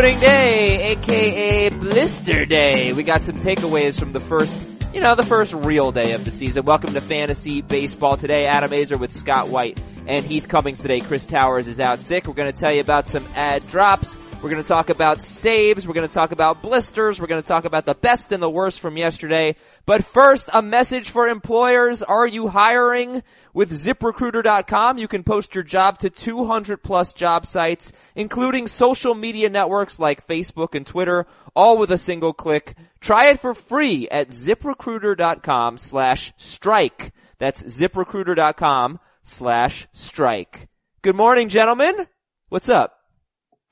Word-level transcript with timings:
opening 0.00 0.18
day, 0.18 0.92
aka 0.92 1.68
Blister 1.68 2.46
Day. 2.46 2.94
We 2.94 3.02
got 3.02 3.22
some 3.22 3.36
takeaways 3.36 4.00
from 4.00 4.14
the 4.14 4.20
first, 4.20 4.66
you 4.94 5.00
know, 5.02 5.14
the 5.14 5.26
first 5.26 5.52
real 5.52 5.92
day 5.92 6.12
of 6.12 6.24
the 6.24 6.30
season. 6.30 6.64
Welcome 6.64 6.94
to 6.94 7.02
Fantasy 7.02 7.60
Baseball 7.60 8.16
today. 8.16 8.46
Adam 8.46 8.70
Aizer 8.70 8.98
with 8.98 9.12
Scott 9.12 9.50
White 9.50 9.78
and 10.06 10.24
Heath 10.24 10.48
Cummings 10.48 10.80
today. 10.80 11.00
Chris 11.00 11.26
Towers 11.26 11.66
is 11.66 11.80
out 11.80 12.00
sick. 12.00 12.26
We're 12.26 12.32
going 12.32 12.50
to 12.50 12.58
tell 12.58 12.72
you 12.72 12.80
about 12.80 13.08
some 13.08 13.26
add 13.34 13.68
drops. 13.68 14.18
We're 14.42 14.48
going 14.48 14.62
to 14.62 14.68
talk 14.68 14.88
about 14.88 15.20
saves. 15.20 15.86
We're 15.86 15.92
going 15.92 16.08
to 16.08 16.14
talk 16.14 16.32
about 16.32 16.62
blisters. 16.62 17.20
We're 17.20 17.26
going 17.26 17.42
to 17.42 17.46
talk 17.46 17.66
about 17.66 17.84
the 17.84 17.94
best 17.94 18.32
and 18.32 18.42
the 18.42 18.48
worst 18.48 18.80
from 18.80 18.96
yesterday. 18.96 19.54
But 19.84 20.02
first, 20.02 20.48
a 20.50 20.62
message 20.62 21.10
for 21.10 21.28
employers. 21.28 22.02
Are 22.02 22.26
you 22.26 22.48
hiring? 22.48 23.22
With 23.52 23.70
ziprecruiter.com, 23.70 24.96
you 24.96 25.08
can 25.08 25.24
post 25.24 25.54
your 25.54 25.62
job 25.62 25.98
to 25.98 26.08
200 26.08 26.82
plus 26.82 27.12
job 27.12 27.44
sites, 27.44 27.92
including 28.14 28.66
social 28.66 29.14
media 29.14 29.50
networks 29.50 29.98
like 29.98 30.26
Facebook 30.26 30.74
and 30.74 30.86
Twitter, 30.86 31.26
all 31.54 31.76
with 31.76 31.90
a 31.90 31.98
single 31.98 32.32
click. 32.32 32.78
Try 33.00 33.24
it 33.28 33.40
for 33.40 33.52
free 33.52 34.08
at 34.08 34.30
ziprecruiter.com 34.30 35.76
slash 35.76 36.32
strike. 36.38 37.12
That's 37.38 37.62
ziprecruiter.com 37.62 39.00
slash 39.20 39.86
strike. 39.92 40.68
Good 41.02 41.16
morning, 41.16 41.50
gentlemen. 41.50 42.06
What's 42.48 42.70
up? 42.70 42.99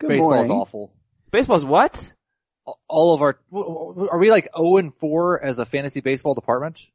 Good 0.00 0.08
Baseball's 0.08 0.34
morning. 0.48 0.50
awful. 0.52 0.92
Baseball's 1.30 1.64
what? 1.64 2.12
All 2.88 3.14
of 3.14 3.22
our, 3.22 3.38
are 3.52 4.18
we 4.18 4.30
like 4.30 4.48
0 4.56 4.76
and 4.76 4.94
4 4.94 5.42
as 5.42 5.58
a 5.58 5.64
fantasy 5.64 6.00
baseball 6.00 6.34
department? 6.34 6.86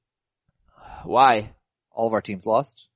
Why? 1.03 1.51
All 1.91 2.07
of 2.07 2.13
our 2.13 2.21
teams 2.21 2.45
lost? 2.45 2.87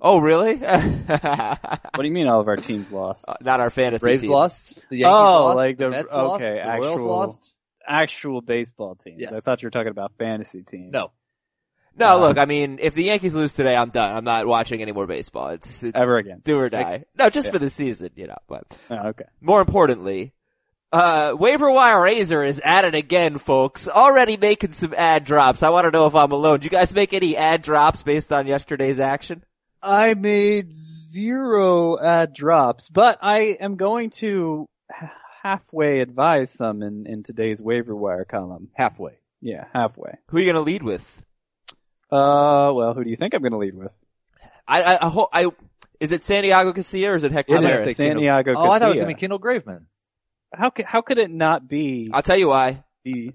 Oh, 0.00 0.18
really? 0.18 0.56
What 0.56 1.96
do 1.98 2.04
you 2.06 2.12
mean 2.12 2.28
all 2.28 2.40
of 2.40 2.48
our 2.48 2.56
teams 2.56 2.90
lost? 2.90 3.24
Uh, 3.28 3.34
Not 3.42 3.60
our 3.60 3.68
fantasy 3.70 4.02
Braves 4.04 4.22
teams. 4.22 4.30
lost? 4.32 4.84
The 4.88 4.98
Yankees 4.98 5.12
Oh, 5.14 5.44
lost? 5.46 5.56
like 5.56 5.76
the, 5.78 5.84
the- 5.84 5.90
Mets 5.90 6.12
lost? 6.12 6.42
okay, 6.44 6.54
The 6.62 6.68
Royals 6.78 6.86
actual- 6.94 7.06
lost? 7.06 7.54
Actual 7.86 8.40
baseball 8.40 8.94
teams. 8.94 9.16
Yes. 9.20 9.32
I 9.36 9.40
thought 9.40 9.62
you 9.62 9.66
were 9.66 9.70
talking 9.70 9.90
about 9.90 10.12
fantasy 10.18 10.62
teams. 10.62 10.92
No. 10.92 11.10
No, 11.96 12.10
Uh, 12.16 12.18
look, 12.20 12.38
I 12.38 12.44
mean, 12.44 12.78
if 12.80 12.94
the 12.94 13.04
Yankees 13.04 13.34
lose 13.34 13.54
today, 13.54 13.74
I'm 13.76 13.90
done. 13.90 14.10
I'm 14.16 14.24
not 14.24 14.46
watching 14.46 14.80
any 14.82 14.92
more 14.92 15.06
baseball. 15.06 15.48
It's, 15.50 15.82
it's 15.82 15.98
Ever 15.98 16.16
again. 16.18 16.40
do 16.44 16.58
or 16.58 16.68
die. 16.70 16.98
Makes- 16.98 17.18
No, 17.18 17.28
just 17.30 17.46
yeah. 17.46 17.52
for 17.52 17.58
the 17.58 17.70
season, 17.70 18.10
you 18.14 18.26
know, 18.26 18.38
but 18.48 18.64
Oh, 18.90 19.08
okay. 19.08 19.24
more 19.40 19.60
importantly, 19.60 20.32
uh, 20.92 21.34
waiver 21.38 21.70
wire 21.70 22.02
razor 22.02 22.42
is 22.44 22.60
at 22.64 22.84
it 22.84 22.94
again, 22.94 23.38
folks. 23.38 23.86
Already 23.88 24.36
making 24.36 24.72
some 24.72 24.94
add 24.96 25.24
drops. 25.24 25.62
I 25.62 25.70
want 25.70 25.84
to 25.84 25.90
know 25.90 26.06
if 26.06 26.14
I'm 26.14 26.32
alone. 26.32 26.60
Do 26.60 26.64
you 26.64 26.70
guys 26.70 26.94
make 26.94 27.12
any 27.12 27.36
add 27.36 27.62
drops 27.62 28.02
based 28.02 28.32
on 28.32 28.46
yesterday's 28.46 28.98
action? 29.00 29.44
I 29.82 30.14
made 30.14 30.72
zero 30.72 31.98
add 32.02 32.32
drops, 32.34 32.88
but 32.88 33.18
I 33.22 33.56
am 33.60 33.76
going 33.76 34.10
to 34.20 34.66
halfway 35.42 36.00
advise 36.00 36.52
some 36.52 36.82
in, 36.82 37.06
in 37.06 37.22
today's 37.22 37.60
waiver 37.60 37.94
wire 37.96 38.24
column. 38.24 38.68
Halfway. 38.74 39.12
Yeah, 39.40 39.64
halfway. 39.72 40.18
Who 40.28 40.36
are 40.36 40.40
you 40.40 40.46
going 40.52 40.56
to 40.64 40.70
lead 40.70 40.82
with? 40.82 41.24
Uh, 42.10 42.72
well, 42.74 42.94
who 42.94 43.04
do 43.04 43.10
you 43.10 43.16
think 43.16 43.34
I'm 43.34 43.40
going 43.42 43.52
to 43.52 43.58
lead 43.58 43.74
with? 43.74 43.92
I, 44.66 44.82
I, 44.82 45.06
I 45.06 45.08
hope, 45.08 45.28
I, 45.32 45.46
is 46.00 46.12
it 46.12 46.22
Santiago 46.22 46.72
Casilla 46.72 47.12
or 47.12 47.16
is 47.16 47.24
it 47.24 47.32
Hector 47.32 47.54
It 47.54 47.60
gonna 47.62 47.68
Neris? 47.70 47.84
say 47.84 47.90
is 47.90 47.96
Santiago 47.96 48.54
Oh, 48.56 48.70
I 48.70 48.78
thought 48.78 48.82
it 48.82 48.84
was 48.88 48.94
Casilla. 48.96 49.00
gonna 49.00 49.06
be 49.08 49.14
Kendall 49.14 49.40
Graveman. 49.40 49.82
How 50.54 50.70
could, 50.70 50.84
how 50.86 51.00
could 51.02 51.18
it 51.18 51.30
not 51.30 51.68
be 51.68 52.10
I'll 52.12 52.22
tell 52.22 52.36
you 52.38 52.48
why. 52.48 52.84
the, 53.04 53.32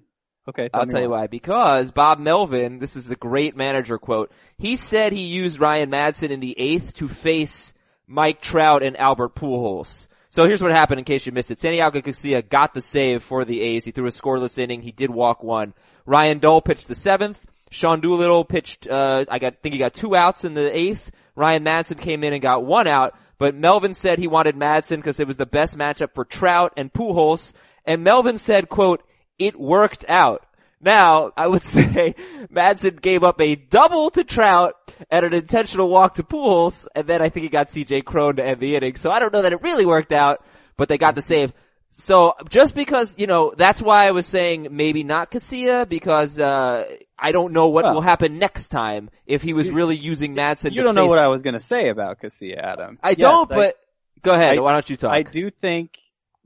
okay, 0.50 0.70
tell 0.70 0.81
I'll 0.81 0.88
me 0.88 0.92
tell 0.94 1.02
you 1.02 1.09
why. 1.09 1.28
Because 1.28 1.92
Bob 1.92 2.20
Melvin, 2.20 2.80
this 2.80 2.96
is 2.96 3.08
the 3.08 3.16
great 3.16 3.56
manager 3.56 3.98
quote, 3.98 4.31
he 4.58 4.76
said 4.76 5.14
he 5.14 5.26
used 5.26 5.59
Ryan 5.59 5.90
Madson 5.91 6.30
in 6.30 6.40
the 6.40 6.58
eighth 6.59 6.94
to 6.96 7.08
face 7.08 7.74
Mike 8.08 8.41
Trout 8.41 8.84
and 8.84 8.97
Albert 8.97 9.35
Pujols. 9.35 10.08
So 10.30 10.46
here's 10.46 10.62
what 10.62 10.72
happened 10.72 11.00
in 11.00 11.06
case 11.06 11.25
you 11.25 11.31
missed 11.31 11.52
it. 11.52 11.59
Santiago 11.59 12.02
Casilla 12.02 12.47
got 12.47 12.74
the 12.74 12.81
save 12.81 13.24
for 13.24 13.46
the 13.46 13.62
A's. 13.62 13.85
He 13.85 13.91
threw 13.91 14.08
a 14.08 14.12
scoreless 14.12 14.58
inning. 14.58 14.81
He 14.81 14.91
did 14.91 15.09
walk 15.09 15.44
one. 15.44 15.74
Ryan 16.06 16.40
Dull 16.40 16.62
pitched 16.62 16.88
the 16.90 16.96
seventh. 16.96 17.46
Sean 17.75 18.00
Doolittle 18.00 18.46
pitched, 18.46 18.88
uh, 18.88 19.25
I 19.30 19.38
got, 19.38 19.62
think 19.62 19.74
he 19.74 19.80
got 19.80 19.94
two 19.94 20.16
outs 20.16 20.46
in 20.46 20.53
the 20.53 20.75
eighth. 20.75 21.12
Ryan 21.36 21.66
Madson 21.66 22.00
came 22.00 22.24
in 22.24 22.31
and 22.31 22.41
got 22.41 22.63
one 22.63 22.88
out, 22.88 23.16
but 23.38 23.53
Melvin 23.53 23.94
said 23.94 24.18
he 24.18 24.28
wanted 24.28 24.56
Madson 24.56 24.96
because 24.96 25.19
it 25.19 25.28
was 25.28 25.36
the 25.36 25.46
best 25.46 25.78
matchup 25.78 26.16
for 26.16 26.24
Trout 26.24 26.72
and 26.78 26.91
Pujols. 26.91 27.53
And 27.84 28.02
Melvin 28.02 28.38
said, 28.38 28.69
quote, 28.69 29.03
it 29.38 29.59
worked 29.59 30.06
out. 30.08 30.46
Now, 30.80 31.34
I 31.35 31.47
would 31.47 31.64
say 31.64 32.16
Madson 32.50 33.02
gave 33.02 33.25
up 33.25 33.41
a 33.41 33.56
double 33.56 34.09
to 34.12 34.24
Trout 34.24 34.75
and 35.12 35.25
an 35.25 35.34
intentional 35.34 35.90
walk 35.90 36.14
to 36.16 36.24
Pujols, 36.24 36.88
and 36.96 37.06
then 37.08 37.22
I 37.22 37.28
think 37.28 37.44
he 37.44 37.50
got 37.50 37.68
CJ 37.68 38.06
Cron 38.06 38.38
to 38.38 38.46
end 38.46 38.62
the 38.62 38.78
inning. 38.78 38.96
So 38.96 39.12
I 39.12 39.19
don't 39.19 39.34
know 39.34 39.41
that 39.41 39.52
it 39.52 39.62
really 39.62 39.85
worked 39.85 40.14
out, 40.14 40.46
but 40.78 40.88
they 40.88 40.97
got 40.97 41.16
the 41.16 41.22
save. 41.22 41.52
So 41.97 42.33
just 42.50 42.75
because, 42.75 43.13
you 43.17 43.25
know, 43.25 43.53
that's 43.56 43.81
why 43.81 44.06
I 44.06 44.11
was 44.11 44.25
saying 44.25 44.67
maybe 44.72 45.03
not 45.06 45.31
Casilla 45.31 45.88
because, 45.88 46.39
uh, 46.39 46.83
I 47.17 47.31
don't 47.31 47.53
know 47.53 47.69
what 47.69 47.85
Well- 47.85 47.94
will 47.95 48.01
happen 48.01 48.38
next 48.38 48.67
time 48.67 49.09
if 49.25 49.41
he 49.41 49.53
was 49.53 49.72
really 49.72 49.97
using 49.97 50.35
Madson 50.35 50.73
You 50.73 50.84
don't 50.84 50.95
know 50.95 51.05
what 51.05 51.19
I 51.19 51.29
was 51.29 51.41
going 51.41 51.53
to 51.53 51.59
say 51.61 51.88
about 51.88 52.19
Casilla, 52.19 52.57
Adam. 52.57 53.00
I 53.01 53.11
Yes, 53.11 53.19
don't, 53.19 53.50
but 53.50 53.78
go 54.22 54.34
ahead. 54.34 54.57
I- 54.57 54.61
why 54.61 54.73
don't 54.73 54.89
you 54.89 54.97
talk? 54.97 55.13
I 55.13 55.22
do 55.22 55.50
think 55.50 55.97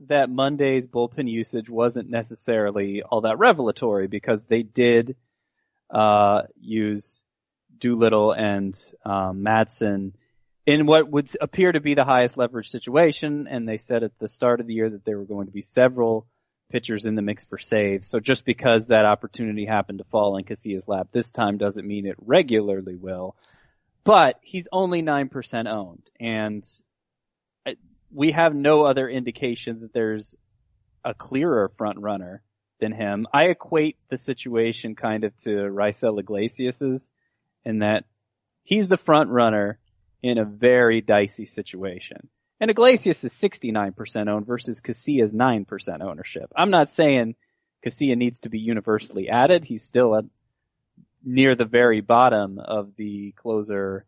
that 0.06 0.30
Monday's 0.30 0.86
bullpen 0.86 1.28
usage 1.28 1.68
wasn't 1.68 2.08
necessarily 2.08 3.02
all 3.02 3.22
that 3.22 3.38
revelatory 3.38 4.06
because 4.06 4.46
they 4.46 4.62
did 4.62 5.16
uh, 5.90 6.42
use 6.60 7.24
Doolittle 7.76 8.30
and 8.32 8.80
um, 9.04 9.42
Madson 9.42 10.12
in 10.70 10.86
what 10.86 11.10
would 11.10 11.28
appear 11.40 11.72
to 11.72 11.80
be 11.80 11.94
the 11.94 12.04
highest 12.04 12.36
leverage 12.36 12.70
situation, 12.70 13.48
and 13.50 13.68
they 13.68 13.76
said 13.76 14.04
at 14.04 14.16
the 14.20 14.28
start 14.28 14.60
of 14.60 14.68
the 14.68 14.74
year 14.74 14.88
that 14.88 15.04
there 15.04 15.18
were 15.18 15.24
going 15.24 15.46
to 15.46 15.52
be 15.52 15.62
several 15.62 16.28
pitchers 16.70 17.06
in 17.06 17.16
the 17.16 17.22
mix 17.22 17.44
for 17.44 17.58
saves. 17.58 18.06
So 18.06 18.20
just 18.20 18.44
because 18.44 18.86
that 18.86 19.04
opportunity 19.04 19.66
happened 19.66 19.98
to 19.98 20.04
fall 20.04 20.36
in 20.36 20.44
Casilla's 20.44 20.86
lap 20.86 21.08
this 21.10 21.32
time 21.32 21.58
doesn't 21.58 21.84
mean 21.84 22.06
it 22.06 22.14
regularly 22.18 22.94
will. 22.94 23.34
But 24.04 24.38
he's 24.42 24.68
only 24.70 25.02
9% 25.02 25.68
owned, 25.68 26.08
and 26.20 26.64
we 28.12 28.30
have 28.30 28.54
no 28.54 28.84
other 28.84 29.08
indication 29.08 29.80
that 29.80 29.92
there's 29.92 30.36
a 31.04 31.14
clearer 31.14 31.72
front 31.78 31.98
runner 31.98 32.44
than 32.78 32.92
him. 32.92 33.26
I 33.34 33.46
equate 33.46 33.98
the 34.08 34.16
situation 34.16 34.94
kind 34.94 35.24
of 35.24 35.36
to 35.38 35.50
Raisel 35.50 36.20
Iglesias's 36.20 37.10
in 37.64 37.80
that 37.80 38.04
he's 38.62 38.86
the 38.86 38.96
front 38.96 39.30
runner 39.30 39.79
in 40.22 40.38
a 40.38 40.44
very 40.44 41.00
dicey 41.00 41.44
situation. 41.44 42.28
And 42.60 42.70
Iglesias 42.70 43.24
is 43.24 43.32
69% 43.32 44.28
owned 44.28 44.46
versus 44.46 44.80
Casilla's 44.82 45.32
9% 45.32 46.02
ownership. 46.02 46.52
I'm 46.54 46.70
not 46.70 46.90
saying 46.90 47.36
Casilla 47.84 48.16
needs 48.16 48.40
to 48.40 48.50
be 48.50 48.58
universally 48.58 49.30
added. 49.30 49.64
He's 49.64 49.82
still 49.82 50.14
at 50.14 50.24
near 51.24 51.54
the 51.54 51.64
very 51.64 52.00
bottom 52.02 52.58
of 52.58 52.96
the 52.96 53.32
closer 53.32 54.04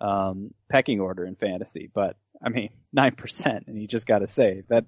um, 0.00 0.52
pecking 0.68 1.00
order 1.00 1.24
in 1.24 1.34
fantasy, 1.36 1.90
but 1.92 2.16
I 2.44 2.50
mean, 2.50 2.70
9% 2.96 3.66
and 3.66 3.80
you 3.80 3.88
just 3.88 4.06
gotta 4.06 4.26
say 4.26 4.64
that, 4.68 4.84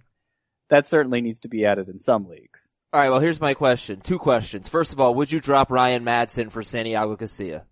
that 0.68 0.86
certainly 0.86 1.22
needs 1.22 1.40
to 1.40 1.48
be 1.48 1.64
added 1.64 1.88
in 1.88 2.00
some 2.00 2.28
leagues. 2.28 2.68
all 2.92 3.00
right. 3.00 3.10
Well, 3.10 3.20
here's 3.20 3.40
my 3.40 3.54
question. 3.54 4.00
Two 4.00 4.18
questions. 4.18 4.68
First 4.68 4.92
of 4.92 5.00
all, 5.00 5.14
would 5.14 5.32
you 5.32 5.40
drop 5.40 5.70
Ryan 5.70 6.04
Madson 6.04 6.50
for 6.50 6.62
Santiago 6.62 7.16
Casilla? 7.16 7.62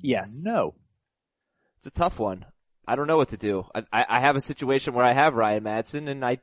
Yes. 0.00 0.40
No. 0.42 0.74
It's 1.82 1.88
a 1.88 1.90
tough 1.90 2.20
one. 2.20 2.44
I 2.86 2.94
don't 2.94 3.08
know 3.08 3.16
what 3.16 3.30
to 3.30 3.36
do. 3.36 3.66
I, 3.74 3.82
I, 3.92 4.06
I 4.08 4.20
have 4.20 4.36
a 4.36 4.40
situation 4.40 4.94
where 4.94 5.04
I 5.04 5.14
have 5.14 5.34
Ryan 5.34 5.64
Madson 5.64 6.08
and 6.08 6.24
I, 6.24 6.38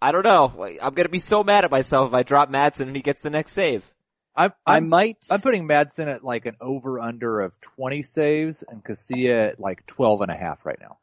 I 0.00 0.12
don't 0.12 0.22
know. 0.22 0.64
I'm 0.80 0.94
gonna 0.94 1.08
be 1.08 1.18
so 1.18 1.42
mad 1.42 1.64
at 1.64 1.72
myself 1.72 2.10
if 2.10 2.14
I 2.14 2.22
drop 2.22 2.52
Madson 2.52 2.82
and 2.82 2.94
he 2.94 3.02
gets 3.02 3.20
the 3.20 3.30
next 3.30 3.50
save. 3.50 3.92
I'm, 4.36 4.52
I 4.64 4.78
might, 4.78 5.26
I'm 5.28 5.40
putting 5.40 5.66
Madson 5.66 6.06
at 6.06 6.22
like 6.22 6.46
an 6.46 6.54
over 6.60 7.00
under 7.00 7.40
of 7.40 7.60
20 7.60 8.04
saves 8.04 8.62
and 8.62 8.84
Casilla 8.84 9.48
at 9.48 9.58
like 9.58 9.86
12 9.86 10.20
and 10.20 10.30
a 10.30 10.36
half 10.36 10.64
right 10.64 10.78
now. 10.80 10.98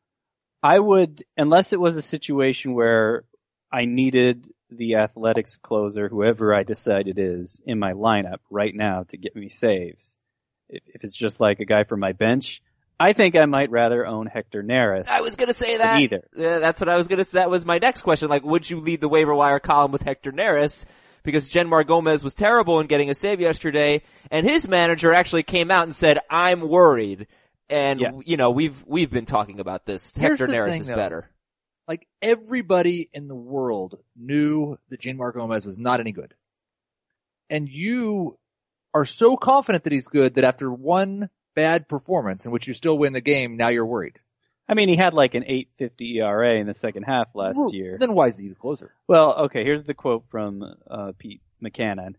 I 0.64 0.80
would, 0.80 1.24
unless 1.36 1.74
it 1.74 1.80
was 1.80 1.98
a 1.98 2.02
situation 2.02 2.74
where 2.74 3.26
I 3.70 3.84
needed 3.84 4.48
the 4.70 4.96
athletics 4.96 5.58
closer, 5.58 6.08
whoever 6.08 6.56
I 6.56 6.64
decide 6.64 7.10
it 7.10 7.20
is, 7.20 7.62
in 7.66 7.80
my 7.80 7.92
lineup 7.92 8.40
right 8.50 8.74
now 8.74 9.04
to 9.10 9.18
get 9.18 9.36
me 9.36 9.50
saves. 9.50 10.16
If, 10.70 10.84
if 10.88 11.04
it's 11.04 11.18
just 11.18 11.42
like 11.42 11.60
a 11.60 11.66
guy 11.66 11.84
from 11.84 12.00
my 12.00 12.14
bench, 12.14 12.62
I 13.00 13.14
think 13.14 13.36
I 13.36 13.46
might 13.46 13.70
rather 13.70 14.06
own 14.08 14.26
Hector 14.26 14.64
Neris. 14.64 15.08
I 15.08 15.22
was 15.22 15.36
gonna 15.36 15.54
say 15.54 15.78
that. 15.78 16.00
either. 16.02 16.28
Yeah, 16.36 16.60
that's 16.60 16.82
what 16.82 16.90
I 16.90 16.98
was 16.98 17.08
gonna 17.08 17.26
say. 17.26 17.38
That 17.40 17.50
was 17.50 17.66
my 17.66 17.78
next 17.78 18.02
question. 18.02 18.28
Like, 18.30 18.44
would 18.44 18.68
you 18.70 18.80
lead 18.80 19.02
the 19.02 19.10
waiver 19.10 19.36
wire 19.36 19.60
column 19.60 19.92
with 19.92 20.02
Hector 20.02 20.32
Neris? 20.32 20.86
Because 21.24 21.50
Jeanmar 21.50 21.86
Gomez 21.86 22.24
was 22.24 22.34
terrible 22.34 22.80
in 22.80 22.88
getting 22.88 23.10
a 23.10 23.14
save 23.14 23.42
yesterday, 23.42 24.02
and 24.32 24.46
his 24.48 24.68
manager 24.68 25.14
actually 25.14 25.44
came 25.44 25.70
out 25.72 25.84
and 25.84 25.94
said, 25.94 26.20
I'm 26.30 26.62
worried. 26.62 27.28
And, 27.70 28.00
Yeah. 28.00 28.12
you 28.26 28.38
know, 28.38 28.52
we've, 28.52 28.82
we've 28.88 29.12
been 29.12 29.26
talking 29.26 29.60
about 29.60 29.86
this. 29.86 30.14
Here's 30.16 30.40
Hector 30.40 30.48
the 30.48 30.54
Neris 30.54 30.70
thing, 30.70 30.82
is 30.82 30.88
though. 30.88 30.96
better. 30.96 31.30
Like 31.86 32.08
everybody 32.22 33.10
in 33.14 33.28
the 33.28 33.36
world 33.36 34.00
knew 34.16 34.78
that 34.90 35.02
Gene 35.02 35.18
Gomez 35.18 35.66
was 35.66 35.78
not 35.78 36.00
any 36.00 36.14
good. 36.14 36.34
And 37.50 37.68
you 37.68 38.38
are 38.94 39.06
so 39.06 39.36
confident 39.38 39.84
that 39.84 39.94
he's 39.94 40.08
good 40.08 40.36
that 40.36 40.44
after 40.46 40.72
one 40.72 41.30
bad 41.58 41.88
performance 41.88 42.46
in 42.46 42.52
which 42.52 42.68
you 42.68 42.74
still 42.76 42.96
win 42.96 43.14
the 43.14 43.22
game, 43.22 43.58
now 43.58 43.70
you're 43.70 43.84
worried. 43.86 44.20
I 44.70 44.76
mean, 44.76 44.90
he 44.90 44.96
had 44.96 45.16
like 45.16 45.34
an 45.34 45.44
850 45.44 46.20
ERA 46.20 46.60
in 46.60 46.68
the 46.68 46.76
second 46.76 47.04
half 47.04 47.30
last 47.34 47.58
Well, 47.58 47.74
year. 47.74 47.98
Then 48.00 48.14
why 48.14 48.28
is 48.28 48.38
he 48.38 48.48
the 48.48 48.54
closer? 48.56 48.94
Well, 49.08 49.46
okay, 49.46 49.64
here's 49.64 49.84
the 49.84 49.96
quote 49.96 50.26
from 50.30 50.64
uh, 50.88 51.14
Pete 51.18 51.42
Mackanin. 51.60 52.14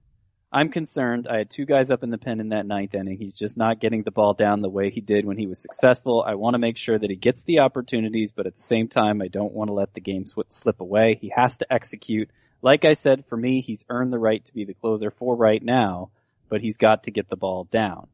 I'm 0.50 0.70
concerned. 0.70 1.28
I 1.30 1.38
had 1.38 1.50
two 1.50 1.66
guys 1.66 1.92
up 1.92 2.02
in 2.02 2.10
the 2.10 2.18
pen 2.18 2.40
in 2.40 2.48
that 2.48 2.66
ninth 2.66 2.94
inning. 2.94 3.16
He's 3.16 3.34
just 3.34 3.56
not 3.56 3.80
getting 3.80 4.02
the 4.02 4.10
ball 4.10 4.34
down 4.34 4.60
the 4.60 4.68
way 4.68 4.90
he 4.90 5.00
did 5.00 5.24
when 5.24 5.36
he 5.36 5.46
was 5.46 5.60
successful. 5.60 6.24
I 6.26 6.34
want 6.34 6.54
to 6.54 6.58
make 6.58 6.76
sure 6.76 6.98
that 6.98 7.10
he 7.10 7.16
gets 7.16 7.44
the 7.44 7.60
opportunities, 7.60 8.32
but 8.32 8.46
at 8.46 8.56
the 8.56 8.62
same 8.62 8.88
time, 8.88 9.22
I 9.22 9.28
don't 9.28 9.52
want 9.52 9.68
to 9.68 9.74
let 9.74 9.94
the 9.94 10.00
game 10.00 10.24
slip 10.26 10.80
away. 10.80 11.16
He 11.20 11.30
has 11.36 11.58
to 11.58 11.72
execute. 11.72 12.28
Like 12.60 12.84
I 12.84 12.94
said, 12.94 13.26
for 13.26 13.36
me, 13.36 13.60
he's 13.60 13.84
earned 13.88 14.12
the 14.12 14.18
right 14.18 14.44
to 14.46 14.54
be 14.54 14.64
the 14.64 14.74
closer 14.74 15.12
for 15.12 15.36
right 15.36 15.62
now, 15.62 16.10
but 16.48 16.60
he's 16.60 16.76
got 16.78 17.04
to 17.04 17.12
get 17.12 17.28
the 17.28 17.36
ball 17.36 17.68
down. 17.70 18.08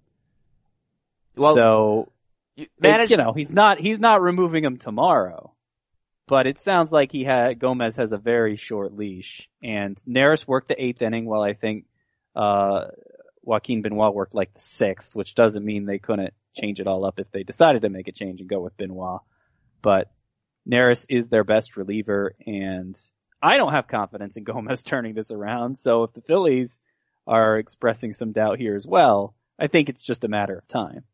Well, 1.37 1.55
so 1.55 2.13
you, 2.57 2.67
manage, 2.79 3.11
you 3.11 3.17
know, 3.17 3.33
he's 3.33 3.53
not 3.53 3.79
he's 3.79 3.99
not 3.99 4.23
removing 4.23 4.65
him 4.65 4.77
tomorrow. 4.77 5.53
But 6.27 6.47
it 6.47 6.59
sounds 6.61 6.91
like 6.91 7.13
he 7.13 7.23
had 7.23 7.59
Gomez 7.59 7.97
has 7.97 8.13
a 8.13 8.19
very 8.19 8.57
short 8.57 8.95
leash, 8.95 9.49
and 9.63 9.97
Neris 10.09 10.47
worked 10.47 10.69
the 10.69 10.83
eighth 10.83 11.03
inning, 11.03 11.27
while 11.27 11.43
I 11.43 11.53
think 11.53 11.85
uh, 12.35 12.87
Joaquin 13.43 13.83
Benoit 13.83 14.15
worked 14.15 14.35
like 14.35 14.55
the 14.55 14.61
sixth, 14.61 15.15
which 15.15 15.35
doesn't 15.35 15.65
mean 15.65 15.85
they 15.85 15.99
couldn't 15.99 16.33
change 16.55 16.81
it 16.81 16.87
all 16.87 17.05
up 17.05 17.21
if 17.21 17.31
they 17.31 17.43
decided 17.43 17.83
to 17.83 17.91
make 17.91 18.09
a 18.09 18.13
change 18.13 18.41
and 18.41 18.49
go 18.49 18.61
with 18.61 18.77
Benoit. 18.77 19.21
But 19.83 20.11
Neris 20.67 21.05
is 21.11 21.29
their 21.29 21.45
best 21.45 21.77
reliever, 21.77 22.35
and 22.47 22.99
I 23.43 23.59
don't 23.59 23.75
have 23.75 23.87
confidence 23.87 24.39
in 24.39 24.45
Gomez 24.45 24.83
turning 24.83 25.15
this 25.15 25.31
around. 25.31 25.77
So 25.77 26.05
if 26.05 26.15
the 26.15 26.23
Phillies 26.23 26.81
are 27.27 27.59
expressing 27.59 28.15
some 28.15 28.33
doubt 28.33 28.59
here 28.59 28.75
as 28.75 28.87
well, 28.87 29.35
I 29.59 29.67
think 29.67 29.91
it's 29.91 30.03
just 30.03 30.25
a 30.25 30.29
matter 30.29 30.57
of 30.57 30.67
time. 30.69 31.05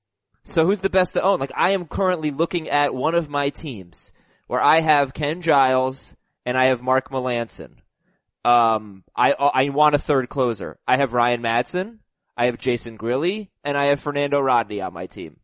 So 0.45 0.67
who's 0.67 0.81
the 0.81 0.91
best 0.91 1.15
to 1.15 1.23
own? 1.23 1.41
Like 1.41 1.53
I 1.55 1.73
am 1.73 1.87
currently 1.87 2.31
looking 2.31 2.69
at 2.69 2.95
one 2.95 3.15
of 3.15 3.29
my 3.29 3.51
teams 3.51 4.13
where 4.47 4.61
I 4.61 4.81
have 4.81 5.15
Ken 5.15 5.43
Giles 5.43 6.17
and 6.45 6.57
I 6.57 6.69
have 6.69 6.83
Mark 6.83 7.11
Melancon. 7.11 7.73
Um, 8.45 9.05
I 9.15 9.33
I 9.33 9.69
want 9.69 9.95
a 9.95 9.99
third 9.99 10.29
closer. 10.29 10.79
I 10.89 10.97
have 10.97 11.13
Ryan 11.13 11.43
Madson, 11.43 11.99
I 12.37 12.47
have 12.47 12.59
Jason 12.59 12.97
Grilli, 12.97 13.49
and 13.65 13.77
I 13.77 13.87
have 13.87 14.01
Fernando 14.01 14.41
Rodney 14.41 14.81
on 14.81 14.95
my 14.95 15.07
team. 15.07 15.37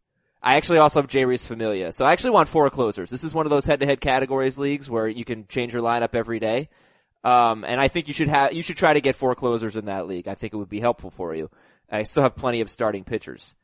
I 0.43 0.57
actually 0.57 0.79
also 0.79 1.01
have 1.01 1.11
Jeurys 1.11 1.47
Familia. 1.47 1.93
So 1.93 2.05
I 2.05 2.13
actually 2.13 2.31
want 2.31 2.49
four 2.49 2.71
closers. 2.71 3.11
This 3.11 3.25
is 3.25 3.35
one 3.35 3.47
of 3.47 3.51
those 3.51 3.67
head-to-head 3.67 4.01
categories 4.01 4.59
leagues 4.59 4.89
where 4.89 5.09
you 5.09 5.25
can 5.25 5.47
change 5.49 5.73
your 5.73 5.83
lineup 5.83 6.15
every 6.15 6.39
day. 6.39 6.69
Um, 7.25 7.65
and 7.65 7.81
I 7.81 7.89
think 7.89 8.07
you 8.07 8.15
should 8.15 8.29
have, 8.29 8.53
you 8.53 8.63
should 8.63 8.77
try 8.77 8.95
to 8.95 9.01
get 9.01 9.17
four 9.17 9.35
closers 9.35 9.77
in 9.77 9.87
that 9.87 10.07
league. 10.07 10.29
I 10.29 10.35
think 10.35 10.55
it 10.55 10.57
would 10.57 10.69
be 10.69 10.79
helpful 10.79 11.11
for 11.11 11.35
you. 11.35 11.51
I 11.91 12.05
still 12.05 12.23
have 12.23 12.37
plenty 12.37 12.61
of 12.61 12.71
starting 12.71 13.03
pitchers. 13.03 13.55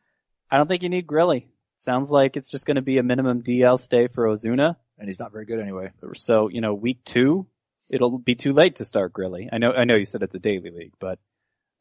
I 0.53 0.59
don't 0.59 0.69
think 0.69 0.83
you 0.83 0.91
need 0.91 1.07
Grilli. 1.07 1.47
Sounds 1.79 2.11
like 2.11 2.37
it's 2.37 2.51
just 2.51 2.67
going 2.67 2.75
to 2.77 2.83
be 2.83 2.99
a 2.99 3.03
minimum 3.03 3.43
DL 3.43 3.81
stay 3.81 4.07
for 4.07 4.29
Osuna. 4.29 4.77
And 4.99 5.09
he's 5.09 5.19
not 5.19 5.33
very 5.33 5.47
good 5.47 5.59
anyway. 5.59 5.91
So, 6.15 6.49
you 6.49 6.61
know, 6.61 6.75
week 6.75 7.03
two, 7.05 7.47
it'll 7.89 8.19
be 8.19 8.35
too 8.35 8.53
late 8.53 8.77
to 8.77 8.85
start 8.85 9.15
Grilli. 9.15 9.49
I 9.51 9.57
know, 9.57 9.73
I 9.73 9.85
know 9.85 9.95
you 9.97 10.05
said 10.05 10.23
it's 10.23 10.35
a 10.35 10.39
daily 10.39 10.71
league, 10.71 10.93
but, 11.01 11.19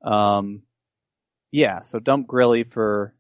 um, 0.09 0.63
yeah, 1.51 1.81
so 1.81 2.00
dump 2.00 2.27
Grilli 2.27 2.65
for, 2.71 3.13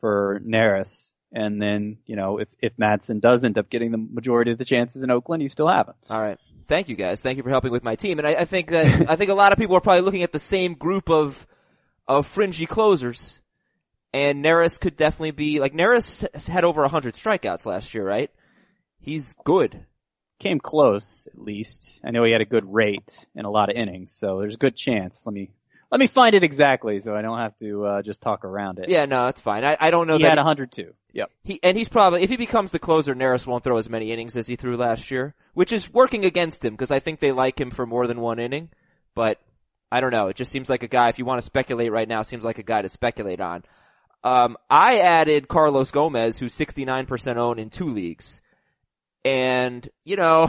for 0.00 0.40
Neris. 0.44 1.12
And 1.30 1.60
then, 1.60 1.98
you 2.06 2.16
know, 2.16 2.38
if, 2.38 2.48
if 2.62 2.74
Madson 2.78 3.20
does 3.20 3.44
end 3.44 3.58
up 3.58 3.68
getting 3.68 3.92
the 3.92 3.98
majority 3.98 4.52
of 4.52 4.58
the 4.58 4.64
chances 4.64 5.02
in 5.02 5.10
Oakland, 5.10 5.42
you 5.42 5.50
still 5.50 5.68
have 5.68 5.88
him. 5.88 5.94
All 6.08 6.20
right. 6.20 6.38
Thank 6.66 6.88
you 6.88 6.96
guys. 6.96 7.20
Thank 7.20 7.36
you 7.36 7.42
for 7.42 7.50
helping 7.50 7.72
with 7.72 7.84
my 7.84 7.94
team. 7.94 8.18
And 8.18 8.26
I, 8.26 8.36
I 8.36 8.44
think 8.46 8.70
that, 8.70 9.10
I 9.10 9.16
think 9.16 9.30
a 9.30 9.34
lot 9.34 9.52
of 9.52 9.58
people 9.58 9.76
are 9.76 9.82
probably 9.82 10.00
looking 10.00 10.22
at 10.22 10.32
the 10.32 10.38
same 10.38 10.72
group 10.72 11.10
of, 11.10 11.46
of 12.08 12.26
fringy 12.26 12.64
closers. 12.64 13.42
And 14.14 14.44
Neris 14.44 14.78
could 14.80 14.96
definitely 14.96 15.32
be, 15.32 15.58
like 15.58 15.74
Neris 15.74 16.46
had 16.46 16.62
over 16.62 16.82
100 16.82 17.14
strikeouts 17.14 17.66
last 17.66 17.92
year, 17.94 18.06
right? 18.06 18.30
He's 19.00 19.34
good. 19.44 19.86
Came 20.38 20.60
close, 20.60 21.26
at 21.32 21.36
least. 21.36 22.00
I 22.04 22.12
know 22.12 22.22
he 22.22 22.30
had 22.30 22.40
a 22.40 22.44
good 22.46 22.72
rate 22.72 23.26
in 23.34 23.44
a 23.44 23.50
lot 23.50 23.70
of 23.70 23.76
innings, 23.76 24.12
so 24.12 24.38
there's 24.38 24.54
a 24.54 24.58
good 24.58 24.76
chance. 24.76 25.22
Let 25.26 25.34
me, 25.34 25.50
let 25.90 25.98
me 25.98 26.06
find 26.06 26.36
it 26.36 26.44
exactly 26.44 27.00
so 27.00 27.12
I 27.12 27.22
don't 27.22 27.38
have 27.38 27.56
to, 27.58 27.86
uh, 27.86 28.02
just 28.02 28.20
talk 28.20 28.44
around 28.44 28.78
it. 28.78 28.88
Yeah, 28.88 29.06
no, 29.06 29.24
that's 29.24 29.40
fine. 29.40 29.64
I, 29.64 29.76
I 29.80 29.90
don't 29.90 30.06
know 30.06 30.16
He 30.16 30.22
that 30.22 30.30
had 30.30 30.38
102. 30.38 30.94
Yep. 31.12 31.30
He 31.42 31.60
and 31.62 31.76
he's 31.76 31.88
probably 31.88 32.22
if 32.22 32.30
he 32.30 32.36
becomes 32.36 32.72
the 32.72 32.80
closer, 32.80 33.14
Neris 33.14 33.46
won't 33.46 33.62
throw 33.62 33.78
as 33.78 33.88
many 33.88 34.10
innings 34.10 34.36
as 34.36 34.48
he 34.48 34.56
threw 34.56 34.76
last 34.76 35.12
year, 35.12 35.34
which 35.54 35.72
is 35.72 35.92
working 35.92 36.24
against 36.24 36.64
him 36.64 36.74
because 36.74 36.90
I 36.90 36.98
think 36.98 37.20
they 37.20 37.30
like 37.30 37.60
him 37.60 37.70
for 37.70 37.86
more 37.86 38.08
than 38.08 38.20
one 38.20 38.40
inning. 38.40 38.70
But 39.14 39.40
I 39.92 40.00
don't 40.00 40.10
know. 40.10 40.26
It 40.26 40.36
just 40.36 40.50
seems 40.50 40.68
like 40.68 40.82
a 40.82 40.88
guy. 40.88 41.08
If 41.08 41.20
you 41.20 41.24
want 41.24 41.38
to 41.38 41.46
speculate 41.46 41.92
right 41.92 42.08
now, 42.08 42.22
seems 42.22 42.44
like 42.44 42.58
a 42.58 42.64
guy 42.64 42.82
to 42.82 42.88
speculate 42.88 43.40
on. 43.40 43.62
Um, 44.24 44.56
I 44.70 44.98
added 45.00 45.48
Carlos 45.48 45.90
Gomez, 45.90 46.38
who's 46.38 46.54
69% 46.54 47.36
owned 47.36 47.60
in 47.60 47.68
two 47.68 47.90
leagues, 47.90 48.40
and 49.22 49.86
you 50.04 50.16
know, 50.16 50.46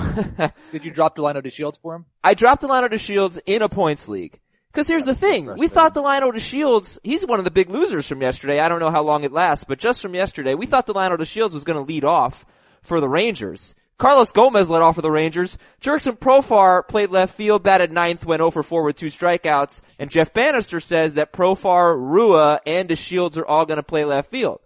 Did 0.72 0.86
you 0.86 0.92
drop 0.92 1.18
Delino 1.18 1.46
DeShields 1.46 1.80
for 1.82 1.96
him? 1.96 2.06
I 2.24 2.36
dropped 2.36 2.64
Delino 2.64 2.90
DeShields 2.90 3.40
in 3.46 3.62
a 3.62 3.70
points 3.70 4.08
league. 4.08 4.40
Cause 4.72 4.90
here's 4.90 5.06
the 5.06 5.16
thing, 5.16 5.54
we 5.58 5.70
thought 5.70 5.94
Delino 5.94 6.34
DeShields, 6.34 7.00
he's 7.02 7.26
one 7.26 7.40
of 7.40 7.46
the 7.46 7.52
big 7.52 7.70
losers 7.70 8.08
from 8.08 8.22
yesterday. 8.22 8.60
I 8.60 8.68
don't 8.68 8.80
know 8.80 8.92
how 8.92 9.04
long 9.04 9.24
it 9.24 9.32
lasts, 9.32 9.64
but 9.64 9.80
just 9.80 10.02
from 10.02 10.16
yesterday, 10.16 10.54
we 10.54 10.66
thought 10.66 10.86
Delano 10.86 11.16
to 11.16 11.24
Shields 11.24 11.54
was 11.54 11.64
gonna 11.64 11.82
lead 11.82 12.04
off 12.04 12.46
for 12.82 13.00
the 13.00 13.08
Rangers. 13.08 13.76
Carlos 13.98 14.32
Gomez 14.32 14.70
led 14.70 14.82
off 14.82 14.96
for 14.96 15.02
the 15.02 15.12
Rangers. 15.12 15.58
Jurickson 15.82 16.20
Profar 16.20 16.88
played 16.88 17.12
left 17.12 17.36
field, 17.36 17.64
batted 17.64 17.92
ninth, 17.92 18.26
went 18.26 18.42
over 18.42 18.62
4 18.62 18.84
with 18.84 18.98
two 18.98 19.08
strikeouts, 19.08 19.82
and 19.98 20.12
Jeff 20.12 20.34
Banister 20.34 20.80
says 20.80 21.14
that 21.14 21.32
Profar, 21.32 21.98
Rua, 21.98 22.60
and 22.66 22.90
DeShields 22.90 23.38
are 23.38 23.46
all 23.46 23.66
gonna 23.66 23.84
play 23.84 24.04
left 24.04 24.32
field. 24.32 24.60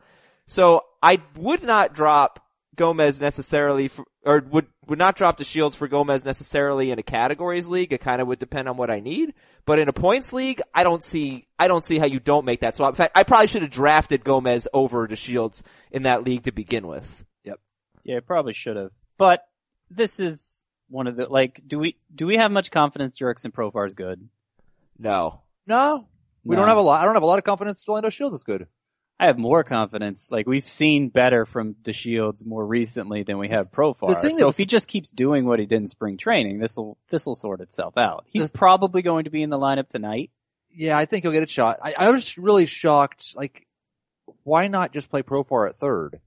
So 0.48 0.84
I 1.02 1.20
would 1.38 1.64
not 1.64 1.94
drop 1.94 2.44
Gomez 2.76 3.22
necessarily 3.22 3.88
for, 3.88 4.06
or 4.26 4.42
would, 4.50 4.66
would 4.88 4.98
not 4.98 5.16
drop 5.16 5.38
DeShields 5.38 5.76
for 5.76 5.88
Gomez 5.88 6.26
necessarily 6.26 6.92
in 6.92 6.98
a 6.98 7.04
categories 7.04 7.68
league. 7.68 7.94
It 7.94 8.02
kind 8.02 8.22
of 8.22 8.28
would 8.30 8.40
depend 8.40 8.68
on 8.68 8.78
what 8.78 8.90
I 8.90 9.00
need. 9.00 9.34
But 9.66 9.80
in 9.80 9.90
a 9.90 9.94
points 9.94 10.34
league, 10.34 10.62
I 10.74 10.84
don't 10.84 11.04
see, 11.04 11.46
I 11.60 11.68
don't 11.68 11.84
see 11.84 12.00
how 12.00 12.06
you 12.06 12.20
don't 12.20 12.46
make 12.46 12.62
that 12.62 12.76
swap. 12.76 12.94
In 12.94 12.96
fact, 12.96 13.12
I 13.16 13.24
probably 13.24 13.48
should 13.48 13.62
have 13.62 13.72
drafted 13.72 14.24
Gomez 14.24 14.68
over 14.74 15.08
DeShields 15.08 15.62
in 15.92 16.04
that 16.04 16.24
league 16.24 16.44
to 16.44 16.52
begin 16.52 16.88
with. 16.88 17.26
Yep. 17.44 17.60
Yeah, 18.04 18.20
probably 18.26 18.54
should 18.54 18.78
have. 18.78 18.92
But 19.20 19.46
this 19.92 20.20
is 20.20 20.64
one 20.90 21.06
of 21.06 21.16
the 21.16 21.28
like. 21.28 21.62
Do 21.68 21.78
we 21.78 21.98
do 22.14 22.26
we 22.26 22.38
have 22.38 22.50
much 22.52 22.72
confidence 22.72 23.20
Jurickson 23.20 23.52
Profar 23.52 23.86
is 23.86 23.94
good? 23.94 24.28
No. 24.98 25.42
No. 25.68 26.08
We 26.44 26.56
No. 26.56 26.62
don't 26.64 26.70
have 26.70 26.78
a 26.78 26.82
lot, 26.82 27.02
I 27.02 27.06
don't 27.06 27.14
have 27.14 27.24
a 27.24 27.28
lot 27.28 27.38
of 27.38 27.44
confidence 27.44 27.86
Delino 27.86 28.12
Shields 28.12 28.34
is 28.36 28.44
good. 28.44 28.66
I 29.20 29.26
have 29.26 29.38
more 29.38 29.66
confidence. 29.66 30.32
Like 30.32 30.48
we've 30.48 30.68
seen 30.68 31.10
better 31.10 31.46
from 31.46 31.74
DeShields 31.76 32.46
more 32.46 32.66
recently 32.66 33.24
than 33.24 33.38
we 33.38 33.50
have 33.50 33.70
Profar. 33.70 34.14
So 34.22 34.22
that 34.22 34.48
if 34.48 34.58
he 34.58 34.66
just 34.66 34.88
keeps 34.88 35.12
doing 35.12 35.46
what 35.46 35.60
he 35.60 35.66
did 35.66 35.82
in 35.82 35.90
spring 35.90 36.18
training, 36.18 36.60
this 36.60 36.78
will 36.78 36.98
this 37.10 37.26
will 37.26 37.36
sort 37.36 37.60
itself 37.60 37.98
out. 37.98 38.26
He's 38.28 38.50
probably 38.50 39.02
going 39.02 39.26
to 39.26 39.30
be 39.30 39.44
in 39.44 39.50
the 39.50 39.58
lineup 39.60 39.90
tonight. 39.90 40.32
Yeah, 40.72 40.98
I 40.98 41.06
think 41.06 41.24
he'll 41.26 41.34
get 41.34 41.44
a 41.44 41.48
shot. 41.48 41.80
I, 41.84 41.96
I 41.98 42.10
was 42.12 42.38
really 42.38 42.68
shocked, 42.68 43.34
like, 43.36 43.66
why 44.44 44.68
not 44.68 44.94
just 44.94 45.10
play 45.10 45.24
Profar 45.24 45.68
at 45.68 45.80
third 45.80 46.22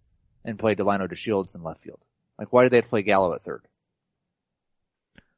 and 0.45 0.59
play 0.59 0.75
Delino 0.75 1.11
DeShields 1.11 1.55
in 1.55 1.63
left 1.63 1.83
field? 1.85 2.01
Like, 2.43 2.53
why 2.53 2.65
did 2.65 2.73
they 2.73 2.79
have 2.79 2.85
to 2.87 2.91
play 2.91 3.03
Gallo 3.03 3.33
at 3.35 3.43
third? 3.43 3.63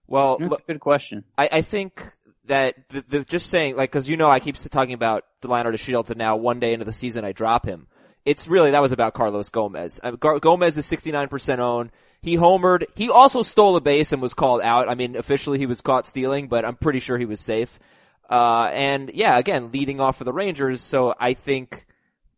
Well, 0.07 0.39
That's 0.39 0.53
look, 0.53 0.61
a 0.61 0.73
good 0.73 0.81
question. 0.81 1.25
I, 1.37 1.49
I 1.53 1.61
think 1.61 2.03
that 2.47 2.89
the, 2.89 3.05
the 3.07 3.25
just 3.25 3.51
saying 3.51 3.77
like 3.77 3.91
because 3.91 4.09
you 4.09 4.17
know 4.17 4.31
I 4.31 4.41
keep 4.41 4.57
talking 4.57 4.95
about 4.95 5.25
Delino 5.43 5.67
DeShields 5.67 6.09
and 6.09 6.19
now 6.19 6.37
one 6.37 6.61
day 6.61 6.73
into 6.73 6.87
the 6.87 6.95
season 6.95 7.27
I 7.27 7.33
drop 7.33 7.67
him. 7.67 7.89
It's 8.25 8.49
really 8.49 8.71
that 8.71 8.81
was 8.81 8.93
about 8.93 9.13
Carlos 9.13 9.51
Gomez. 9.51 10.01
Uh, 10.03 10.13
Gar- 10.13 10.41
Gomez 10.41 10.79
is 10.79 10.87
69% 10.87 11.59
owned. 11.59 11.91
He 12.23 12.39
homered. 12.39 12.85
He 12.97 13.11
also 13.11 13.43
stole 13.43 13.77
a 13.77 13.83
base 13.83 14.13
and 14.13 14.23
was 14.23 14.33
called 14.33 14.63
out. 14.63 14.89
I 14.89 14.95
mean, 14.95 15.15
officially 15.15 15.59
he 15.59 15.67
was 15.67 15.83
caught 15.83 16.07
stealing, 16.07 16.49
but 16.49 16.65
I'm 16.65 16.77
pretty 16.77 17.01
sure 17.01 17.19
he 17.19 17.27
was 17.27 17.43
safe. 17.43 17.79
Uh, 18.31 18.71
and 18.73 19.11
yeah, 19.13 19.37
again, 19.39 19.73
leading 19.73 20.01
off 20.01 20.17
for 20.17 20.25
the 20.25 20.33
Rangers. 20.33 20.81
So 20.81 21.15
I 21.21 21.35
think 21.35 21.87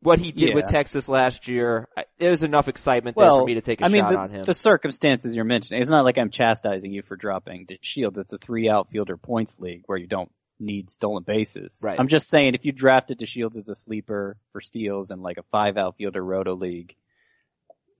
what 0.01 0.19
he 0.19 0.33
did 0.33 0.55
with 0.55 0.69
Texas 0.69 1.09
last 1.09 1.49
year, 1.49 1.89
there's 2.19 2.43
enough 2.43 2.69
excitement 2.69 3.17
there 3.17 3.31
for 3.31 3.45
me 3.45 3.55
to 3.55 3.61
take 3.61 3.81
a 3.81 3.85
I 3.85 3.89
mean, 3.89 4.03
shot 4.03 4.13
the, 4.13 4.19
on 4.19 4.31
him. 4.31 4.45
the 4.45 4.55
circumstances 4.55 5.35
you're 5.35 5.45
mentioning, 5.45 5.83
it's 5.83 5.91
not 5.91 6.05
like 6.05 6.19
I'm 6.19 6.31
chastising 6.31 6.93
you 6.93 7.03
for 7.03 7.17
dropping 7.17 7.67
DeShields. 7.67 8.19
It's 8.19 8.33
a 8.33 8.39
three 8.39 8.69
outfielder 8.69 9.17
points 9.17 9.59
league 9.59 9.83
where 9.87 9.99
you 9.99 10.07
don't 10.07 10.31
need 10.59 10.91
stolen 10.91 11.23
bases. 11.23 11.81
Right. 11.83 11.99
I'm 11.99 12.09
just 12.09 12.29
saying 12.29 12.55
if 12.55 12.65
you 12.65 12.73
drafted 12.73 13.19
DeShields 13.19 13.57
as 13.57 13.69
a 13.69 13.75
sleeper 13.75 14.37
for 14.53 14.61
steals 14.61 15.11
in 15.11 15.23
like 15.23 15.39
a 15.39 15.45
five 15.51 15.77
outfielder 15.77 16.25
roto 16.25 16.55
league, 16.55 16.95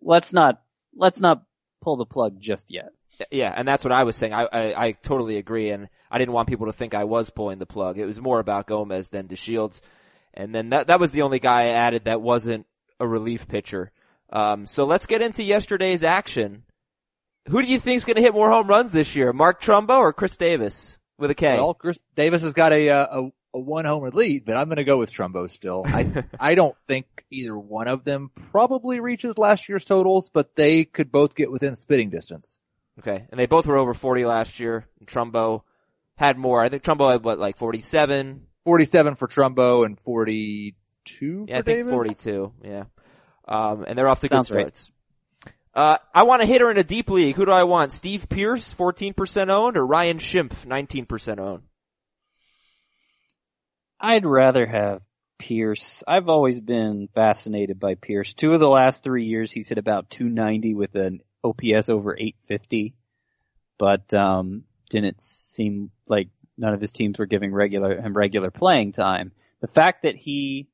let's 0.01 0.33
not, 0.33 0.63
let's 0.95 1.21
not 1.21 1.43
pull 1.81 1.97
the 1.97 2.07
plug 2.07 2.41
just 2.41 2.71
yet. 2.71 2.91
Yeah, 3.31 3.53
and 3.55 3.67
that's 3.67 3.83
what 3.83 3.93
I 3.93 4.05
was 4.05 4.15
saying. 4.15 4.35
I, 4.35 4.47
I, 4.53 4.87
I 4.87 4.93
totally 4.93 5.39
agree, 5.39 5.71
and 5.71 5.89
I 6.11 6.19
didn't 6.19 6.35
want 6.35 6.49
people 6.49 6.67
to 6.67 6.73
think 6.73 6.95
I 6.95 7.05
was 7.05 7.31
pulling 7.31 7.59
the 7.59 7.65
plug. 7.65 7.97
It 7.99 8.05
was 8.05 8.21
more 8.21 8.41
about 8.41 8.67
Gomez 8.67 9.09
than 9.09 9.27
DeShields. 9.27 9.81
And 10.37 10.55
then 10.55 10.71
that, 10.71 10.89
that 10.89 11.01
was 11.01 11.13
the 11.13 11.23
only 11.23 11.39
guy 11.39 11.63
I 11.63 11.69
added 11.69 12.05
that 12.05 12.21
wasn't 12.21 12.67
a 13.01 13.07
relief 13.07 13.49
pitcher. 13.49 13.91
Um, 14.31 14.67
so 14.67 14.85
let's 14.85 15.07
get 15.07 15.23
into 15.23 15.43
yesterday's 15.43 16.05
action. 16.05 16.65
Who 17.49 17.63
do 17.63 17.69
you 17.69 17.79
think's 17.79 18.05
gonna 18.05 18.21
hit 18.21 18.35
more 18.35 18.51
home 18.51 18.67
runs 18.67 18.93
this 18.93 19.15
year? 19.15 19.33
Mark 19.33 19.63
Trumbo 19.63 19.99
or 19.99 20.13
Chris 20.13 20.37
Davis? 20.37 20.99
With 21.19 21.31
a 21.31 21.35
K? 21.35 21.57
Well, 21.57 21.75
Chris 21.75 22.03
Davis 22.15 22.43
has 22.43 22.53
got 22.53 22.73
a, 22.73 22.91
uh, 22.91 23.07
a, 23.23 23.31
a 23.55 23.61
one 23.61 23.87
homer 23.87 24.11
lead, 24.11 24.45
but 24.45 24.57
I'm 24.57 24.67
going 24.67 24.77
to 24.77 24.85
go 24.85 24.99
with 24.99 25.13
Trumbo 25.13 25.49
still. 25.49 25.83
I 25.87 26.25
I 26.41 26.55
don't 26.55 26.77
think 26.83 27.07
either 27.31 27.57
one 27.57 27.89
of 27.89 28.05
them 28.05 28.31
probably 28.51 29.01
reaches 29.01 29.39
last 29.39 29.69
year's 29.69 29.85
totals, 29.85 30.29
but 30.29 30.55
they 30.55 30.85
could 30.85 31.11
both 31.11 31.35
get 31.35 31.51
within 31.51 31.77
spitting 31.77 32.11
distance. 32.11 32.61
Okay, 32.99 33.27
and 33.31 33.39
they 33.39 33.47
both 33.47 33.67
were 33.67 33.77
over 33.77 33.95
40 33.95 34.25
last 34.25 34.61
year. 34.61 34.87
And 34.99 35.09
Trumbo 35.09 35.63
had 36.17 36.37
more. 36.37 36.63
I 36.63 36.69
think 36.69 36.83
Trumbo 36.83 37.11
had 37.11 37.25
what, 37.25 37.39
like 37.39 37.57
47? 37.57 38.47
47 38.67 39.15
for 39.15 39.29
Trumbo 39.29 39.87
and 39.87 39.99
42 40.01 41.47
Yeah, 41.49 41.59
I 41.59 41.63
think 41.63 41.79
Davis? 41.79 41.93
42. 41.93 42.53
Yeah. 42.65 42.85
Um, 43.47 43.85
and 43.87 43.97
they're 43.97 44.09
off 44.09 44.21
to 44.23 44.29
Sounds 44.29 44.49
good 44.49 44.57
right. 44.57 44.77
starts. 44.77 44.91
Uh, 45.73 45.99
I 46.13 46.25
want 46.25 46.43
a 46.43 46.47
hitter 46.47 46.69
in 46.73 46.77
a 46.77 46.83
deep 46.83 47.09
league. 47.09 47.37
Who 47.37 47.45
do 47.47 47.53
I 47.53 47.63
want? 47.63 47.93
Steve 47.93 48.29
Pearce, 48.29 48.75
14% 48.75 49.51
owned, 49.51 49.77
or 49.77 49.87
Ryan 49.87 50.19
Schimpf, 50.19 50.67
19% 50.67 51.39
owned? 51.39 51.63
I'd 54.01 54.27
rather 54.27 54.67
have 54.67 55.03
Pearce. 55.39 56.03
I've 56.09 56.29
always 56.29 56.61
been 56.61 57.07
fascinated 57.15 57.79
by 57.79 57.95
Pearce. 57.95 58.35
Two 58.35 58.53
of 58.53 58.59
the 58.59 58.69
last 58.69 59.05
three 59.05 59.27
years, 59.27 59.53
he's 59.53 59.69
hit 59.69 59.79
about 59.79 60.11
290 60.11 60.75
with 60.75 60.97
an 60.97 61.21
OPS 61.45 61.89
over 61.89 62.17
850, 62.17 62.95
but 63.79 64.13
um, 64.13 64.65
didn't 64.91 65.23
seem 65.23 65.93
like 66.09 66.31
none 66.57 66.75
of 66.75 66.81
his 66.81 66.93
teams 66.93 67.19
were 67.19 67.27
giving 67.27 67.53
regular 67.53 68.01
him 68.01 68.17
regular 68.17 68.51
playing 68.51 68.93
time. 68.93 69.33
The 69.61 69.67
fact 69.67 70.03
that 70.03 70.17
he, 70.17 70.69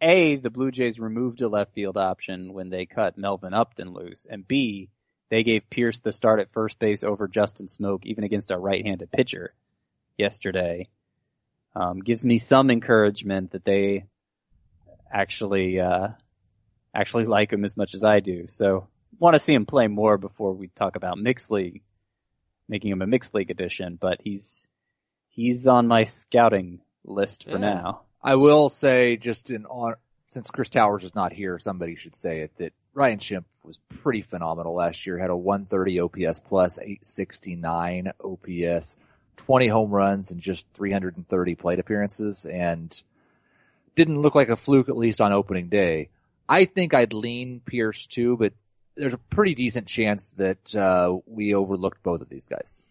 a, 0.00 0.36
the 0.36 0.50
Blue 0.50 0.70
Jays 0.70 0.98
removed 0.98 1.42
a 1.42 1.48
left 1.48 1.74
field 1.74 1.96
option 1.96 2.52
when 2.52 2.70
they 2.70 2.86
cut 2.86 3.18
Melvin 3.18 3.54
Upton 3.54 3.92
loose, 3.92 4.26
and 4.28 4.46
b, 4.46 4.90
they 5.30 5.42
gave 5.42 5.68
Pearce 5.70 6.00
the 6.00 6.12
start 6.12 6.40
at 6.40 6.52
first 6.52 6.78
base 6.78 7.04
over 7.04 7.28
Justin 7.28 7.66
Smoak, 7.66 8.04
even 8.04 8.24
against 8.24 8.50
a 8.50 8.58
right-handed 8.58 9.10
pitcher 9.10 9.54
yesterday 10.16 10.88
um, 11.74 12.00
gives 12.00 12.24
me 12.24 12.38
some 12.38 12.70
encouragement 12.70 13.52
that 13.52 13.64
they 13.64 14.04
actually 15.12 15.80
uh, 15.80 16.08
actually 16.94 17.26
like 17.26 17.52
him 17.52 17.64
as 17.64 17.76
much 17.76 17.94
as 17.94 18.04
I 18.04 18.20
do. 18.20 18.46
So 18.48 18.88
want 19.18 19.34
to 19.34 19.38
see 19.38 19.54
him 19.54 19.66
play 19.66 19.88
more 19.88 20.18
before 20.18 20.52
we 20.52 20.68
talk 20.68 20.96
about 20.96 21.18
mixed 21.18 21.50
league, 21.50 21.82
making 22.68 22.92
him 22.92 23.02
a 23.02 23.06
mixed 23.06 23.34
league 23.34 23.50
edition. 23.50 23.98
But 24.00 24.20
he's 24.22 24.68
he's 25.34 25.66
on 25.66 25.86
my 25.88 26.04
scouting 26.04 26.80
list 27.04 27.44
for 27.44 27.52
Yeah. 27.52 27.58
now. 27.58 28.00
I 28.22 28.36
will 28.36 28.68
say 28.70 29.16
just 29.16 29.50
in 29.50 29.66
on 29.66 29.94
since 30.28 30.50
Chris 30.50 30.70
Towers 30.70 31.04
is 31.04 31.14
not 31.14 31.32
here, 31.32 31.58
somebody 31.58 31.94
should 31.94 32.16
say 32.16 32.40
it 32.40 32.56
that 32.56 32.72
Ryan 32.92 33.18
Schimpf 33.18 33.44
was 33.64 33.78
pretty 33.88 34.22
phenomenal 34.22 34.74
last 34.74 35.06
year. 35.06 35.16
Had 35.18 35.30
a 35.30 35.36
130 35.36 36.00
OPS 36.00 36.40
plus, 36.40 36.78
869 36.78 38.12
OPS, 38.20 38.96
20 39.36 39.68
home 39.68 39.90
runs 39.90 40.30
and 40.30 40.40
just 40.40 40.66
330 40.74 41.54
plate 41.54 41.78
appearances, 41.78 42.46
and 42.46 43.00
didn't 43.94 44.20
look 44.22 44.34
like 44.34 44.48
a 44.48 44.56
fluke 44.56 44.88
at 44.88 44.96
least 44.96 45.20
on 45.20 45.32
opening 45.32 45.68
day. 45.68 46.08
I 46.48 46.64
think 46.64 46.94
I'd 46.94 47.12
lean 47.12 47.60
Pearce 47.64 48.06
too, 48.06 48.36
but 48.36 48.52
there's 48.96 49.14
a 49.14 49.18
pretty 49.18 49.54
decent 49.54 49.86
chance 49.86 50.32
that 50.34 50.74
uh, 50.74 51.16
we 51.26 51.54
overlooked 51.54 52.02
both 52.02 52.20
of 52.22 52.28
these 52.28 52.46
guys. 52.46 52.82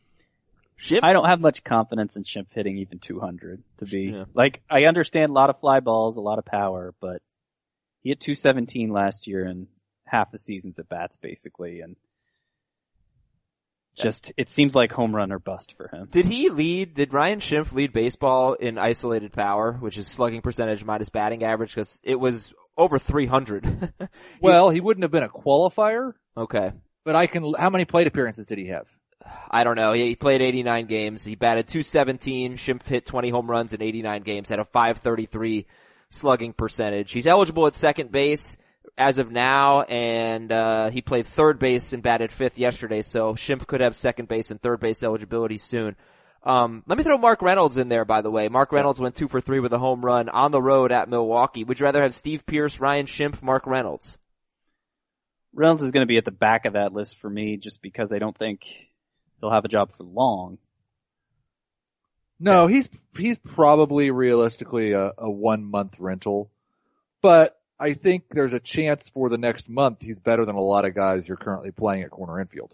Schimpf? 0.84 1.00
I 1.04 1.14
don't 1.14 1.26
have 1.28 1.40
much 1.40 1.64
confidence 1.64 2.16
in 2.16 2.24
Schimpf 2.24 2.54
hitting 2.54 2.78
even 2.78 3.00
200 3.00 3.64
to 3.78 3.86
be 3.86 4.12
Yeah. 4.12 4.26
like 4.34 4.62
I 4.70 4.84
understand 4.86 5.30
a 5.30 5.34
lot 5.34 5.50
of 5.50 5.60
fly 5.60 5.80
balls, 5.80 6.18
a 6.18 6.22
lot 6.22 6.40
of 6.40 6.46
power, 6.46 6.94
but 7.00 7.22
he 8.02 8.10
hit 8.10 8.20
217 8.20 8.92
last 8.92 9.28
year 9.28 9.46
and 9.46 9.68
half 10.06 10.32
the 10.32 10.38
season's 10.38 10.80
at 10.80 10.90
bats 10.90 11.18
basically, 11.18 11.80
and 11.80 11.96
just 13.96 14.34
it 14.38 14.50
seems 14.50 14.74
like 14.76 14.92
home 14.92 15.16
run 15.16 15.32
or 15.32 15.40
bust 15.40 15.78
for 15.78 15.88
him. 15.88 16.08
Did 16.12 16.26
he 16.26 16.50
lead, 16.50 16.96
did 16.96 17.14
Ryan 17.14 17.40
Schimpf 17.40 17.72
lead 17.74 17.94
baseball 17.94 18.54
in 18.54 18.78
isolated 18.78 19.32
power, 19.32 19.74
which 19.74 19.98
is 19.98 20.08
slugging 20.08 20.42
percentage 20.42 20.84
minus 20.84 21.10
batting 21.10 21.44
average? 21.44 21.76
Cause 21.76 22.00
it 22.04 22.20
was 22.20 22.54
over 22.78 22.98
300. 23.00 23.94
Well, 24.42 24.70
he 24.72 24.82
wouldn't 24.82 25.04
have 25.04 25.12
been 25.12 25.24
a 25.24 25.30
qualifier, 25.30 26.14
okay. 26.36 26.74
but 27.06 27.16
I 27.16 27.28
can. 27.28 27.54
How 27.58 27.70
many 27.70 27.86
plate 27.86 28.08
appearances 28.08 28.46
did 28.46 28.58
he 28.58 28.68
have? 28.68 28.88
I 29.50 29.64
don't 29.64 29.76
know. 29.76 29.94
He, 29.94 30.16
played 30.16 30.42
89 30.42 30.86
games. 30.88 31.24
He 31.24 31.36
batted 31.36 31.68
217. 31.68 32.56
Schimpf 32.58 32.88
hit 32.88 33.06
20 33.06 33.30
home 33.30 33.50
runs 33.50 33.74
in 33.74 33.82
89 33.82 34.24
games. 34.24 34.50
Had 34.50 34.60
a 34.60 34.66
533 34.66 35.68
slugging 36.10 36.54
percentage. 36.54 37.12
He's 37.12 37.28
eligible 37.28 37.68
at 37.68 37.76
second 37.76 38.12
base 38.12 38.58
as 38.98 39.18
of 39.18 39.32
now, 39.32 39.82
and 39.82 40.52
uh, 40.52 40.90
he 40.90 41.02
played 41.02 41.26
third 41.26 41.60
base 41.60 41.94
and 41.94 42.04
batted 42.04 42.32
fifth 42.32 42.60
yesterday. 42.60 43.02
So 43.02 43.34
Schimpf 43.34 43.68
could 43.68 43.82
have 43.82 43.96
second 43.96 44.28
base 44.28 44.52
and 44.52 44.62
third 44.62 44.80
base 44.80 45.04
eligibility 45.04 45.58
soon. 45.58 45.96
Um, 46.44 46.84
let 46.88 46.98
me 46.98 47.04
throw 47.04 47.18
Mark 47.18 47.42
Reynolds 47.42 47.78
in 47.78 47.90
there, 47.90 48.06
by 48.06 48.22
the 48.22 48.30
way. 48.30 48.50
Mark 48.50 48.72
Reynolds 48.72 49.00
went 49.00 49.16
two 49.16 49.28
for 49.28 49.40
three 49.40 49.60
with 49.60 49.72
a 49.72 49.80
home 49.80 50.04
run 50.04 50.30
on 50.30 50.52
the 50.52 50.62
road 50.62 50.92
at 50.92 51.10
Milwaukee. 51.10 51.64
Would 51.64 51.80
you 51.80 51.86
rather 51.86 52.02
have 52.02 52.14
Steve 52.14 52.46
Pearce, 52.46 52.80
Ryan 52.80 53.06
Schimpf, 53.06 53.42
Mark 53.42 53.66
Reynolds? 53.66 54.18
Reynolds 55.54 55.84
is 55.84 55.92
going 55.92 56.06
to 56.06 56.12
be 56.12 56.18
at 56.18 56.26
the 56.26 56.32
back 56.32 56.66
of 56.66 56.74
that 56.74 56.94
list 56.94 57.18
for 57.18 57.30
me 57.30 57.58
just 57.58 57.82
because 57.82 58.12
I 58.12 58.20
don't 58.20 58.38
think 58.38 58.66
he'll 59.44 59.52
have 59.52 59.66
a 59.66 59.70
job 59.70 59.92
for 59.92 60.04
long. 60.06 60.58
No, 62.40 62.68
he's 62.68 62.90
he's 63.18 63.38
probably 63.38 64.10
realistically 64.10 64.94
a, 64.94 65.12
a 65.18 65.30
one 65.30 65.66
month 65.66 66.00
rental, 66.00 66.50
but 67.22 67.60
I 67.80 67.94
think 67.94 68.24
there's 68.32 68.54
a 68.54 68.60
chance 68.60 69.10
for 69.10 69.28
the 69.30 69.38
next 69.38 69.70
month 69.70 70.02
he's 70.02 70.20
better 70.20 70.46
than 70.46 70.56
a 70.56 70.62
lot 70.62 70.86
of 70.86 70.96
guys 70.96 71.28
you're 71.28 71.38
currently 71.38 71.72
playing 71.72 72.04
at 72.04 72.10
corner 72.12 72.40
infield. 72.40 72.74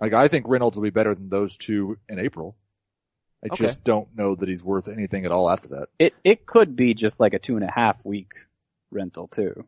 Like 0.00 0.14
I 0.14 0.28
think 0.28 0.46
Reynolds 0.48 0.76
will 0.76 0.84
be 0.84 0.90
better 0.90 1.14
than 1.14 1.28
those 1.28 1.56
two 1.56 1.98
in 2.08 2.18
April. 2.18 2.56
I 3.42 3.48
Okay. 3.48 3.64
just 3.64 3.84
don't 3.84 4.08
know 4.16 4.36
that 4.36 4.48
he's 4.48 4.64
worth 4.64 4.88
anything 4.88 5.26
at 5.26 5.32
all 5.32 5.50
after 5.50 5.68
that. 5.70 5.88
It 5.98 6.14
it 6.22 6.46
could 6.46 6.76
be 6.76 6.94
just 6.94 7.18
like 7.18 7.34
a 7.34 7.38
two 7.40 7.56
and 7.56 7.64
a 7.64 7.70
half 7.70 8.02
week 8.04 8.34
rental 8.90 9.26
too. 9.28 9.64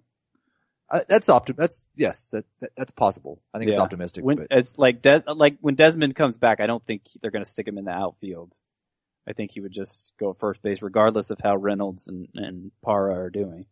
Uh, 0.88 1.00
that's 1.08 1.28
optim. 1.28 1.56
That's 1.56 1.88
yes, 1.96 2.28
that, 2.30 2.44
that 2.60 2.70
that's 2.76 2.92
possible. 2.92 3.40
I 3.52 3.58
think 3.58 3.70
it's 3.70 3.78
Yeah. 3.78 3.82
optimistic. 3.84 4.24
When 4.24 4.36
but 4.36 4.46
as 4.50 4.78
like 4.78 5.02
Des, 5.02 5.22
like 5.26 5.56
when 5.60 5.74
Desmond 5.74 6.14
comes 6.14 6.38
back, 6.38 6.60
I 6.60 6.66
don't 6.66 6.84
think 6.84 7.02
they're 7.20 7.32
going 7.32 7.44
to 7.44 7.50
stick 7.50 7.66
him 7.66 7.78
in 7.78 7.84
the 7.84 7.90
outfield. 7.90 8.54
I 9.28 9.32
think 9.32 9.50
he 9.50 9.60
would 9.60 9.72
just 9.72 10.12
go 10.20 10.32
first 10.32 10.62
base 10.62 10.82
regardless 10.82 11.30
of 11.30 11.40
how 11.42 11.56
Reynolds 11.56 12.06
and 12.06 12.28
and 12.34 12.70
Parra 12.84 13.14
are 13.18 13.30
doing. 13.30 13.66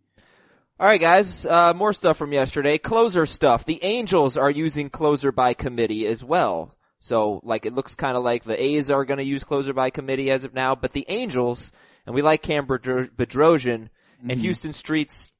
All 0.80 0.88
right, 0.88 1.00
guys. 1.00 1.46
Uh, 1.46 1.72
more 1.72 1.92
stuff 1.92 2.16
from 2.16 2.32
yesterday. 2.32 2.78
Closer 2.78 3.26
stuff. 3.26 3.64
The 3.64 3.78
Angels 3.84 4.36
are 4.36 4.50
using 4.50 4.90
closer 4.90 5.30
by 5.30 5.54
committee 5.54 6.04
as 6.08 6.24
well. 6.24 6.74
So, 6.98 7.40
like, 7.44 7.64
it 7.64 7.74
looks 7.74 7.94
kind 7.94 8.16
of 8.16 8.24
like 8.24 8.42
the 8.42 8.60
A's 8.60 8.90
are 8.90 9.04
going 9.04 9.18
to 9.18 9.24
use 9.24 9.44
closer 9.44 9.72
by 9.72 9.90
committee 9.90 10.32
as 10.32 10.42
of 10.42 10.52
now, 10.54 10.74
but 10.74 10.90
the 10.92 11.04
Angels, 11.08 11.70
and 12.06 12.14
we 12.14 12.22
like 12.22 12.42
Cam 12.42 12.66
Bedro- 12.66 13.08
Bedrosian, 13.10 13.88
and 14.28 14.44
Huston 14.44 14.72
Street's 14.72 15.33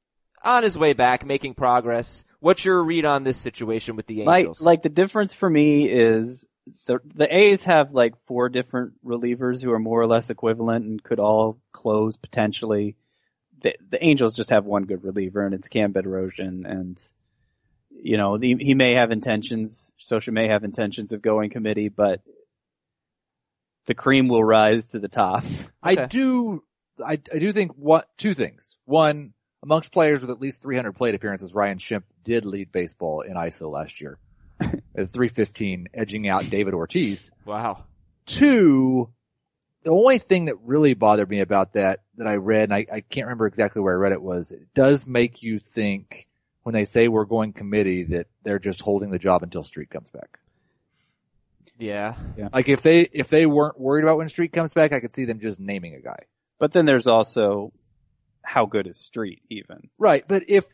on 0.45 0.63
his 0.63 0.77
way 0.77 0.93
back, 0.93 1.25
making 1.25 1.53
progress. 1.53 2.23
What's 2.39 2.63
your 2.65 2.83
read 2.83 3.05
on 3.05 3.23
this 3.23 3.37
situation 3.37 3.95
with 3.95 4.07
the 4.07 4.23
Like 4.23 4.41
Angels? 4.41 4.61
like 4.61 4.83
the 4.83 4.89
difference 4.89 5.33
for 5.33 5.49
me 5.49 5.89
is 5.89 6.47
the 6.85 6.99
the 7.13 7.35
A's 7.35 7.63
have 7.65 7.93
like 7.93 8.13
four 8.25 8.49
different 8.49 8.93
relievers 9.05 9.61
who 9.61 9.71
are 9.71 9.79
more 9.79 10.01
or 10.01 10.07
less 10.07 10.29
equivalent 10.29 10.85
and 10.85 11.03
could 11.03 11.19
all 11.19 11.59
close 11.71 12.15
potentially. 12.17 12.95
The 13.61 13.75
the 13.89 14.03
Angels 14.03 14.35
just 14.35 14.51
have 14.51 14.65
one 14.65 14.83
good 14.83 15.03
reliever 15.03 15.45
and 15.45 15.53
it's 15.53 15.67
Cam 15.67 15.93
Bedrosian 15.93 16.69
and 16.69 17.01
you 17.91 18.17
know 18.17 18.37
the, 18.37 18.55
he 18.59 18.73
may 18.73 18.93
have 18.93 19.11
intentions, 19.11 19.91
Scioscia 19.99 20.33
may 20.33 20.47
have 20.47 20.63
intentions 20.63 21.11
of 21.11 21.21
going 21.21 21.49
committee, 21.49 21.89
but 21.89 22.21
the 23.85 23.93
cream 23.93 24.27
will 24.27 24.43
rise 24.43 24.87
to 24.91 24.99
the 24.99 25.07
top. 25.07 25.43
I 25.81 25.95
do, 25.95 26.63
I, 27.03 27.13
I 27.33 27.39
do 27.39 27.53
think 27.53 27.73
what, 27.75 28.07
two 28.17 28.33
things. 28.33 28.77
One, 28.85 29.33
amongst 29.65 29.91
players 29.91 30.21
with 30.21 30.29
at 30.29 30.39
least 30.39 30.61
300 30.61 30.93
plate 30.93 31.15
appearances, 31.15 31.53
Ryan 31.53 31.79
Schimpf 31.79 32.03
did 32.23 32.45
lead 32.45 32.71
baseball 32.71 33.21
in 33.21 33.33
ISO 33.33 33.69
last 33.69 33.99
year. 33.99 34.17
at 34.61 35.09
315, 35.09 35.89
edging 35.93 36.29
out 36.29 36.49
David 36.49 36.73
Ortiz. 36.73 37.31
wow. 37.45 37.83
Two, 38.25 39.09
the 39.83 39.91
only 39.91 40.17
thing 40.17 40.45
that 40.45 40.55
really 40.63 40.93
bothered 40.93 41.29
me 41.29 41.41
about 41.41 41.73
that, 41.73 42.01
that 42.17 42.27
I 42.27 42.35
read, 42.35 42.63
and 42.63 42.73
I, 42.73 42.85
I 42.91 43.01
can't 43.01 43.25
remember 43.25 43.47
exactly 43.47 43.81
where 43.81 43.93
I 43.93 43.97
read 43.97 44.13
it 44.13 44.21
was, 44.21 44.51
it 44.51 44.73
does 44.73 45.05
make 45.05 45.43
you 45.43 45.59
think 45.59 46.27
when 46.63 46.73
they 46.73 46.85
say 46.85 47.07
we're 47.07 47.25
going 47.25 47.51
committee 47.51 48.03
that 48.05 48.27
they're 48.43 48.59
just 48.59 48.81
holding 48.81 49.11
the 49.11 49.19
job 49.19 49.43
until 49.43 49.63
Street 49.63 49.89
comes 49.89 50.09
back. 50.09 50.39
Yeah. 52.37 52.47
Like 52.53 52.69
if 52.69 52.81
they, 52.81 53.01
if 53.01 53.27
they 53.27 53.45
weren't 53.45 53.79
worried 53.79 54.03
about 54.03 54.17
when 54.17 54.29
Street 54.29 54.53
comes 54.53 54.73
back, 54.73 54.93
I 54.93 55.01
could 55.01 55.13
see 55.13 55.25
them 55.25 55.41
just 55.41 55.59
naming 55.59 55.95
a 55.95 55.99
guy. 55.99 56.19
But 56.57 56.71
then 56.71 56.85
there's 56.85 57.07
also 57.07 57.73
how 58.45 58.65
good 58.65 58.87
is 58.87 58.97
Street 58.97 59.41
even? 59.49 59.89
Right, 59.97 60.23
but 60.27 60.43
if 60.47 60.65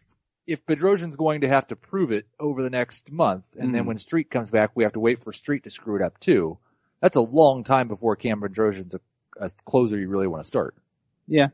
if 0.48 0.66
Bedrosian's 0.66 1.16
going 1.16 1.42
to 1.42 1.48
have 1.48 1.68
to 1.68 1.76
prove 1.76 2.12
it 2.12 2.26
over 2.40 2.64
the 2.64 2.70
next 2.70 3.12
month, 3.12 3.46
and 3.58 3.74
then 3.74 3.84
Mhm. 3.84 3.88
when 3.88 3.98
Street 3.98 4.30
comes 4.30 4.50
back, 4.50 4.72
we 4.76 4.84
have 4.84 4.94
to 4.94 5.00
wait 5.00 5.24
for 5.24 5.32
Street 5.32 5.64
to 5.64 5.70
screw 5.70 5.96
it 5.96 6.02
up 6.02 6.20
too. 6.20 6.58
That's 7.00 7.16
a 7.16 7.22
long 7.22 7.64
time 7.64 7.88
before 7.88 8.16
Cam 8.16 8.42
Bedrosian's 8.42 8.96
a, 8.96 9.00
a 9.46 9.50
closer 9.66 9.98
you 9.98 10.10
really 10.10 10.28
want 10.28 10.44
to 10.44 10.48
start. 10.48 10.76
Yeah. 11.28 11.48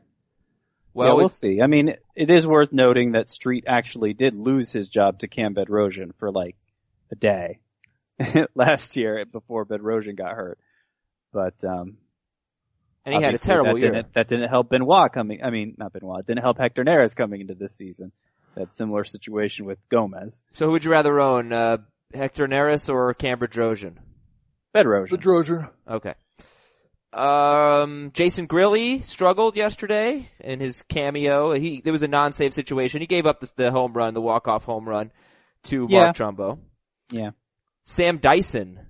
Well, 0.94 1.08
yeah, 1.08 1.14
we'll 1.14 1.28
see. 1.28 1.60
I 1.62 1.66
mean, 1.68 1.94
it 2.16 2.30
is 2.30 2.46
worth 2.46 2.72
noting 2.72 3.12
that 3.12 3.28
Street 3.28 3.64
actually 3.66 4.14
did 4.14 4.34
lose 4.34 4.72
his 4.72 4.88
job 4.88 5.20
to 5.20 5.28
Cam 5.28 5.54
Bedrosian 5.54 6.14
for 6.18 6.32
like 6.32 6.56
a 7.12 7.14
day 7.14 7.60
last 8.54 8.96
year 8.96 9.24
before 9.26 9.64
Bedrosian 9.64 10.16
got 10.16 10.32
hurt. 10.34 10.58
But 11.32 11.62
um, 11.62 11.98
And 13.12 13.18
he 13.18 13.22
had 13.24 13.34
a 13.34 13.38
terrible 13.38 13.74
that 13.74 13.80
year. 13.80 13.90
Didn't, 13.92 14.12
that 14.14 14.28
didn't 14.28 14.48
help 14.48 14.70
Benoit 14.70 15.12
coming. 15.12 15.42
I 15.42 15.50
mean, 15.50 15.74
not 15.78 15.92
Benoit. 15.92 16.20
It 16.20 16.26
didn't 16.26 16.42
help 16.42 16.58
Hector 16.58 16.84
Neris 16.84 17.14
coming 17.16 17.40
into 17.40 17.54
this 17.54 17.74
season. 17.76 18.12
That 18.54 18.72
similar 18.74 19.04
situation 19.04 19.66
with 19.66 19.78
Gomez. 19.88 20.42
So 20.52 20.66
who 20.66 20.72
would 20.72 20.84
you 20.84 20.90
rather 20.90 21.20
own, 21.20 21.52
uh, 21.52 21.78
Hector 22.14 22.46
Neris 22.48 22.88
or 22.92 23.12
Cambridge 23.14 23.52
Drojan? 23.52 23.96
Bedrosian. 24.74 25.20
Drojan. 25.20 25.70
Okay. 25.88 26.14
Um, 27.12 28.10
Jason 28.12 28.46
Grilli 28.46 29.02
struggled 29.04 29.56
yesterday 29.56 30.28
in 30.40 30.60
his 30.60 30.82
cameo. 30.82 31.52
He 31.52 31.80
there 31.80 31.92
was 31.92 32.02
a 32.02 32.08
non-save 32.08 32.52
situation. 32.52 33.00
He 33.00 33.06
gave 33.06 33.26
up 33.26 33.40
the, 33.40 33.50
the 33.56 33.70
home 33.70 33.94
run, 33.94 34.12
the 34.14 34.20
walk-off 34.20 34.64
home 34.64 34.86
run 34.86 35.10
to 35.64 35.86
Yeah. 35.88 36.04
Mark 36.04 36.16
Trumbo. 36.16 36.58
yeah. 37.10 37.30
Sam 37.84 38.18
Dyson 38.18 38.80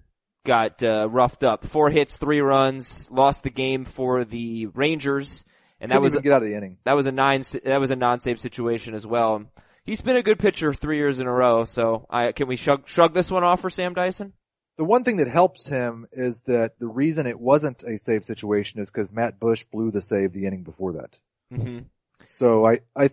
got 0.49 0.83
uh, 0.83 1.07
roughed 1.09 1.45
up. 1.45 1.65
Four 1.65 1.91
hits, 1.91 2.19
three 2.19 2.41
runs, 2.41 3.09
lost 3.11 3.45
the 3.45 3.51
game 3.51 3.85
for 3.85 4.25
the 4.25 4.67
Rangers, 4.67 5.45
and 5.81 5.91
that 5.91 5.97
Couldn't 5.97 6.03
was 6.03 6.13
even 6.15 6.23
get 6.25 6.33
out 6.33 6.43
of 6.43 6.49
the 6.49 6.57
inning. 6.57 6.79
that 6.85 6.97
was 6.97 7.07
a 7.07 7.13
nine 7.13 7.43
that 7.65 7.81
was 7.81 7.93
a 7.93 7.97
non-save 7.97 8.41
situation 8.41 8.95
as 8.95 9.07
well. 9.07 9.45
He's 9.85 10.03
been 10.03 10.17
a 10.17 10.23
good 10.23 10.39
pitcher 10.39 10.75
three 10.75 10.97
years 10.97 11.21
in 11.21 11.27
a 11.27 11.33
row. 11.33 11.65
So 11.65 12.07
I 12.11 12.33
can 12.33 12.49
we 12.49 12.57
shrug, 12.57 12.89
shrug 12.89 13.15
this 13.15 13.31
one 13.31 13.45
off 13.45 13.61
for 13.61 13.71
Sam 13.71 13.95
Dyson? 13.95 14.33
The 14.77 14.85
one 14.85 15.03
thing 15.03 15.17
that 15.17 15.29
helps 15.29 15.67
him 15.67 16.07
is 16.13 16.43
that 16.43 16.79
the 16.79 16.87
reason 16.87 17.27
it 17.27 17.41
wasn't 17.41 17.83
a 17.83 17.99
save 17.99 18.25
situation 18.25 18.81
is 18.81 18.91
because 18.91 19.13
Matt 19.13 19.41
Bush 19.41 19.65
blew 19.73 19.91
the 19.91 20.01
save 20.01 20.33
the 20.33 20.47
inning 20.47 20.63
before 20.63 20.93
that. 20.95 21.19
Mm-hmm. 21.53 21.79
So 22.27 22.65
I, 22.65 22.81
I, 22.95 23.11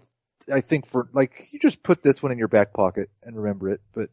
I 0.54 0.62
think 0.62 0.86
for, 0.86 1.08
like, 1.12 1.48
you 1.52 1.60
just 1.60 1.82
put 1.82 2.04
this 2.04 2.22
one 2.22 2.32
in 2.32 2.38
your 2.38 2.50
back 2.50 2.72
pocket 2.72 3.10
and 3.24 3.36
remember 3.36 3.70
it, 3.70 3.82
but 3.94 4.10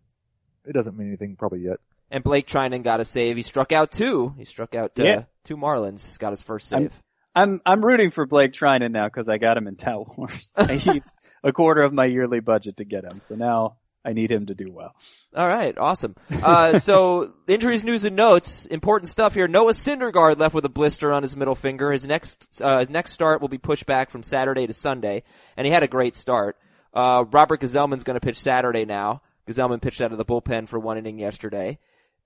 it 0.64 0.72
doesn't 0.72 0.96
mean 0.96 1.08
anything 1.08 1.36
probably 1.36 1.60
yet. 1.60 1.78
And 2.12 2.22
Blake 2.22 2.46
Treinen 2.46 2.82
got 2.84 3.00
a 3.00 3.04
save. 3.04 3.36
He 3.36 3.42
struck 3.42 3.72
out 3.72 3.90
two. 3.90 4.34
He 4.38 4.44
struck 4.44 4.74
out 4.76 4.92
uh, 5.00 5.02
Yeah. 5.04 5.22
two 5.44 5.56
Marlins. 5.56 6.18
Got 6.18 6.30
his 6.30 6.42
first 6.42 6.72
I'm- 6.72 6.84
save. 6.90 7.02
I'm 7.34 7.62
I'm 7.64 7.82
rooting 7.82 8.10
for 8.10 8.26
Blake 8.26 8.52
Treinen 8.52 8.90
now 8.92 9.06
because 9.06 9.26
I 9.26 9.38
got 9.38 9.56
him 9.56 9.66
in 9.66 9.76
Tout 9.76 10.18
Wars. 10.18 10.52
He's 10.70 11.16
a 11.42 11.50
quarter 11.52 11.82
of 11.82 11.92
my 11.92 12.04
yearly 12.04 12.40
budget 12.40 12.76
to 12.76 12.84
get 12.84 13.04
him, 13.04 13.22
so 13.22 13.34
now 13.36 13.76
I 14.04 14.12
need 14.12 14.30
him 14.30 14.44
to 14.46 14.54
do 14.54 14.66
well. 14.70 14.94
All 15.34 15.48
right, 15.48 15.76
awesome. 15.78 16.14
Uh, 16.30 16.78
so 16.88 17.32
injuries, 17.48 17.84
news, 17.84 18.04
and 18.04 18.16
notes. 18.16 18.66
Important 18.66 19.08
stuff 19.08 19.32
here. 19.32 19.48
Noah 19.48 19.72
Syndergaard 19.72 20.38
left 20.38 20.54
with 20.54 20.66
a 20.66 20.68
blister 20.68 21.10
on 21.10 21.22
his 21.22 21.34
middle 21.34 21.54
finger. 21.54 21.90
His 21.92 22.04
next 22.06 22.60
uh, 22.60 22.80
his 22.80 22.90
next 22.90 23.12
start 23.12 23.40
will 23.40 23.48
be 23.48 23.56
pushed 23.56 23.86
back 23.86 24.10
from 24.10 24.22
Saturday 24.22 24.66
to 24.66 24.74
Sunday, 24.74 25.22
and 25.56 25.66
he 25.66 25.72
had 25.72 25.82
a 25.82 25.88
great 25.88 26.14
start. 26.14 26.58
Uh, 26.92 27.24
Robert 27.32 27.62
Gsellman's 27.62 28.04
going 28.04 28.20
to 28.20 28.24
pitch 28.26 28.38
Saturday 28.38 28.84
now. 28.84 29.22
Gsellman 29.48 29.80
pitched 29.80 30.02
out 30.02 30.12
of 30.12 30.18
the 30.18 30.24
bullpen 30.26 30.68
for 30.68 30.78
one 30.78 30.98
inning 30.98 31.18
yesterday. 31.18 31.78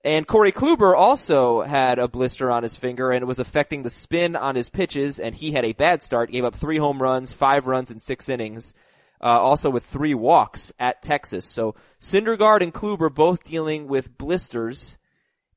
And 0.03 0.27
Corey 0.27 0.51
Kluber 0.51 0.95
also 0.95 1.61
had 1.61 1.99
a 1.99 2.07
blister 2.07 2.51
on 2.51 2.63
his 2.63 2.75
finger 2.75 3.11
and 3.11 3.21
it 3.23 3.27
was 3.27 3.39
affecting 3.39 3.83
the 3.83 3.89
spin 3.89 4.35
on 4.35 4.55
his 4.55 4.69
pitches 4.69 5.19
and 5.19 5.33
he 5.33 5.51
had 5.51 5.65
a 5.65 5.73
bad 5.73 6.03
start, 6.03 6.31
gave 6.31 6.45
up 6.45 6.55
three 6.55 6.77
home 6.77 7.01
runs, 7.01 7.33
five 7.33 7.67
runs 7.67 7.91
in 7.91 7.99
six 7.99 8.29
innings, 8.29 8.73
uh, 9.21 9.25
also 9.27 9.69
with 9.69 9.83
three 9.83 10.13
walks 10.13 10.71
at 10.79 11.01
Texas. 11.01 11.45
So 11.45 11.75
Syndergaard 11.99 12.61
and 12.61 12.73
Kluber 12.73 13.13
both 13.13 13.43
dealing 13.43 13.87
with 13.87 14.17
blisters. 14.17 14.97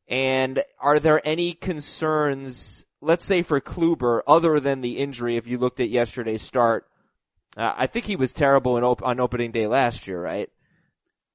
And 0.09 0.63
are 0.81 0.99
there 0.99 1.21
any 1.25 1.53
concerns, 1.53 2.85
let's 3.01 3.25
say 3.25 3.43
for 3.43 3.61
Kluber, 3.61 4.23
other 4.27 4.59
than 4.59 4.81
the 4.81 4.99
injury 4.99 5.37
if 5.37 5.47
you 5.47 5.59
looked 5.59 5.81
at 5.81 5.91
yesterday's 5.91 6.43
start? 6.43 6.87
Uh, 7.57 7.73
I 7.77 7.87
think 7.87 8.07
he 8.07 8.17
was 8.17 8.33
terrible 8.33 8.77
op- 8.85 9.05
on 9.05 9.21
opening 9.21 9.53
day 9.53 9.67
last 9.67 10.09
year, 10.09 10.21
right? 10.21 10.51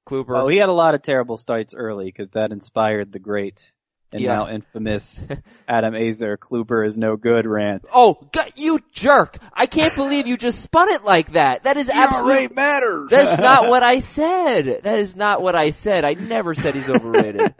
Kluber. 0.06 0.28
Well, 0.34 0.48
he 0.48 0.56
had 0.58 0.68
a 0.68 0.72
lot 0.72 0.94
of 0.94 1.02
terrible 1.02 1.36
starts 1.36 1.74
early 1.74 2.06
because 2.06 2.28
that 2.30 2.52
inspired 2.52 3.12
the 3.12 3.18
great 3.18 3.72
and 4.12 4.20
Yeah. 4.22 4.34
now 4.36 4.48
infamous 4.48 5.28
Adam 5.68 5.94
Aizer 5.94 6.36
Kluber 6.38 6.86
is 6.86 6.96
no 6.96 7.16
good 7.16 7.44
rant. 7.46 7.84
Oh, 7.92 8.16
God, 8.32 8.52
you 8.56 8.78
jerk! 8.92 9.36
I 9.52 9.66
can't 9.66 9.94
believe 9.96 10.26
you 10.28 10.36
just 10.36 10.62
spun 10.62 10.88
it 10.90 11.04
like 11.04 11.32
that. 11.32 11.64
That 11.64 11.76
is 11.76 11.90
absolutely. 11.90 12.54
matters. 12.54 13.10
That's 13.10 13.40
not 13.40 13.68
what 13.68 13.82
I 13.82 13.98
said. 13.98 14.82
That 14.84 14.98
is 15.00 15.16
not 15.16 15.42
what 15.42 15.56
I 15.56 15.70
said. 15.70 16.04
I 16.04 16.14
never 16.14 16.54
said 16.54 16.74
he's 16.74 16.88
overrated. 16.88 17.52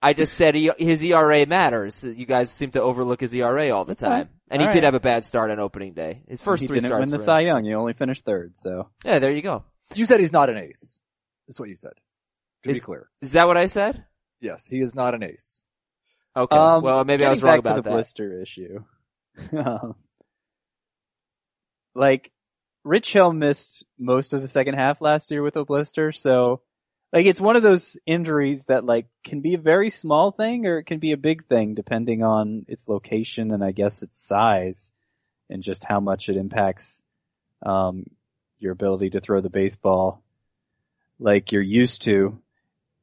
I 0.00 0.12
just 0.12 0.34
said 0.34 0.54
he, 0.54 0.70
his 0.78 1.02
ERA 1.02 1.44
matters. 1.46 2.04
You 2.04 2.24
guys 2.26 2.52
seem 2.52 2.70
to 2.72 2.82
overlook 2.82 3.20
his 3.20 3.34
ERA 3.34 3.70
all 3.70 3.84
the 3.84 3.96
time. 3.96 4.28
And 4.50 4.62
he 4.62 4.68
All 4.68 4.72
did 4.72 4.84
have 4.84 4.94
a 4.94 5.00
bad 5.00 5.24
start 5.24 5.50
on 5.50 5.58
opening 5.58 5.92
day. 5.94 6.22
His 6.28 6.40
first 6.40 6.60
he 6.60 6.66
three 6.68 6.76
didn't 6.76 6.90
starts. 6.90 7.06
win 7.06 7.10
the 7.10 7.16
were- 7.16 7.24
Cy 7.24 7.40
Young. 7.40 7.64
He 7.64 7.74
only 7.74 7.94
finished 7.94 8.24
third, 8.24 8.52
so. 8.56 8.90
Yeah, 9.04 9.18
there 9.18 9.32
you 9.32 9.42
go. 9.42 9.64
You 9.94 10.06
said 10.06 10.20
he's 10.20 10.32
not 10.32 10.50
an 10.50 10.58
ace. 10.58 11.00
That's 11.48 11.58
what 11.58 11.70
you 11.70 11.76
said. 11.76 11.94
To 12.64 12.72
be 12.72 12.80
clear. 12.80 13.08
Is 13.22 13.32
that 13.32 13.46
what 13.46 13.56
I 13.56 13.66
said? 13.66 14.04
Yes, 14.40 14.66
he 14.66 14.80
is 14.80 14.94
not 14.94 15.14
an 15.14 15.22
ace. 15.22 15.62
Okay. 16.36 16.54
Um, 16.54 16.82
well, 16.82 17.04
maybe 17.04 17.24
I 17.24 17.30
was 17.30 17.42
wrong 17.42 17.56
back 17.56 17.62
to 17.62 17.68
about 17.68 17.76
the 17.76 17.82
that. 17.82 17.94
blister 17.94 18.40
issue. 18.40 18.84
Um, 19.56 19.94
like, 21.94 22.32
Rich 22.82 23.12
Hill 23.12 23.32
missed 23.32 23.84
most 23.98 24.32
of 24.32 24.42
the 24.42 24.48
second 24.48 24.74
half 24.74 25.00
last 25.00 25.30
year 25.30 25.42
with 25.42 25.56
a 25.56 25.64
blister, 25.64 26.10
so, 26.10 26.60
like, 27.12 27.24
it's 27.24 27.40
one 27.40 27.54
of 27.54 27.62
those 27.62 27.96
injuries 28.04 28.64
that, 28.66 28.84
like, 28.84 29.06
can 29.22 29.40
be 29.40 29.54
a 29.54 29.58
very 29.58 29.90
small 29.90 30.32
thing 30.32 30.66
or 30.66 30.78
it 30.78 30.84
can 30.84 30.98
be 30.98 31.12
a 31.12 31.16
big 31.16 31.46
thing 31.46 31.74
depending 31.74 32.24
on 32.24 32.66
its 32.66 32.88
location 32.88 33.52
and 33.52 33.62
I 33.62 33.70
guess 33.70 34.02
its 34.02 34.20
size 34.20 34.90
and 35.48 35.62
just 35.62 35.84
how 35.84 36.00
much 36.00 36.28
it 36.28 36.36
impacts, 36.36 37.00
um, 37.64 38.06
your 38.58 38.72
ability 38.72 39.10
to 39.10 39.20
throw 39.20 39.40
the 39.40 39.50
baseball 39.50 40.24
like 41.18 41.52
you're 41.52 41.62
used 41.62 42.02
to. 42.02 42.38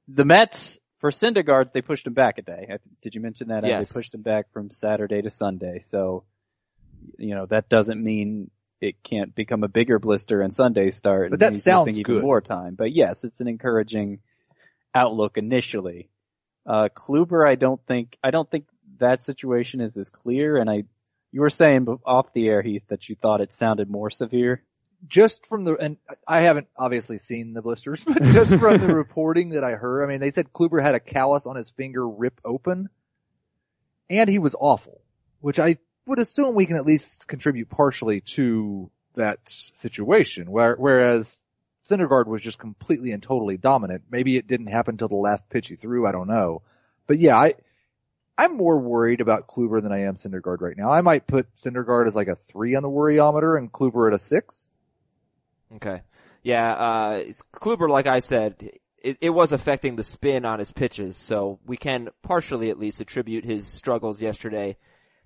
The 0.08 0.26
Mets, 0.26 0.80
for 1.00 1.12
Syndergaards, 1.12 1.72
they 1.72 1.82
pushed 1.82 2.08
him 2.08 2.14
back 2.14 2.38
a 2.38 2.42
day. 2.42 2.78
Did 3.02 3.16
you 3.16 3.22
mention 3.22 3.50
that? 3.50 3.66
Yes. 3.66 3.90
They 3.90 4.00
pushed 4.00 4.14
him 4.14 4.22
back 4.22 4.52
from 4.52 4.70
Saturday 4.70 5.22
to 5.22 5.30
Sunday. 5.30 5.80
So, 5.80 6.24
you 7.18 7.36
know, 7.36 7.46
that 7.48 7.70
doesn't 7.70 8.04
mean 8.04 8.50
it 8.82 9.04
can't 9.04 9.34
become 9.34 9.64
a 9.64 9.68
bigger 9.68 10.00
blister 10.00 10.42
and 10.42 10.54
Sunday 10.54 10.92
start. 10.92 11.32
But 11.32 11.42
and 11.42 11.56
that 11.56 11.60
sounds 11.60 11.88
missing 11.88 12.02
even 12.02 12.16
good. 12.16 12.24
more 12.24 12.42
time. 12.42 12.76
But 12.76 12.92
yes, 12.94 13.24
it's 13.24 13.42
an 13.42 13.48
encouraging 13.48 14.20
outlook 14.94 15.38
initially. 15.38 16.10
Uh, 16.66 16.90
Kluber, 16.96 17.48
I 17.48 17.56
don't 17.56 17.82
think, 17.86 18.18
I 18.24 18.32
don't 18.32 18.50
think 18.50 18.66
that 18.98 19.22
situation 19.22 19.82
is 19.82 19.98
as 19.98 20.10
clear. 20.10 20.58
And 20.58 20.70
I, 20.70 20.84
you 21.32 21.42
were 21.42 21.50
saying 21.50 21.88
off 22.06 22.34
the 22.34 22.48
air, 22.48 22.62
Heath, 22.62 22.84
that 22.88 23.10
you 23.10 23.16
thought 23.16 23.42
it 23.42 23.54
sounded 23.54 23.90
more 23.90 24.10
severe. 24.10 24.64
Just 25.08 25.48
from 25.48 25.64
the, 25.64 25.76
and 25.76 25.98
I 26.28 26.42
haven't 26.42 26.68
obviously 26.78 27.18
seen 27.18 27.54
the 27.54 27.62
blisters, 27.62 28.04
but 28.08 28.22
just 28.22 28.56
from 28.56 28.78
the 28.78 28.94
reporting 28.94 29.50
that 29.50 29.64
I 29.64 29.72
heard, 29.72 30.04
I 30.04 30.08
mean, 30.08 30.20
they 30.20 30.32
said 30.32 30.52
Kluber 30.54 30.82
had 30.82 30.96
a 30.96 31.00
callus 31.00 31.46
on 31.46 31.56
his 31.56 31.70
finger 31.70 32.08
rip 32.08 32.40
open 32.44 32.90
and 34.10 34.30
he 34.30 34.40
was 34.40 34.56
awful, 34.60 35.02
which 35.42 35.60
I 35.60 35.78
would 36.06 36.20
assume 36.20 36.56
we 36.56 36.66
can 36.66 36.76
at 36.76 36.86
least 36.86 37.28
contribute 37.28 37.70
partially 37.70 38.22
to 38.22 38.92
that 39.16 39.40
situation 39.46 40.52
where, 40.52 40.76
whereas 40.76 41.42
Syndergaard 41.86 42.28
was 42.28 42.42
just 42.42 42.60
completely 42.60 43.12
and 43.12 43.22
totally 43.22 43.58
dominant. 43.58 44.04
Maybe 44.10 44.38
it 44.38 44.48
didn't 44.48 44.68
happen 44.68 44.98
till 44.98 45.08
the 45.08 45.16
last 45.16 45.50
pitch 45.50 45.68
he 45.68 45.76
threw. 45.76 46.06
I 46.06 46.12
don't 46.12 46.28
know. 46.28 46.62
But 47.08 47.20
yeah, 47.20 47.38
I, 47.38 47.54
I'm 48.38 48.58
more 48.58 48.82
worried 48.82 49.22
about 49.22 49.48
Kluber 49.48 49.82
than 49.82 49.92
I 49.92 50.04
am 50.04 50.16
Syndergaard 50.16 50.62
right 50.62 50.78
now. 50.78 50.92
I 50.92 51.02
might 51.02 51.28
put 51.28 51.54
Syndergaard 51.56 52.08
as 52.08 52.16
like 52.16 52.28
a 52.28 52.36
three 52.36 52.76
on 52.76 52.84
the 52.84 52.90
worryometer 52.90 53.58
and 53.58 53.72
Kluber 53.72 54.08
at 54.08 54.16
a 54.16 54.20
six. 54.20 54.68
Okay. 55.76 56.02
Yeah, 56.44 56.72
uh, 56.74 57.24
Kluber, 57.54 57.90
like 57.90 58.08
I 58.08 58.20
said, 58.20 58.72
it, 59.02 59.18
it 59.22 59.30
was 59.30 59.52
affecting 59.52 59.96
the 59.96 60.04
spin 60.04 60.46
on 60.46 60.60
his 60.60 60.72
pitches, 60.72 61.18
so 61.18 61.60
we 61.66 61.78
can 61.78 62.10
partially 62.22 62.70
at 62.70 62.80
least 62.80 63.02
attribute 63.02 63.46
his 63.46 63.68
struggles 63.68 64.22
yesterday 64.22 64.78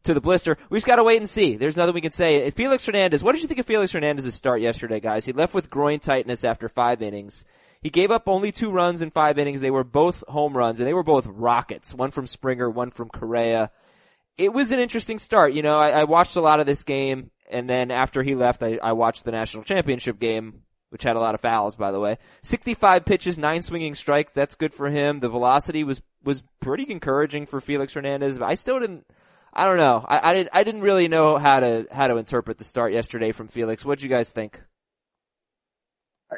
to 0.03 0.13
the 0.13 0.21
blister. 0.21 0.57
We 0.69 0.77
just 0.77 0.87
gotta 0.87 1.03
wait 1.03 1.17
and 1.17 1.29
see. 1.29 1.55
There's 1.55 1.77
nothing 1.77 1.93
we 1.93 2.01
can 2.01 2.11
say. 2.11 2.49
Felix 2.51 2.85
Hernandez, 2.85 3.23
what 3.23 3.33
did 3.33 3.41
you 3.41 3.47
think 3.47 3.59
of 3.59 3.65
Felix 3.65 3.91
Hernandez's 3.91 4.35
start 4.35 4.61
yesterday, 4.61 4.99
guys? 4.99 5.25
He 5.25 5.33
left 5.33 5.53
with 5.53 5.69
groin 5.69 5.99
tightness 5.99 6.43
after 6.43 6.69
five 6.69 7.01
innings. 7.01 7.45
He 7.81 7.89
gave 7.89 8.11
up 8.11 8.27
only 8.27 8.51
two 8.51 8.71
runs 8.71 9.01
in 9.01 9.11
five 9.11 9.37
innings. 9.37 9.61
They 9.61 9.71
were 9.71 9.85
both 9.85 10.23
home 10.27 10.55
runs, 10.55 10.79
and 10.79 10.87
they 10.87 10.93
were 10.93 11.03
both 11.03 11.27
rockets. 11.27 11.93
One 11.93 12.11
from 12.11 12.27
Springer, 12.27 12.69
one 12.69 12.91
from 12.91 13.09
Correa. 13.09 13.71
It 14.37 14.51
was 14.53 14.71
an 14.71 14.79
interesting 14.79 15.19
start. 15.19 15.53
You 15.53 15.63
know, 15.63 15.77
I, 15.77 15.89
I 15.89 16.03
watched 16.03 16.35
a 16.35 16.41
lot 16.41 16.59
of 16.59 16.65
this 16.65 16.83
game, 16.83 17.31
and 17.49 17.69
then 17.69 17.91
after 17.91 18.21
he 18.23 18.35
left, 18.35 18.63
I, 18.63 18.79
I 18.81 18.93
watched 18.93 19.25
the 19.25 19.31
national 19.31 19.63
championship 19.63 20.19
game, 20.19 20.61
which 20.89 21.03
had 21.03 21.15
a 21.15 21.19
lot 21.19 21.35
of 21.35 21.41
fouls, 21.41 21.75
by 21.75 21.91
the 21.91 21.99
way. 21.99 22.17
65 22.43 23.05
pitches, 23.05 23.37
nine 23.37 23.61
swinging 23.61 23.95
strikes. 23.95 24.33
That's 24.33 24.55
good 24.55 24.73
for 24.73 24.89
him. 24.89 25.19
The 25.19 25.29
velocity 25.29 25.83
was, 25.83 26.01
was 26.23 26.43
pretty 26.59 26.89
encouraging 26.89 27.45
for 27.45 27.59
Felix 27.59 27.93
Hernandez, 27.93 28.37
but 28.37 28.45
I 28.45 28.53
still 28.53 28.79
didn't, 28.79 29.05
I 29.53 29.65
don't 29.65 29.77
know. 29.77 30.05
I, 30.07 30.29
I 30.29 30.33
didn't, 30.33 30.49
I 30.53 30.63
didn't 30.63 30.81
really 30.81 31.07
know 31.07 31.37
how 31.37 31.59
to, 31.59 31.87
how 31.91 32.07
to 32.07 32.17
interpret 32.17 32.57
the 32.57 32.63
start 32.63 32.93
yesterday 32.93 33.31
from 33.31 33.47
Felix. 33.47 33.83
What'd 33.83 34.03
you 34.03 34.09
guys 34.09 34.31
think? 34.31 34.61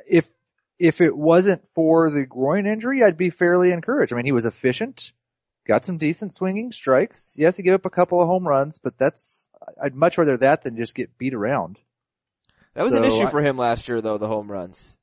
If, 0.07 0.31
if 0.79 1.01
it 1.01 1.15
wasn't 1.15 1.67
for 1.75 2.09
the 2.09 2.25
groin 2.25 2.65
injury, 2.65 3.03
I'd 3.03 3.17
be 3.17 3.29
fairly 3.29 3.71
encouraged. 3.71 4.13
I 4.13 4.15
mean, 4.15 4.25
he 4.25 4.31
was 4.31 4.45
efficient, 4.45 5.11
got 5.67 5.85
some 5.85 5.97
decent 5.97 6.33
swinging 6.33 6.71
strikes. 6.71 7.33
Yes, 7.35 7.57
he 7.57 7.63
gave 7.63 7.73
up 7.73 7.85
a 7.85 7.89
couple 7.89 8.21
of 8.21 8.27
home 8.27 8.47
runs, 8.47 8.79
but 8.79 8.97
that's, 8.97 9.47
I'd 9.81 9.95
much 9.95 10.17
rather 10.17 10.37
that 10.37 10.63
than 10.63 10.75
just 10.77 10.95
get 10.95 11.17
beat 11.17 11.33
around. 11.33 11.77
That 12.73 12.83
was 12.83 12.93
an 12.93 13.03
issue 13.03 13.23
I- 13.23 13.29
for 13.29 13.41
him 13.41 13.57
last 13.57 13.87
year 13.89 14.01
though, 14.01 14.17
the 14.17 14.27
home 14.27 14.49
runs. 14.51 14.97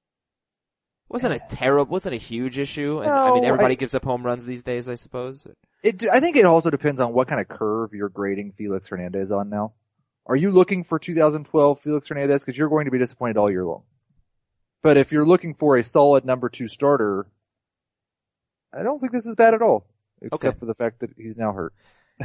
Wasn't 1.10 1.32
a 1.34 1.38
terrible, 1.48 1.90
wasn't 1.90 2.14
a 2.14 2.18
huge 2.18 2.58
issue. 2.58 2.98
And, 2.98 3.06
No, 3.06 3.12
I 3.12 3.34
mean, 3.34 3.44
everybody 3.44 3.72
I- 3.72 3.76
gives 3.76 3.94
up 3.94 4.04
home 4.04 4.24
runs 4.24 4.44
these 4.44 4.62
days, 4.62 4.88
I 4.88 4.94
suppose. 4.94 5.46
It, 5.82 6.04
I 6.10 6.20
think 6.20 6.36
it 6.36 6.44
also 6.44 6.70
depends 6.70 7.00
on 7.00 7.12
what 7.14 7.28
kind 7.28 7.40
of 7.40 7.48
curve 7.48 7.94
you're 7.94 8.08
grading 8.10 8.52
Felix 8.52 8.88
Hernandez 8.88 9.30
on 9.30 9.48
now. 9.48 9.72
Are 10.26 10.36
you 10.36 10.50
looking 10.50 10.84
for 10.84 10.98
2012 10.98 11.80
Felix 11.80 12.08
Hernandez? 12.08 12.44
Cause 12.44 12.56
you're 12.58 12.68
going 12.68 12.84
to 12.84 12.90
be 12.90 12.98
disappointed 12.98 13.38
all 13.38 13.50
year 13.50 13.64
long. 13.64 13.84
But 14.82 14.96
if 14.98 15.10
you're 15.12 15.24
looking 15.24 15.54
for 15.54 15.76
a 15.78 15.84
solid 15.84 16.24
number 16.26 16.48
two 16.50 16.68
starter, 16.68 17.26
I 18.72 18.82
don't 18.82 19.00
think 19.00 19.12
this 19.12 19.26
is 19.26 19.34
bad 19.34 19.54
at 19.54 19.62
all. 19.62 19.86
Except 20.20 20.44
Okay. 20.44 20.58
for 20.58 20.66
the 20.66 20.74
fact 20.74 21.00
that 21.00 21.10
he's 21.16 21.36
now 21.36 21.52
hurt. 21.52 21.72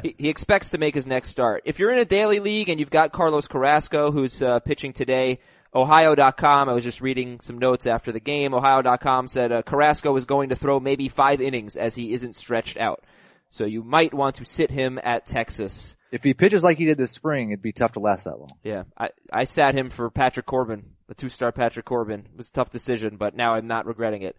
He, 0.01 0.15
he 0.17 0.29
expects 0.29 0.71
to 0.71 0.77
make 0.77 0.95
his 0.95 1.05
next 1.05 1.29
start. 1.29 1.63
If 1.65 1.79
you're 1.79 1.91
in 1.91 1.99
a 1.99 2.05
daily 2.05 2.39
league 2.39 2.69
and 2.69 2.79
you've 2.79 2.89
got 2.89 3.11
Carlos 3.11 3.47
Carrasco, 3.47 4.11
who's 4.11 4.41
uh, 4.41 4.59
pitching 4.59 4.93
today, 4.93 5.39
Ohio.com, 5.75 6.69
I 6.69 6.73
was 6.73 6.83
just 6.83 7.01
reading 7.01 7.39
some 7.41 7.57
notes 7.57 7.87
after 7.87 8.11
the 8.11 8.19
game. 8.19 8.53
Ohio.com 8.53 9.27
said 9.27 9.51
uh, 9.51 9.61
Carrasco 9.63 10.15
is 10.15 10.25
going 10.25 10.49
to 10.49 10.55
throw 10.55 10.79
maybe 10.79 11.07
five 11.07 11.41
innings 11.41 11.75
as 11.75 11.95
he 11.95 12.13
isn't 12.13 12.35
stretched 12.35 12.77
out. 12.77 13.03
So 13.49 13.65
you 13.65 13.83
might 13.83 14.13
want 14.13 14.35
to 14.35 14.45
sit 14.45 14.71
him 14.71 14.99
at 15.03 15.25
Texas. 15.25 15.95
If 16.11 16.23
he 16.23 16.33
pitches 16.33 16.63
like 16.63 16.77
he 16.77 16.85
did 16.85 16.97
this 16.97 17.11
spring, 17.11 17.49
it'd 17.49 17.61
be 17.61 17.71
tough 17.71 17.93
to 17.93 17.99
last 17.99 18.25
that 18.25 18.39
long. 18.39 18.51
Yeah, 18.63 18.83
I, 18.97 19.09
I 19.31 19.43
sat 19.45 19.75
him 19.75 19.89
for 19.89 20.09
Patrick 20.09 20.45
Corbin, 20.45 20.85
the 21.07 21.15
two-star 21.15 21.51
Patrick 21.51 21.85
Corbin. 21.85 22.21
It 22.21 22.37
was 22.37 22.49
a 22.49 22.53
tough 22.53 22.69
decision, 22.69 23.17
but 23.17 23.35
now 23.35 23.53
I'm 23.53 23.67
not 23.67 23.85
regretting 23.85 24.23
it. 24.23 24.35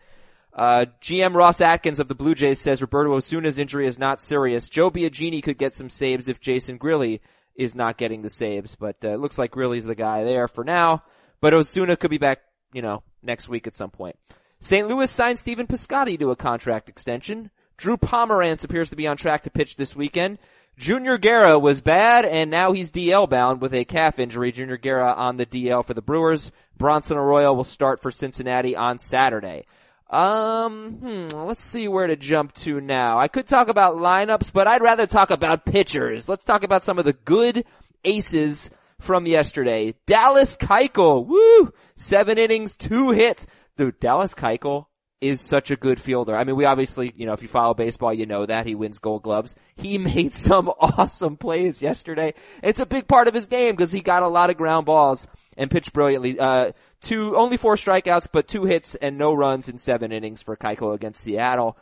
Uh, 0.55 0.87
GM 1.01 1.35
Ross 1.35 1.61
Atkins 1.61 1.99
of 1.99 2.07
the 2.07 2.14
Blue 2.14 2.35
Jays 2.35 2.61
says 2.61 2.81
Roberto 2.81 3.17
Osuna's 3.17 3.59
injury 3.59 3.87
is 3.87 3.99
not 3.99 4.21
serious. 4.21 4.69
Joe 4.69 4.90
Biagini 4.90 5.43
could 5.43 5.59
get 5.59 5.75
some 5.75 5.90
saves 5.90 6.29
if 6.29 6.40
Jason 6.40 6.79
Grilli 6.79 7.21
is 7.57 7.75
not 7.75 7.99
getting 7.99 8.23
the 8.23 8.31
saves, 8.31 8.77
but 8.77 8.97
uh, 9.05 9.09
it 9.09 9.21
looks 9.21 9.38
like 9.38 9.53
Grilli's 9.53 9.85
the 9.85 9.97
guy 9.97 10.23
there 10.23 10.47
for 10.47 10.62
now. 10.62 11.03
But 11.40 11.55
Osuna 11.55 11.97
could 11.97 12.11
be 12.11 12.19
back, 12.19 12.40
you 12.73 12.83
know, 12.83 13.03
next 13.23 13.49
week 13.49 13.67
at 13.67 13.75
some 13.75 13.90
point. 13.90 14.17
St. 14.61 14.87
Louis 14.87 15.11
signed 15.11 15.38
Stephen 15.38 15.67
Piscotty 15.67 16.19
to 16.21 16.31
a 16.31 16.37
contract 16.37 16.88
extension. 16.88 17.51
Drew 17.77 17.97
Pomeranz 17.97 18.64
appears 18.64 18.90
to 18.90 18.97
be 18.97 19.09
on 19.09 19.17
track 19.17 19.43
to 19.43 19.51
pitch 19.51 19.77
this 19.77 19.97
weekend. 19.97 20.38
Junior 20.77 21.19
Guerra 21.19 21.59
was 21.59 21.81
bad, 21.81 22.25
and 22.25 22.51
now 22.51 22.73
he's 22.73 22.90
DL 22.90 23.29
bound 23.29 23.61
with 23.61 23.75
a 23.75 23.85
calf 23.85 24.19
injury. 24.19 24.53
Junior 24.53 24.77
Guerra 24.77 25.12
on 25.12 25.37
the 25.37 25.47
DL 25.47 25.85
for 25.85 25.95
the 25.95 26.03
Brewers. 26.03 26.51
Bronson 26.77 27.17
Arroyo 27.17 27.53
will 27.53 27.64
start 27.64 28.01
for 28.01 28.11
Cincinnati 28.11 28.75
on 28.75 28.99
Saturday. 28.99 29.67
Um, 30.11 30.93
hmm, 30.93 31.29
let's 31.29 31.64
see 31.64 31.88
where 31.88 32.07
to 32.07 32.17
jump 32.17 32.53
to 32.55 32.81
now. 32.81 33.19
I 33.19 33.29
could 33.29 33.47
talk 33.47 33.69
about 33.69 33.97
lineups, 33.97 34.53
but 34.53 34.69
I'd 34.69 34.83
rather 34.83 35.07
talk 35.07 35.31
about 35.31 35.64
pitchers. 35.64 36.29
Let's 36.29 36.45
talk 36.45 36.62
about 36.62 36.85
some 36.85 36.99
of 36.99 37.05
the 37.05 37.14
good 37.14 37.64
aces 38.05 38.71
from 39.01 39.27
yesterday. 39.27 39.95
Dallas 40.07 40.57
Keuchel, 40.57 41.27
woo! 41.27 41.73
Seven 41.97 42.38
innings, 42.38 42.77
two 42.77 43.11
hits. 43.11 43.47
Dude, 43.77 43.99
Dallas 43.99 44.35
Keuchel 44.35 44.87
is 45.21 45.40
such 45.40 45.71
a 45.71 45.77
good 45.77 46.01
fielder. 46.01 46.37
I 46.37 46.45
mean, 46.45 46.57
we 46.57 46.64
obviously, 46.64 47.12
you 47.17 47.25
know, 47.25 47.33
if 47.33 47.40
you 47.40 47.49
follow 47.49 47.73
baseball, 47.73 48.12
you 48.12 48.27
know 48.27 48.45
that 48.45 48.67
he 48.67 48.75
wins 48.75 48.99
gold 48.99 49.23
gloves. 49.23 49.55
He 49.75 49.99
made 50.14 50.33
some 50.33 50.69
awesome 50.69 51.37
plays 51.37 51.83
yesterday. 51.83 52.35
It's 52.62 52.81
a 52.81 52.87
big 52.87 53.09
part 53.09 53.29
of 53.29 53.35
his 53.35 53.47
game 53.47 53.73
because 53.73 53.93
he 53.93 54.01
got 54.01 54.23
a 54.23 54.29
lot 54.29 54.51
of 54.51 54.57
ground 54.57 54.87
balls 54.87 55.27
and 55.57 55.71
pitched 55.71 55.93
brilliantly. 55.93 56.38
Uh, 56.38 56.73
two, 57.00 57.37
only 57.37 57.57
four 57.57 57.76
strikeouts, 57.76 58.28
but 58.33 58.48
two 58.48 58.64
hits 58.64 58.94
and 58.94 59.18
no 59.18 59.35
runs 59.35 59.68
in 59.68 59.78
seven 59.78 60.12
innings 60.12 60.42
for 60.42 60.57
Keuchel 60.57 60.94
against 60.94 61.22
Seattle. 61.22 61.76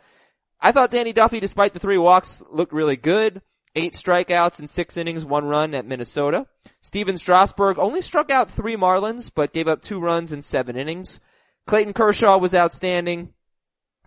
I 0.59 0.71
thought 0.71 0.91
Danny 0.91 1.13
Duffy, 1.13 1.39
despite 1.39 1.73
the 1.73 1.79
three 1.79 1.97
walks, 1.97 2.41
looked 2.51 2.73
really 2.73 2.95
good. 2.95 3.41
Eight 3.75 3.93
strikeouts 3.93 4.59
in 4.59 4.67
six 4.67 4.97
innings, 4.97 5.25
one 5.25 5.45
run 5.45 5.73
at 5.73 5.85
Minnesota. 5.85 6.47
Stephen 6.81 7.17
Strasburg 7.17 7.79
only 7.79 8.01
struck 8.01 8.29
out 8.29 8.51
three 8.51 8.77
Marlins, 8.77 9.31
but 9.33 9.51
gave 9.51 9.67
up 9.67 9.81
two 9.81 9.99
runs 9.99 10.31
in 10.31 10.41
seven 10.43 10.77
innings. 10.77 11.19
Clayton 11.65 11.93
Kershaw 11.93 12.37
was 12.37 12.53
outstanding. 12.53 13.33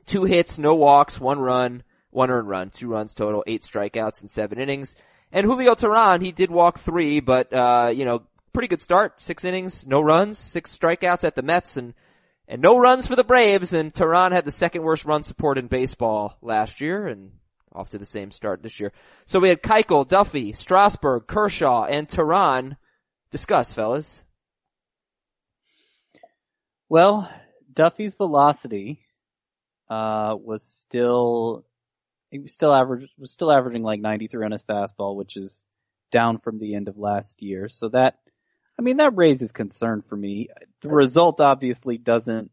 Two 0.05 0.25
hits, 0.25 0.57
no 0.59 0.75
walks, 0.77 1.21
one 1.21 1.41
run, 1.41 1.83
one 2.11 2.31
earned 2.31 2.49
run, 2.49 2.71
two 2.71 2.89
runs 2.89 3.13
total, 3.13 3.43
eight 3.47 3.63
strikeouts 3.63 4.23
in 4.23 4.29
seven 4.29 4.61
innings. 4.61 4.95
And 5.33 5.45
Julio 5.45 5.75
Teheran, 5.75 6.23
he 6.23 6.31
did 6.31 6.51
walk 6.51 6.79
three, 6.79 7.19
but, 7.19 7.53
uh, 7.53 7.91
you 7.93 8.05
know, 8.05 8.23
pretty 8.57 8.69
good 8.69 8.81
start. 8.81 9.21
Six 9.21 9.45
innings, 9.45 9.87
no 9.87 10.01
runs, 10.01 10.39
six 10.39 10.75
strikeouts 10.75 11.25
at 11.25 11.35
the 11.35 11.43
Mets 11.43 11.77
and, 11.77 11.93
and 12.49 12.63
no 12.63 12.79
runs 12.79 13.07
for 13.07 13.15
the 13.15 13.23
Braves. 13.23 13.75
And 13.75 13.93
Teheran 13.93 14.33
had 14.33 14.47
the 14.47 14.51
second 14.51 14.83
worst 14.83 15.05
run 15.05 15.25
support 15.25 15.59
in 15.59 15.67
baseball 15.67 16.39
last 16.41 16.81
year 16.81 17.07
and 17.07 17.33
off 17.75 17.91
to 17.91 17.99
the 17.99 18.07
same 18.07 18.31
start 18.31 18.63
this 18.63 18.81
year. 18.81 18.95
So 19.27 19.41
we 19.41 19.51
had 19.51 19.63
Keuchel, 19.63 20.09
Duffy, 20.09 20.55
Strasburg, 20.55 21.27
Kershaw, 21.27 21.85
and 21.85 22.09
Teheran. 22.09 22.79
Discuss, 23.31 23.75
fellas. 23.75 24.25
Well, 26.89 27.31
Duffy's 27.71 28.15
velocity 28.15 29.03
uh 29.91 30.35
was 30.35 30.63
still 30.63 31.67
was 32.33 32.55
still 32.55 32.73
average 32.73 33.07
was 33.19 33.31
still 33.31 33.53
averaging 33.53 33.83
like 33.83 34.01
93 34.01 34.47
on 34.47 34.53
his 34.53 34.63
fastball, 34.63 35.15
which 35.15 35.37
is 35.37 35.63
down 36.11 36.39
from 36.39 36.59
the 36.59 36.75
end 36.75 36.89
of 36.89 36.97
last 36.97 37.43
year. 37.43 37.69
So 37.69 37.91
that 37.91 38.17
I 38.79 38.83
mean 38.83 38.99
that 38.99 39.17
raises 39.17 39.53
concern 39.53 40.03
for 40.03 40.17
me. 40.17 40.49
The 40.83 40.91
result 40.91 41.41
obviously 41.41 41.97
doesn't 41.99 42.51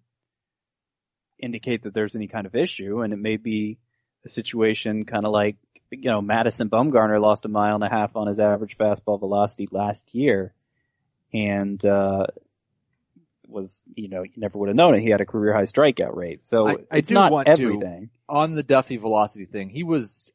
indicate 1.39 1.83
that 1.83 1.93
there's 1.93 2.15
any 2.15 2.27
kind 2.27 2.45
of 2.47 2.55
issue 2.55 3.01
and 3.01 3.11
it 3.11 3.19
may 3.19 3.37
be 3.37 3.77
a 4.25 4.29
situation 4.29 5.03
kind 5.05 5.25
of 5.25 5.31
like 5.31 5.57
you 5.91 6.09
know 6.09 6.21
Madison 6.21 6.69
Bumgarner 6.69 7.19
lost 7.21 7.43
a 7.45 7.49
mile 7.49 7.75
and 7.75 7.83
a 7.83 7.89
half 7.89 8.15
on 8.15 8.27
his 8.27 8.39
average 8.39 8.77
fastball 8.77 9.19
velocity 9.19 9.67
last 9.69 10.15
year 10.15 10.53
and 11.33 11.83
uh 11.85 12.27
was, 13.45 13.81
you 13.93 14.07
know, 14.09 14.23
you 14.23 14.31
never 14.37 14.57
would 14.57 14.69
have 14.69 14.75
known 14.75 14.95
it. 14.95 15.01
He 15.01 15.09
had 15.09 15.21
a 15.21 15.25
career 15.25 15.53
high 15.53 15.63
strikeout 15.63 16.15
rate. 16.15 16.41
So 16.41 16.67
I- 16.67 16.71
I 16.89 16.97
it's 16.97 17.09
do 17.09 17.13
not 17.13 17.31
want 17.31 17.45
to- 17.45 17.51
everything. 17.51 18.09
on 18.27 18.53
the 18.53 18.63
Duffy 18.63 18.97
velocity 18.97 19.45
thing, 19.45 19.69
he 19.69 19.83
was 19.83 20.31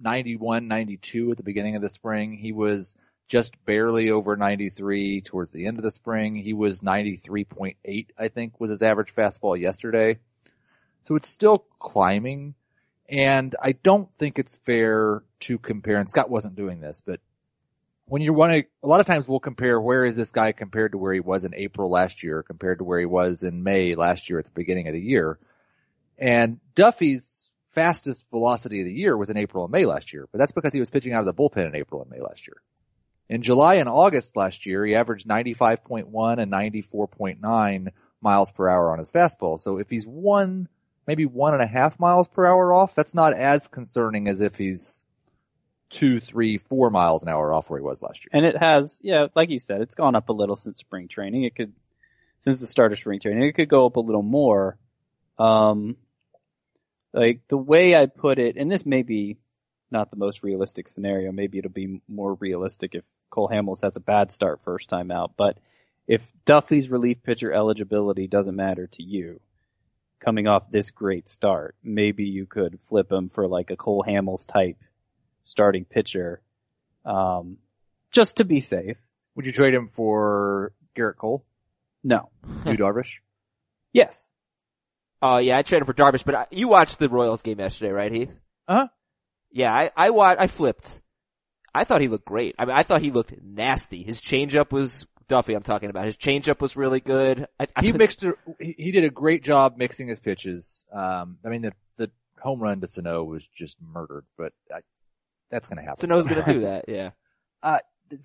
91, 0.00 0.66
92 0.66 1.30
at 1.30 1.36
the 1.36 1.42
beginning 1.44 1.76
of 1.76 1.82
the 1.82 1.88
spring. 1.88 2.36
He 2.36 2.50
was 2.50 2.96
just 3.28 3.62
barely 3.64 4.10
over 4.10 4.36
93 4.36 5.20
towards 5.20 5.52
the 5.52 5.66
end 5.66 5.78
of 5.78 5.84
the 5.84 5.90
spring. 5.90 6.34
He 6.34 6.54
was 6.54 6.80
93.8, 6.80 8.06
I 8.18 8.28
think, 8.28 8.58
was 8.58 8.70
his 8.70 8.82
average 8.82 9.14
fastball 9.14 9.58
yesterday. 9.58 10.18
So 11.02 11.14
it's 11.14 11.28
still 11.28 11.64
climbing. 11.78 12.54
And 13.08 13.54
I 13.62 13.72
don't 13.72 14.12
think 14.16 14.38
it's 14.38 14.56
fair 14.56 15.22
to 15.40 15.58
compare, 15.58 15.98
and 15.98 16.10
Scott 16.10 16.28
wasn't 16.28 16.56
doing 16.56 16.80
this, 16.80 17.02
but 17.04 17.20
when 18.04 18.22
you 18.22 18.32
want 18.32 18.52
to, 18.52 18.64
a 18.82 18.88
lot 18.88 19.00
of 19.00 19.06
times 19.06 19.28
we'll 19.28 19.40
compare 19.40 19.80
where 19.80 20.04
is 20.04 20.16
this 20.16 20.30
guy 20.30 20.52
compared 20.52 20.92
to 20.92 20.98
where 20.98 21.12
he 21.12 21.20
was 21.20 21.44
in 21.44 21.54
April 21.54 21.90
last 21.90 22.22
year 22.22 22.42
compared 22.42 22.78
to 22.78 22.84
where 22.84 22.98
he 22.98 23.06
was 23.06 23.42
in 23.42 23.62
May 23.62 23.94
last 23.94 24.30
year 24.30 24.38
at 24.38 24.46
the 24.46 24.50
beginning 24.50 24.88
of 24.88 24.94
the 24.94 25.00
year. 25.00 25.38
And 26.18 26.58
Duffy's 26.74 27.50
fastest 27.68 28.28
velocity 28.30 28.80
of 28.80 28.86
the 28.86 28.92
year 28.92 29.16
was 29.16 29.30
in 29.30 29.36
April 29.36 29.64
and 29.64 29.72
May 29.72 29.84
last 29.84 30.12
year, 30.12 30.26
but 30.32 30.38
that's 30.38 30.52
because 30.52 30.72
he 30.72 30.80
was 30.80 30.90
pitching 30.90 31.12
out 31.12 31.20
of 31.20 31.26
the 31.26 31.34
bullpen 31.34 31.66
in 31.66 31.76
April 31.76 32.00
and 32.02 32.10
May 32.10 32.20
last 32.20 32.46
year. 32.46 32.56
In 33.28 33.42
July 33.42 33.74
and 33.74 33.88
August 33.88 34.36
last 34.36 34.64
year, 34.64 34.84
he 34.84 34.94
averaged 34.94 35.28
95.1 35.28 36.38
and 36.38 36.52
94.9 36.52 37.88
miles 38.20 38.50
per 38.50 38.68
hour 38.68 38.90
on 38.90 38.98
his 38.98 39.10
fastball. 39.10 39.60
So 39.60 39.78
if 39.78 39.90
he's 39.90 40.06
one, 40.06 40.68
maybe 41.06 41.26
one 41.26 41.52
and 41.52 41.62
a 41.62 41.66
half 41.66 42.00
miles 42.00 42.26
per 42.26 42.46
hour 42.46 42.72
off, 42.72 42.94
that's 42.94 43.14
not 43.14 43.34
as 43.34 43.68
concerning 43.68 44.28
as 44.28 44.40
if 44.40 44.56
he's 44.56 45.04
two, 45.90 46.20
three, 46.20 46.58
four 46.58 46.90
miles 46.90 47.22
an 47.22 47.28
hour 47.28 47.52
off 47.52 47.68
where 47.68 47.78
he 47.78 47.84
was 47.84 48.02
last 48.02 48.24
year. 48.24 48.30
And 48.32 48.46
it 48.46 48.56
has, 48.56 49.00
yeah, 49.04 49.26
like 49.34 49.50
you 49.50 49.58
said, 49.58 49.82
it's 49.82 49.94
gone 49.94 50.14
up 50.14 50.30
a 50.30 50.34
little 50.34 50.56
since 50.56 50.78
spring 50.78 51.08
training. 51.08 51.44
It 51.44 51.54
could, 51.54 51.72
since 52.40 52.60
the 52.60 52.66
start 52.66 52.92
of 52.92 52.98
spring 52.98 53.20
training, 53.20 53.42
it 53.42 53.52
could 53.52 53.68
go 53.68 53.86
up 53.86 53.96
a 53.96 54.00
little 54.00 54.22
more. 54.22 54.78
Um, 55.38 55.96
like 57.12 57.42
the 57.48 57.56
way 57.56 57.94
I 57.94 58.06
put 58.06 58.38
it, 58.38 58.56
and 58.56 58.70
this 58.70 58.84
may 58.84 59.02
be 59.02 59.38
not 59.90 60.10
the 60.10 60.16
most 60.16 60.42
realistic 60.42 60.88
scenario. 60.88 61.32
Maybe 61.32 61.58
it'll 61.58 61.70
be 61.70 62.00
more 62.08 62.34
realistic 62.34 62.94
if 62.94 63.04
Cole 63.30 63.48
Hamels 63.48 63.82
has 63.82 63.96
a 63.96 64.00
bad 64.00 64.32
start 64.32 64.60
first 64.64 64.88
time 64.88 65.10
out. 65.10 65.32
But 65.36 65.58
if 66.06 66.30
Duffy's 66.44 66.88
relief 66.90 67.22
pitcher 67.22 67.52
eligibility 67.52 68.26
doesn't 68.26 68.56
matter 68.56 68.86
to 68.88 69.02
you, 69.02 69.40
coming 70.20 70.46
off 70.46 70.70
this 70.70 70.90
great 70.90 71.28
start, 71.28 71.76
maybe 71.82 72.24
you 72.24 72.46
could 72.46 72.78
flip 72.82 73.10
him 73.12 73.28
for 73.28 73.46
like 73.46 73.70
a 73.70 73.76
Cole 73.76 74.04
Hamels 74.06 74.46
type 74.46 74.76
starting 75.44 75.84
pitcher, 75.84 76.40
um, 77.04 77.58
just 78.10 78.38
to 78.38 78.44
be 78.44 78.60
safe. 78.60 78.96
Would 79.36 79.46
you 79.46 79.52
trade 79.52 79.74
him 79.74 79.86
for 79.86 80.72
Gerrit 80.96 81.16
Cole, 81.16 81.44
No. 82.02 82.30
Yu 82.66 82.76
Darvish? 82.76 83.18
Yes. 83.92 84.30
Oh 85.22 85.38
yeah, 85.38 85.56
I 85.58 85.62
traded 85.62 85.86
for 85.86 85.94
Darvish, 85.94 86.22
but 86.24 86.34
I, 86.34 86.46
you 86.50 86.68
watched 86.68 86.98
the 86.98 87.08
Royals 87.08 87.40
game 87.42 87.58
yesterday, 87.58 87.90
right, 87.90 88.12
Heath? 88.12 88.40
Uh-huh. 88.68 88.86
Yeah, 89.50 89.72
I 89.74 89.90
I 89.96 90.10
wa- 90.10 90.36
I 90.38 90.46
flipped. 90.46 91.00
I 91.74 91.84
thought 91.84 92.00
he 92.00 92.08
looked 92.08 92.24
great. 92.24 92.54
I 92.58 92.64
mean, 92.64 92.76
I 92.76 92.82
thought 92.82 93.02
he 93.02 93.10
looked 93.10 93.32
nasty. 93.42 94.02
His 94.02 94.20
changeup 94.20 94.72
was 94.72 95.06
Duffy. 95.28 95.54
I'm 95.54 95.62
talking 95.62 95.90
about 95.90 96.06
his 96.06 96.16
changeup 96.16 96.60
was 96.60 96.76
really 96.76 97.00
good. 97.00 97.46
I, 97.60 97.66
I 97.76 97.82
he 97.82 97.92
was- 97.92 97.98
mixed. 97.98 98.24
A, 98.24 98.34
he, 98.58 98.90
did 98.92 99.04
a 99.04 99.10
great 99.10 99.42
job 99.42 99.76
mixing 99.76 100.08
his 100.08 100.20
pitches. 100.20 100.84
Um, 100.92 101.38
I 101.44 101.48
mean, 101.48 101.62
the 101.62 101.72
the 101.96 102.10
home 102.40 102.60
run 102.60 102.80
to 102.80 102.86
Sano 102.86 103.24
was 103.24 103.46
just 103.46 103.76
murdered, 103.80 104.24
but 104.36 104.52
I, 104.74 104.80
that's 105.50 105.68
going 105.68 105.76
to 105.76 105.82
happen. 105.82 106.00
Sano's 106.00 106.26
gonna 106.26 106.44
do 106.44 106.60
that. 106.62 106.86
Yeah. 106.88 107.10
Uh, 107.62 107.78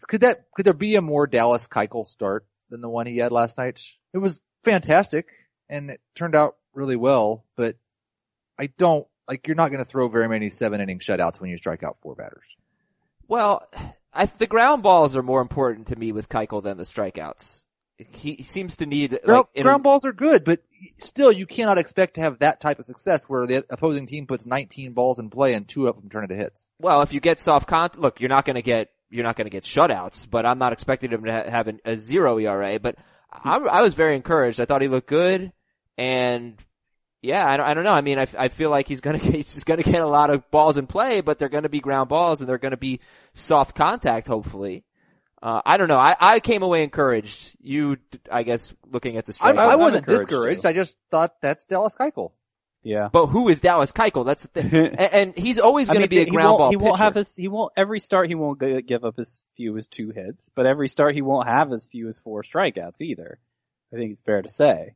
could 0.07 0.21
that 0.21 0.45
could 0.55 0.65
there 0.65 0.73
be 0.73 0.95
a 0.95 1.01
more 1.01 1.27
Dallas 1.27 1.67
Keuchel 1.67 2.07
start 2.07 2.45
than 2.69 2.81
the 2.81 2.89
one 2.89 3.05
he 3.05 3.17
had 3.17 3.31
last 3.31 3.57
night? 3.57 3.81
It 4.13 4.19
was 4.19 4.39
fantastic, 4.63 5.27
and 5.69 5.89
it 5.89 6.01
turned 6.15 6.35
out 6.35 6.55
really 6.73 6.95
well. 6.95 7.43
But 7.57 7.75
I 8.57 8.67
don't 8.77 9.05
like. 9.27 9.45
You're 9.47 9.55
not 9.57 9.71
going 9.71 9.83
to 9.83 9.89
throw 9.89 10.07
very 10.07 10.29
many 10.29 10.49
seven 10.49 10.79
inning 10.79 10.99
shutouts 10.99 11.41
when 11.41 11.49
you 11.49 11.57
strike 11.57 11.83
out 11.83 11.97
four 12.01 12.15
batters. 12.15 12.55
Well, 13.27 13.67
I, 14.13 14.25
the 14.25 14.47
ground 14.47 14.83
balls 14.83 15.15
are 15.15 15.23
more 15.23 15.41
important 15.41 15.87
to 15.87 15.95
me 15.95 16.11
with 16.11 16.29
Keuchel 16.29 16.63
than 16.63 16.77
the 16.77 16.83
strikeouts. 16.83 17.63
He, 17.97 18.35
he 18.35 18.43
seems 18.43 18.77
to 18.77 18.85
need 18.85 19.11
Ground, 19.23 19.37
like, 19.37 19.45
in 19.53 19.61
a- 19.61 19.63
ground 19.63 19.83
balls 19.83 20.03
are 20.03 20.13
good, 20.13 20.43
but 20.43 20.61
still 20.99 21.31
you 21.31 21.45
cannot 21.45 21.77
expect 21.77 22.15
to 22.15 22.21
have 22.21 22.39
that 22.39 22.59
type 22.59 22.79
of 22.79 22.85
success 22.85 23.23
where 23.23 23.45
the 23.45 23.65
opposing 23.69 24.07
team 24.07 24.27
puts 24.27 24.45
19 24.45 24.93
balls 24.93 25.19
in 25.19 25.29
play 25.29 25.53
and 25.53 25.67
two 25.67 25.87
of 25.87 25.95
them 25.95 26.09
turn 26.09 26.23
into 26.23 26.35
hits. 26.35 26.69
well, 26.79 27.01
if 27.01 27.13
you 27.13 27.19
get 27.19 27.39
soft 27.39 27.67
contact, 27.67 27.99
look, 27.99 28.19
you're 28.19 28.29
not 28.29 28.45
going 28.45 28.55
to 28.55 28.61
get 28.61 28.89
you're 29.09 29.23
not 29.23 29.35
going 29.35 29.45
to 29.45 29.51
get 29.51 29.63
shutouts, 29.63 30.27
but 30.27 30.43
I'm 30.43 30.57
not 30.57 30.73
expecting 30.73 31.11
him 31.11 31.23
to 31.25 31.31
ha- 31.31 31.49
have 31.49 31.67
an, 31.67 31.79
a 31.85 31.95
zero 31.95 32.39
ERA. 32.39 32.79
But 32.79 32.95
hmm. 33.31 33.47
I, 33.47 33.57
I 33.57 33.81
was 33.81 33.93
very 33.93 34.15
encouraged. 34.15 34.59
I 34.59 34.65
thought 34.65 34.81
he 34.81 34.87
looked 34.87 35.07
good, 35.07 35.53
and 35.97 36.57
yeah, 37.23 37.47
I 37.47 37.57
don't, 37.57 37.65
I 37.65 37.73
don't 37.73 37.83
know. 37.85 37.91
I 37.91 38.01
mean, 38.01 38.19
I, 38.19 38.27
I 38.37 38.47
feel 38.49 38.69
like 38.69 38.87
he's 38.87 39.01
going 39.01 39.19
to 39.19 39.31
he's 39.31 39.63
going 39.63 39.81
to 39.81 39.89
get 39.89 40.01
a 40.01 40.07
lot 40.07 40.29
of 40.29 40.49
balls 40.51 40.77
in 40.77 40.85
play, 40.85 41.21
but 41.21 41.39
they're 41.39 41.49
going 41.49 41.63
to 41.63 41.69
be 41.69 41.79
ground 41.79 42.09
balls 42.09 42.41
and 42.41 42.47
they're 42.49 42.57
going 42.59 42.71
to 42.71 42.77
be 42.77 42.99
soft 43.33 43.75
contact, 43.75 44.27
hopefully. 44.27 44.83
Uh, 45.41 45.61
I 45.65 45.75
don't 45.77 45.89
know. 45.89 45.97
I, 45.97 46.15
I 46.19 46.39
came 46.39 46.63
away 46.63 46.83
encouraged. 46.83 47.57
You, 47.59 47.97
d- 47.97 48.19
I 48.31 48.43
guess, 48.43 48.73
looking 48.89 49.17
at 49.17 49.25
the 49.25 49.37
I, 49.41 49.51
strikeouts. 49.53 49.57
I 49.57 49.73
I'm 49.73 49.79
wasn't 49.79 50.05
discouraged. 50.05 50.61
too. 50.61 50.67
I 50.69 50.73
just 50.73 50.97
thought 51.11 51.41
that's 51.41 51.65
Dallas 51.65 51.95
Keuchel. 51.99 52.31
Yeah. 52.81 53.09
But 53.11 53.27
who 53.27 53.49
is 53.49 53.59
Dallas 53.61 53.91
Keuchel? 53.91 54.25
That's 54.25 54.43
the 54.43 54.61
thing. 54.61 54.73
and, 54.97 54.99
and 54.99 55.37
he's 55.37 55.59
always 55.59 55.89
I 55.89 55.93
going 55.93 56.07
to 56.07 56.13
mean, 56.15 56.21
be 56.21 56.21
a 56.21 56.25
he 56.25 56.31
ground 56.31 56.57
ball 56.57 56.69
He 56.69 56.77
won't 56.77 56.95
pitcher. 56.95 57.03
have 57.03 57.15
his, 57.15 57.35
he 57.35 57.47
won't, 57.49 57.71
every 57.75 57.99
start 57.99 58.27
he 58.29 58.35
won't 58.35 58.59
give 58.87 59.03
up 59.03 59.19
as 59.19 59.43
few 59.57 59.75
as 59.77 59.87
two 59.87 60.11
hits, 60.11 60.49
but 60.55 60.65
every 60.65 60.87
start 60.89 61.13
he 61.15 61.21
won't 61.21 61.47
have 61.47 61.71
as 61.73 61.85
few 61.87 62.07
as 62.09 62.19
four 62.19 62.43
strikeouts 62.43 63.01
either. 63.01 63.39
I 63.93 63.97
think 63.97 64.11
it's 64.11 64.21
fair 64.21 64.41
to 64.41 64.49
say. 64.49 64.95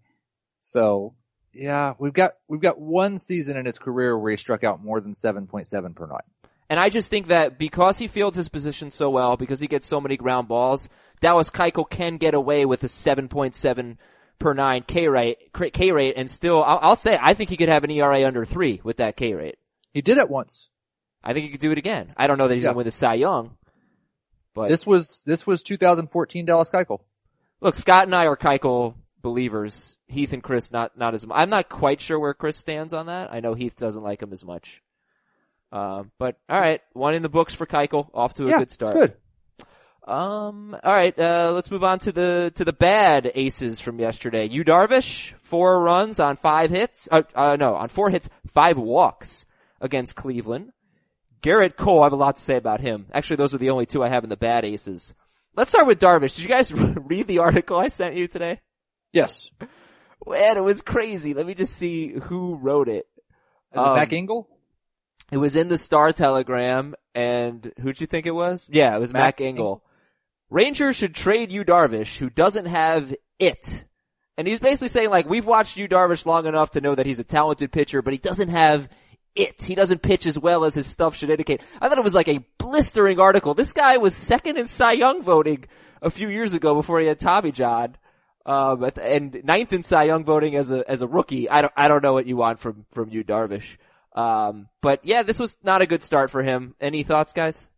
So, 0.59 1.13
Yeah, 1.57 1.93
we've 1.97 2.13
got 2.13 2.33
we've 2.47 2.61
got 2.61 2.79
one 2.79 3.17
season 3.17 3.57
in 3.57 3.65
his 3.65 3.79
career 3.79 4.17
where 4.17 4.31
he 4.31 4.37
struck 4.37 4.63
out 4.63 4.83
more 4.83 4.99
than 5.01 5.13
7.7 5.13 5.95
per 5.95 6.05
nine. 6.07 6.17
And 6.69 6.79
I 6.79 6.89
just 6.89 7.09
think 7.09 7.27
that 7.27 7.57
because 7.57 7.97
he 7.97 8.07
fields 8.07 8.35
his 8.37 8.49
position 8.49 8.91
so 8.91 9.09
well, 9.09 9.37
because 9.37 9.59
he 9.59 9.67
gets 9.67 9.87
so 9.87 10.01
many 10.01 10.17
ground 10.17 10.47
balls, 10.47 10.89
Dallas 11.21 11.49
Keuchel 11.49 11.89
can 11.89 12.17
get 12.17 12.33
away 12.33 12.65
with 12.65 12.83
a 12.83 12.87
7.7 12.87 13.97
per 14.37 14.53
nine 14.53 14.83
K 14.85 15.07
rate, 15.07 15.37
K 15.73 15.91
rate, 15.91 16.13
and 16.17 16.29
still, 16.29 16.61
I'll, 16.63 16.79
I'll 16.81 16.95
say, 16.95 17.17
I 17.19 17.33
think 17.33 17.49
he 17.49 17.57
could 17.57 17.69
have 17.69 17.83
an 17.85 17.91
ERA 17.91 18.25
under 18.27 18.45
three 18.45 18.81
with 18.83 18.97
that 18.97 19.15
K 19.15 19.33
rate. 19.33 19.55
He 19.93 20.01
did 20.01 20.17
it 20.17 20.29
once. 20.29 20.69
I 21.23 21.33
think 21.33 21.45
he 21.45 21.51
could 21.51 21.61
do 21.61 21.71
it 21.71 21.77
again. 21.77 22.13
I 22.17 22.27
don't 22.27 22.37
know 22.37 22.47
that 22.47 22.53
he's 22.53 22.63
Yeah. 22.63 22.71
to 22.71 22.77
win 22.77 22.85
the 22.85 22.91
Cy 22.91 23.15
Young, 23.15 23.57
but 24.53 24.69
This 24.69 24.85
was 24.85 25.23
this 25.25 25.47
was 25.47 25.63
2014 25.63 26.45
Dallas 26.45 26.69
Keuchel. 26.69 26.99
look, 27.61 27.75
Scott 27.75 28.03
and 28.05 28.13
I 28.13 28.27
are 28.27 28.37
Keuchel 28.37 28.93
believers. 29.27 29.97
Heath 30.07 30.31
and 30.31 30.41
Chris 30.41 30.71
not, 30.71 30.97
not 30.97 31.13
as 31.13 31.27
much. 31.27 31.37
I'm 31.37 31.49
not 31.49 31.67
quite 31.67 31.99
sure 31.99 32.17
where 32.17 32.33
Chris 32.33 32.55
stands 32.55 32.93
on 32.93 33.07
that. 33.07 33.33
I 33.33 33.41
know 33.41 33.55
Heath 33.55 33.75
doesn't 33.75 34.01
like 34.01 34.21
him 34.21 34.31
as 34.31 34.45
much. 34.45 34.81
Um, 35.69 36.11
but 36.17 36.37
alright, 36.49 36.79
one 36.93 37.13
in 37.13 37.23
the 37.23 37.29
books 37.29 37.53
for 37.53 37.65
Keuchel, 37.65 38.09
off 38.13 38.35
to 38.35 38.45
a 38.45 38.49
yeah, 38.49 38.59
good 38.59 38.71
start. 38.71 38.93
Good. 38.93 39.17
Um, 40.07 40.77
all 40.81 40.95
right, 40.95 41.17
uh, 41.19 41.51
let's 41.53 41.69
move 41.69 41.83
on 41.83 41.99
to 41.99 42.13
the 42.13 42.53
to 42.55 42.63
the 42.63 42.71
bad 42.71 43.29
aces 43.35 43.81
from 43.81 43.99
yesterday. 43.99 44.47
Yu 44.47 44.63
Darvish, 44.63 45.33
four 45.33 45.83
runs 45.83 46.21
on 46.21 46.37
five 46.37 46.69
hits. 46.69 47.09
Uh, 47.11 47.23
uh, 47.35 47.57
no, 47.59 47.75
on 47.75 47.89
four 47.89 48.09
hits, 48.09 48.29
five 48.47 48.77
walks 48.77 49.45
against 49.81 50.15
Cleveland. 50.15 50.71
Gerrit 51.41 51.75
Cole, 51.75 52.03
I 52.03 52.05
have 52.05 52.13
a 52.13 52.15
lot 52.15 52.37
to 52.37 52.41
say 52.41 52.55
about 52.55 52.79
him. 52.79 53.07
Actually, 53.13 53.35
those 53.35 53.53
are 53.53 53.57
the 53.57 53.71
only 53.71 53.85
two 53.85 54.01
I 54.01 54.07
have 54.07 54.23
in 54.23 54.29
the 54.29 54.37
bad 54.37 54.63
aces. 54.63 55.13
Let's 55.57 55.71
start 55.71 55.87
with 55.87 55.99
Darvish. 55.99 56.37
Did 56.37 56.43
you 56.43 56.49
guys 56.49 56.73
read 56.73 57.27
the 57.27 57.39
article 57.39 57.77
I 57.77 57.89
sent 57.89 58.15
you 58.15 58.29
today? 58.29 58.61
Yes. 59.17 59.51
Man, 60.25 60.57
it 60.57 60.61
was 60.63 60.81
crazy. 60.81 61.33
Let 61.33 61.45
me 61.45 61.53
just 61.53 61.73
see 61.75 62.09
who 62.23 62.55
wrote 62.55 62.89
it. 62.89 63.07
Is 63.73 63.75
it 63.75 63.77
Um, 63.79 63.95
Mac 63.95 64.13
Engel? 64.13 64.47
It 65.31 65.37
was 65.37 65.55
in 65.55 65.67
the 65.67 65.77
Star 65.77 66.11
Telegram, 66.13 66.95
and 67.15 67.71
who'd 67.81 67.99
you 67.99 68.07
think 68.07 68.25
it 68.25 68.31
was? 68.31 68.69
Yeah, 68.71 68.95
it 68.95 68.99
was 68.99 69.11
Mac, 69.13 69.23
Mac 69.23 69.41
Engel. 69.41 69.83
Rangers 70.49 70.95
should 70.95 71.13
trade 71.15 71.51
Yu 71.51 71.65
Darvish, 71.65 72.17
who 72.17 72.29
doesn't 72.29 72.65
have 72.65 73.13
it. 73.39 73.83
And 74.37 74.47
he's 74.47 74.59
basically 74.59 74.87
saying 74.87 75.09
like, 75.09 75.27
we've 75.27 75.45
watched 75.45 75.77
Yu 75.77 75.87
Darvish 75.87 76.25
long 76.25 76.45
enough 76.45 76.71
to 76.71 76.81
know 76.81 76.95
that 76.95 77.05
he's 77.05 77.19
a 77.19 77.23
talented 77.25 77.71
pitcher, 77.71 78.01
but 78.01 78.13
he 78.13 78.19
doesn't 78.19 78.49
have 78.49 78.87
it. 79.35 79.61
He 79.63 79.75
doesn't 79.75 80.01
pitch 80.01 80.25
as 80.25 80.39
well 80.39 80.63
as 80.63 80.75
his 80.75 80.87
stuff 80.87 81.15
should 81.15 81.29
indicate. 81.29 81.61
I 81.81 81.89
thought 81.89 81.97
it 81.97 82.03
was 82.03 82.13
like 82.15 82.29
a 82.29 82.45
blistering 82.57 83.19
article. 83.19 83.53
This 83.53 83.73
guy 83.73 83.97
was 83.97 84.15
second 84.15 84.57
in 84.57 84.67
Cy 84.67 84.93
Young 84.93 85.21
voting 85.21 85.65
a 86.01 86.09
few 86.09 86.29
years 86.29 86.53
ago 86.53 86.73
before 86.75 86.99
he 87.01 87.07
had 87.07 87.19
Tommy 87.19 87.51
John. 87.51 87.95
Um, 88.47 88.89
and 89.01 89.41
ninth 89.43 89.73
in 89.73 89.83
Cy 89.83 90.03
Young 90.05 90.23
voting 90.23 90.55
as 90.55 90.71
a, 90.71 90.89
as 90.89 91.01
a 91.01 91.07
rookie. 91.07 91.49
I 91.49 91.61
don't, 91.61 91.73
I 91.75 91.89
don't 91.89 92.01
know 92.01 92.13
what 92.13 92.25
you 92.25 92.37
want 92.37 92.59
from, 92.59 92.85
from 92.91 93.09
Yu 93.09 93.23
Darvish. 93.23 93.77
Um, 94.15 94.69
but 94.81 95.03
yeah, 95.03 95.23
this 95.23 95.37
was 95.37 95.57
not 95.63 95.81
a 95.81 95.85
good 95.85 96.01
start 96.01 96.31
for 96.31 96.41
him. 96.41 96.73
Any 96.79 97.03
thoughts, 97.03 97.33
guys? 97.33 97.69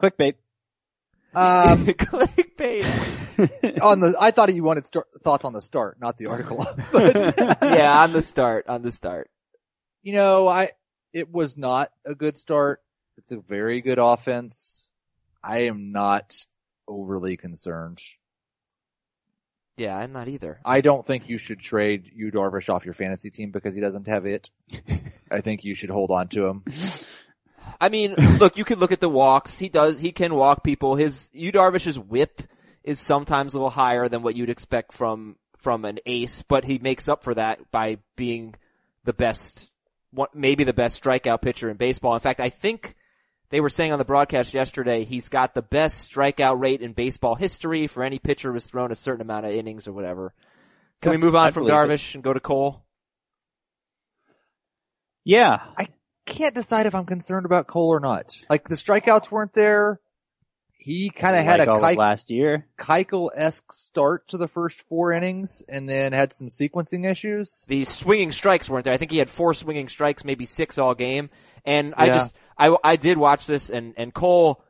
clickbait. 0.00 0.34
Um, 1.34 1.84
Clickbait. 1.84 3.82
on 3.82 4.00
the, 4.00 4.16
I 4.18 4.30
thought 4.30 4.54
you 4.54 4.62
wanted 4.62 4.86
start, 4.86 5.06
thoughts 5.20 5.44
on 5.44 5.52
the 5.52 5.60
start, 5.60 6.00
not 6.00 6.16
the 6.16 6.28
article. 6.28 6.66
yeah, 6.94 8.04
on 8.04 8.14
the 8.14 8.22
start, 8.22 8.68
on 8.68 8.80
the 8.80 8.90
start. 8.90 9.28
you 10.02 10.14
know, 10.14 10.48
I, 10.48 10.70
it 11.12 11.30
was 11.30 11.58
not 11.58 11.90
a 12.06 12.14
good 12.14 12.38
start. 12.38 12.80
It's 13.18 13.32
a 13.32 13.38
very 13.38 13.82
good 13.82 13.98
offense. 13.98 14.90
I 15.44 15.64
am 15.64 15.92
not 15.92 16.46
overly 16.88 17.36
concerned. 17.36 18.00
Yeah, 19.76 19.94
I'm 19.96 20.12
not 20.12 20.28
either. 20.28 20.58
I 20.64 20.80
don't 20.80 21.06
think 21.06 21.28
you 21.28 21.36
should 21.36 21.60
trade 21.60 22.10
Yu 22.14 22.32
Darvish 22.32 22.70
off 22.70 22.86
your 22.86 22.94
fantasy 22.94 23.30
team 23.30 23.50
because 23.50 23.74
he 23.74 23.80
doesn't 23.80 24.06
have 24.08 24.24
it. 24.24 24.50
I 25.30 25.42
think 25.42 25.64
you 25.64 25.74
should 25.74 25.90
hold 25.90 26.10
on 26.10 26.28
to 26.28 26.46
him. 26.46 26.64
I 27.78 27.90
mean, 27.90 28.14
look, 28.38 28.56
you 28.56 28.64
can 28.64 28.78
look 28.78 28.92
at 28.92 29.00
the 29.00 29.08
walks. 29.08 29.58
He 29.58 29.68
does, 29.68 30.00
he 30.00 30.12
can 30.12 30.34
walk 30.34 30.64
people. 30.64 30.94
His, 30.94 31.28
Yu 31.32 31.52
Darvish's 31.52 31.98
whip 31.98 32.42
is 32.84 33.00
sometimes 33.00 33.52
a 33.52 33.58
little 33.58 33.70
higher 33.70 34.08
than 34.08 34.22
what 34.22 34.34
you'd 34.34 34.48
expect 34.48 34.94
from, 34.94 35.36
from 35.58 35.84
an 35.84 35.98
ace, 36.06 36.42
but 36.42 36.64
he 36.64 36.78
makes 36.78 37.06
up 37.06 37.22
for 37.22 37.34
that 37.34 37.70
by 37.70 37.98
being 38.14 38.54
the 39.04 39.12
best, 39.12 39.70
one, 40.10 40.28
maybe 40.32 40.64
the 40.64 40.72
best 40.72 41.02
strikeout 41.02 41.42
pitcher 41.42 41.68
in 41.68 41.76
baseball. 41.76 42.14
In 42.14 42.20
fact, 42.20 42.40
I 42.40 42.48
think 42.48 42.94
they 43.50 43.60
were 43.60 43.70
saying 43.70 43.92
on 43.92 43.98
the 43.98 44.04
broadcast 44.04 44.54
yesterday, 44.54 45.04
he's 45.04 45.28
got 45.28 45.54
the 45.54 45.62
best 45.62 46.10
strikeout 46.10 46.60
rate 46.60 46.82
in 46.82 46.92
baseball 46.92 47.34
history 47.34 47.86
for 47.86 48.02
any 48.02 48.18
pitcher 48.18 48.52
who's 48.52 48.68
thrown 48.68 48.90
a 48.90 48.96
certain 48.96 49.20
amount 49.22 49.46
of 49.46 49.52
innings 49.52 49.86
or 49.86 49.92
whatever. 49.92 50.32
Can 51.02 51.12
we 51.12 51.18
move 51.18 51.36
on 51.36 51.48
I 51.48 51.50
from 51.50 51.64
believe 51.64 51.74
it. 51.74 51.76
Darvish 51.76 52.14
and 52.14 52.24
go 52.24 52.32
to 52.32 52.40
Cole? 52.40 52.82
yeah. 55.24 55.58
I 55.76 55.88
can't 56.24 56.54
decide 56.54 56.86
if 56.86 56.94
I'm 56.94 57.06
concerned 57.06 57.46
about 57.46 57.66
Cole 57.66 57.88
or 57.88 58.00
not. 58.00 58.40
Like 58.48 58.68
the 58.68 58.74
strikeouts 58.74 59.30
weren't 59.30 59.52
there. 59.52 60.00
He 60.78 61.10
kind 61.10 61.36
of 61.36 61.44
had 61.44 61.58
like 61.58 61.68
a 61.68 61.72
all 61.72 61.80
Keik- 61.80 61.96
last 61.96 62.30
year. 62.30 62.66
Keuchel-esque 62.78 63.72
start 63.72 64.28
to 64.28 64.36
the 64.38 64.46
first 64.46 64.82
four 64.82 65.12
innings 65.12 65.62
and 65.68 65.88
then 65.88 66.12
had 66.12 66.32
some 66.32 66.48
sequencing 66.48 67.10
issues. 67.10 67.64
the 67.66 67.84
swinging 67.84 68.30
strikes 68.30 68.70
weren't 68.70 68.84
there. 68.84 68.94
I 68.94 68.96
think 68.96 69.10
he 69.10 69.18
had 69.18 69.28
four 69.28 69.52
swinging 69.52 69.88
strikes, 69.88 70.24
maybe 70.24 70.46
six 70.46 70.78
all 70.78 70.94
game. 70.94 71.28
And 71.66 71.94
I 71.96 72.06
Yeah. 72.06 72.12
just, 72.14 72.34
I, 72.56 72.76
I 72.82 72.96
did 72.96 73.18
watch 73.18 73.46
this 73.46 73.68
and, 73.68 73.92
and 73.96 74.14
Cole, 74.14 74.62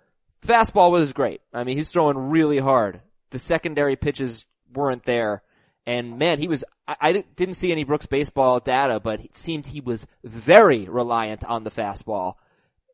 fastball 0.45 0.91
was 0.91 1.13
great. 1.13 1.41
I 1.53 1.63
mean, 1.63 1.77
he's 1.77 1.91
throwing 1.91 2.17
really 2.31 2.59
hard. 2.59 3.03
The 3.31 3.39
secondary 3.39 3.97
pitches 3.97 4.47
weren't 4.73 5.05
there. 5.05 5.43
And 5.87 6.19
man, 6.19 6.41
he 6.41 6.49
was, 6.49 6.65
I, 6.89 6.97
I 7.01 7.25
didn't 7.37 7.55
see 7.55 7.71
any 7.71 7.85
Brooks 7.85 8.07
baseball 8.07 8.59
data, 8.59 8.99
but 8.99 9.21
it 9.21 9.37
seemed 9.37 9.67
he 9.67 9.81
was 9.81 10.07
very 10.25 10.89
reliant 10.89 11.45
on 11.45 11.63
the 11.63 11.71
fastball. 11.71 12.35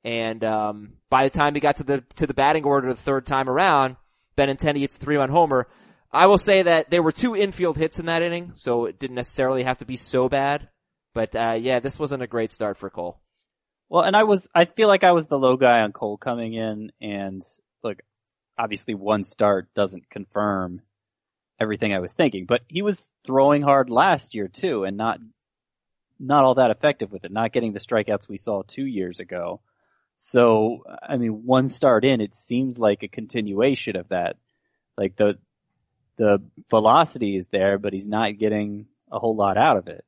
And, 0.05 0.43
um, 0.45 0.95
by 1.09 1.25
the 1.25 1.31
time 1.31 1.55
he 1.55 1.61
got 1.61 1.77
to 1.77 1.85
the, 1.85 2.05
to 2.17 2.27
the 2.27 2.35
batting 2.35 2.65
order 2.65 2.89
the 2.89 2.97
third 2.97 3.25
time 3.25 3.49
around, 3.49 3.97
Benintendi 4.37 4.81
hits 4.81 4.97
three 4.97 5.17
run 5.17 5.31
homer. 5.31 5.69
I 6.11 6.27
will 6.27 6.39
say 6.39 6.63
that 6.65 6.91
there 6.91 7.03
were 7.03 7.13
two 7.13 7.35
infield 7.37 7.79
hits 7.79 7.99
in 7.99 8.07
that 8.07 8.23
inning, 8.23 8.53
so 8.57 8.85
it 8.87 8.99
didn't 8.99 9.17
necessarily 9.17 9.63
have 9.63 9.79
to 9.79 9.87
be 9.87 9.97
so 9.97 10.29
bad. 10.29 10.69
But, 11.15 11.35
uh, 11.37 11.57
yeah, 11.59 11.81
this 11.81 11.99
wasn't 11.99 12.23
a 12.23 12.27
great 12.27 12.51
start 12.51 12.77
for 12.77 12.91
Cole. 12.91 13.22
Well, 13.93 14.05
and 14.05 14.17
I 14.17 14.23
was, 14.23 14.49
I 14.55 14.65
feel 14.65 14.89
like 14.89 15.05
I 15.05 15.13
was 15.13 15.27
the 15.27 15.39
low 15.39 15.59
guy 15.59 15.81
on 15.83 15.93
Cole 15.93 16.17
coming 16.17 16.55
in 16.55 16.93
and 17.03 17.43
look, 17.85 18.01
obviously 18.57 18.95
one 18.95 19.23
start 19.23 19.69
doesn't 19.75 20.09
confirm 20.09 20.81
everything 21.61 21.93
I 21.93 21.99
was 21.99 22.15
thinking, 22.15 22.47
but 22.47 22.63
he 22.69 22.81
was 22.81 23.11
throwing 23.23 23.61
hard 23.61 23.91
last 23.91 24.35
year 24.35 24.49
too 24.49 24.85
and 24.85 24.97
not, 24.97 25.19
not 26.19 26.43
all 26.43 26.55
that 26.55 26.71
effective 26.71 27.13
with 27.13 27.27
it, 27.27 27.33
not 27.33 27.53
getting 27.53 27.75
the 27.75 27.81
strikeouts 27.81 28.31
we 28.31 28.39
saw 28.39 28.63
two 28.63 28.87
years 28.87 29.21
ago. 29.21 29.61
So, 30.17 30.85
I 31.07 31.19
mean, 31.19 31.45
one 31.45 31.69
start 31.69 32.07
in, 32.07 32.23
it 32.23 32.35
seems 32.35 32.79
like 32.79 33.03
a 33.03 33.09
continuation 33.09 33.97
of 33.97 34.09
that. 34.09 34.37
Like 34.97 35.17
the, 35.17 35.37
the 36.17 36.43
velocity 36.71 37.37
is 37.37 37.49
there, 37.49 37.77
but 37.77 37.93
he's 37.93 38.07
not 38.07 38.39
getting 38.39 38.87
a 39.11 39.19
whole 39.19 39.37
lot 39.37 39.59
out 39.59 39.77
of 39.77 39.89
it. 39.89 40.07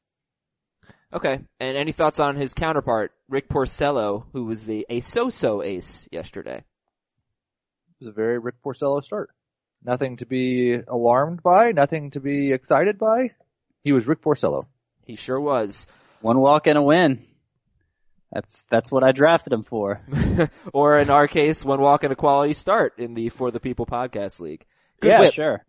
Okay. 1.15 1.41
And 1.61 1.77
any 1.77 1.93
thoughts 1.93 2.19
on 2.19 2.35
his 2.35 2.55
counterpart, 2.55 3.13
Rick 3.29 3.49
Porcello, 3.49 4.25
who 4.33 4.45
was 4.45 4.67
the 4.67 4.85
a 4.91 5.01
so-so 5.01 5.63
ace 5.63 6.09
yesterday? 6.11 6.57
It 6.57 6.65
was 8.01 8.09
a 8.09 8.13
very 8.13 8.39
Rick 8.39 8.57
Porcello 8.65 9.03
start. 9.03 9.31
Nothing 9.85 10.17
to 10.17 10.27
be 10.27 10.75
alarmed 10.75 11.43
by, 11.43 11.73
nothing 11.73 12.11
to 12.11 12.21
be 12.21 12.53
excited 12.53 12.99
by. 12.99 13.31
He 13.85 13.93
was 13.93 14.09
Rick 14.09 14.23
Porcello. 14.23 14.65
He 15.05 15.15
sure 15.15 15.41
was. 15.41 15.87
One 16.21 16.41
walk 16.41 16.67
and 16.67 16.79
a 16.79 16.83
win. 16.83 17.25
That's 18.33 18.65
that's 18.69 18.91
what 18.91 19.05
I 19.05 19.13
drafted 19.13 19.53
him 19.53 19.63
for. 19.63 20.01
or 20.73 20.99
in 20.99 21.11
our 21.11 21.29
case, 21.29 21.65
one 21.65 21.81
walk 21.81 22.03
and 22.03 22.13
a 22.13 22.17
quality 22.17 22.55
start 22.55 22.99
in 22.99 23.15
the 23.15 23.29
For 23.29 23.53
the 23.53 23.61
People 23.61 23.87
podcast 23.87 24.41
league. 24.41 24.65
Good 25.01 25.09
yeah, 25.09 25.21
whip. 25.21 25.35
sure. 25.35 25.65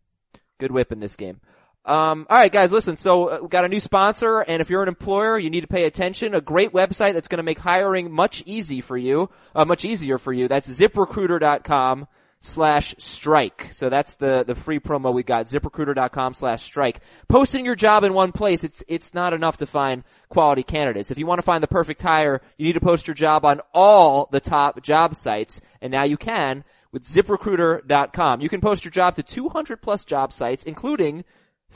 Good 0.58 0.72
whip 0.72 0.92
in 0.92 1.00
this 1.00 1.16
game. 1.16 1.42
Um, 1.86 2.26
all 2.30 2.38
right, 2.38 2.52
guys, 2.52 2.74
listen. 2.74 2.98
So 2.98 3.30
uh, 3.30 3.40
we 3.44 3.48
got 3.48 3.64
a 3.64 3.70
new 3.70 3.80
sponsor, 3.80 4.40
and 4.40 4.62
if 4.62 4.70
you're 4.70 4.82
an 4.82 4.88
employer, 4.88 5.38
you 5.38 5.52
need 5.52 5.62
to 5.62 5.68
pay 5.68 5.86
attention. 5.86 6.34
A 6.34 6.42
great 6.42 6.74
website 6.74 7.14
that's 7.14 7.28
going 7.28 7.38
to 7.38 7.44
make 7.44 7.60
hiring 7.60 8.12
much 8.12 8.42
easy 8.48 8.82
for 8.82 8.98
you, 8.98 9.30
uh, 9.54 9.66
much 9.66 9.86
easier 9.86 10.18
for 10.18 10.34
you. 10.34 10.48
That's 10.48 10.68
ZipRecruiter.com 10.68 12.08
slash 12.40 12.96
strike. 12.98 13.70
So 13.72 13.90
that's 13.90 14.16
the 14.16 14.44
the 14.44 14.56
free 14.56 14.80
promo 14.80 15.14
we 15.14 15.24
got. 15.24 15.46
ZipRecruiter.com 15.46 16.34
slash 16.34 16.64
strike. 16.64 17.02
Posting 17.28 17.66
your 17.66 17.76
job 17.76 18.04
in 18.04 18.14
one 18.14 18.32
place, 18.32 18.64
it's 18.64 18.84
it's 18.88 19.14
not 19.14 19.34
enough 19.34 19.58
to 19.58 19.68
find 19.68 20.04
quality 20.30 20.64
candidates. 20.64 21.12
If 21.12 21.20
you 21.20 21.28
want 21.28 21.40
to 21.40 21.46
find 21.46 21.62
the 21.62 21.68
perfect 21.68 22.02
hire, 22.02 22.42
you 22.58 22.66
need 22.66 22.74
to 22.74 22.82
post 22.82 23.08
your 23.08 23.16
job 23.16 23.46
on 23.46 23.62
all 23.74 24.28
the 24.32 24.40
top 24.40 24.82
job 24.82 25.16
sites, 25.16 25.62
and 25.82 25.92
now 25.92 26.04
you 26.04 26.18
can 26.18 26.64
with 26.92 27.04
ZipRecruiter.com. 27.04 28.42
You 28.42 28.50
can 28.50 28.62
post 28.62 28.86
your 28.86 28.92
job 28.92 29.18
to 29.18 29.24
200 29.24 29.82
plus 29.82 30.06
job 30.06 30.32
sites, 30.32 30.64
including 30.64 31.26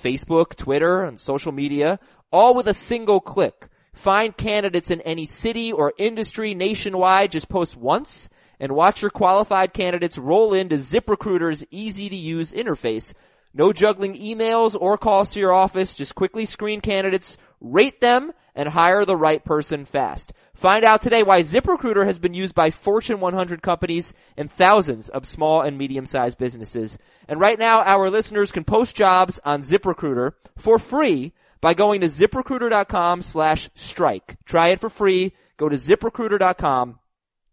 Facebook, 0.01 0.55
Twitter, 0.55 1.03
and 1.03 1.19
social 1.19 1.51
media, 1.51 1.99
all 2.31 2.53
with 2.53 2.67
a 2.67 2.73
single 2.73 3.19
click. 3.19 3.67
Find 3.93 4.35
candidates 4.35 4.91
in 4.91 5.01
any 5.01 5.25
city 5.25 5.71
or 5.71 5.93
industry 5.97 6.53
nationwide. 6.53 7.31
Just 7.31 7.49
post 7.49 7.75
once 7.75 8.29
and 8.59 8.73
watch 8.73 9.01
your 9.01 9.11
qualified 9.11 9.73
candidates 9.73 10.17
roll 10.17 10.53
into 10.53 10.75
ZipRecruiter's 10.75 11.65
easy 11.71 12.09
to 12.09 12.15
use 12.15 12.51
interface. 12.51 13.13
No 13.53 13.73
juggling 13.73 14.15
emails 14.15 14.77
or 14.79 14.97
calls 14.97 15.31
to 15.31 15.39
your 15.39 15.53
office. 15.53 15.95
Just 15.95 16.15
quickly 16.15 16.45
screen 16.45 16.81
candidates, 16.81 17.37
rate 17.59 17.99
them, 17.99 18.31
and 18.59 18.67
hire 18.67 19.05
the 19.05 19.15
right 19.15 19.45
person 19.45 19.85
fast. 19.85 20.33
Find 20.53 20.83
out 20.83 21.01
today 21.01 21.23
why 21.23 21.43
ZipRecruiter 21.43 22.05
has 22.05 22.19
been 22.19 22.33
used 22.33 22.53
by 22.53 22.71
Fortune 22.71 23.21
100 23.21 23.61
companies 23.61 24.13
and 24.35 24.51
thousands 24.51 25.07
of 25.07 25.25
small 25.25 25.61
and 25.61 25.77
medium-sized 25.77 26.37
businesses. 26.37 26.97
And 27.29 27.39
right 27.39 27.57
now, 27.57 27.81
our 27.83 28.09
listeners 28.09 28.51
can 28.51 28.65
post 28.65 28.97
jobs 28.97 29.39
on 29.45 29.61
ZipRecruiter 29.61 30.33
for 30.57 30.77
free 30.77 31.31
by 31.61 31.73
going 31.73 32.01
to 32.01 32.07
ziprecruiter.com 32.07 33.21
slash 33.21 33.69
strike. 33.75 34.35
Try 34.43 34.71
it 34.71 34.81
for 34.81 34.89
free. 34.89 35.31
Go 35.55 35.69
to 35.69 35.77
ziprecruiter.com 35.77 36.99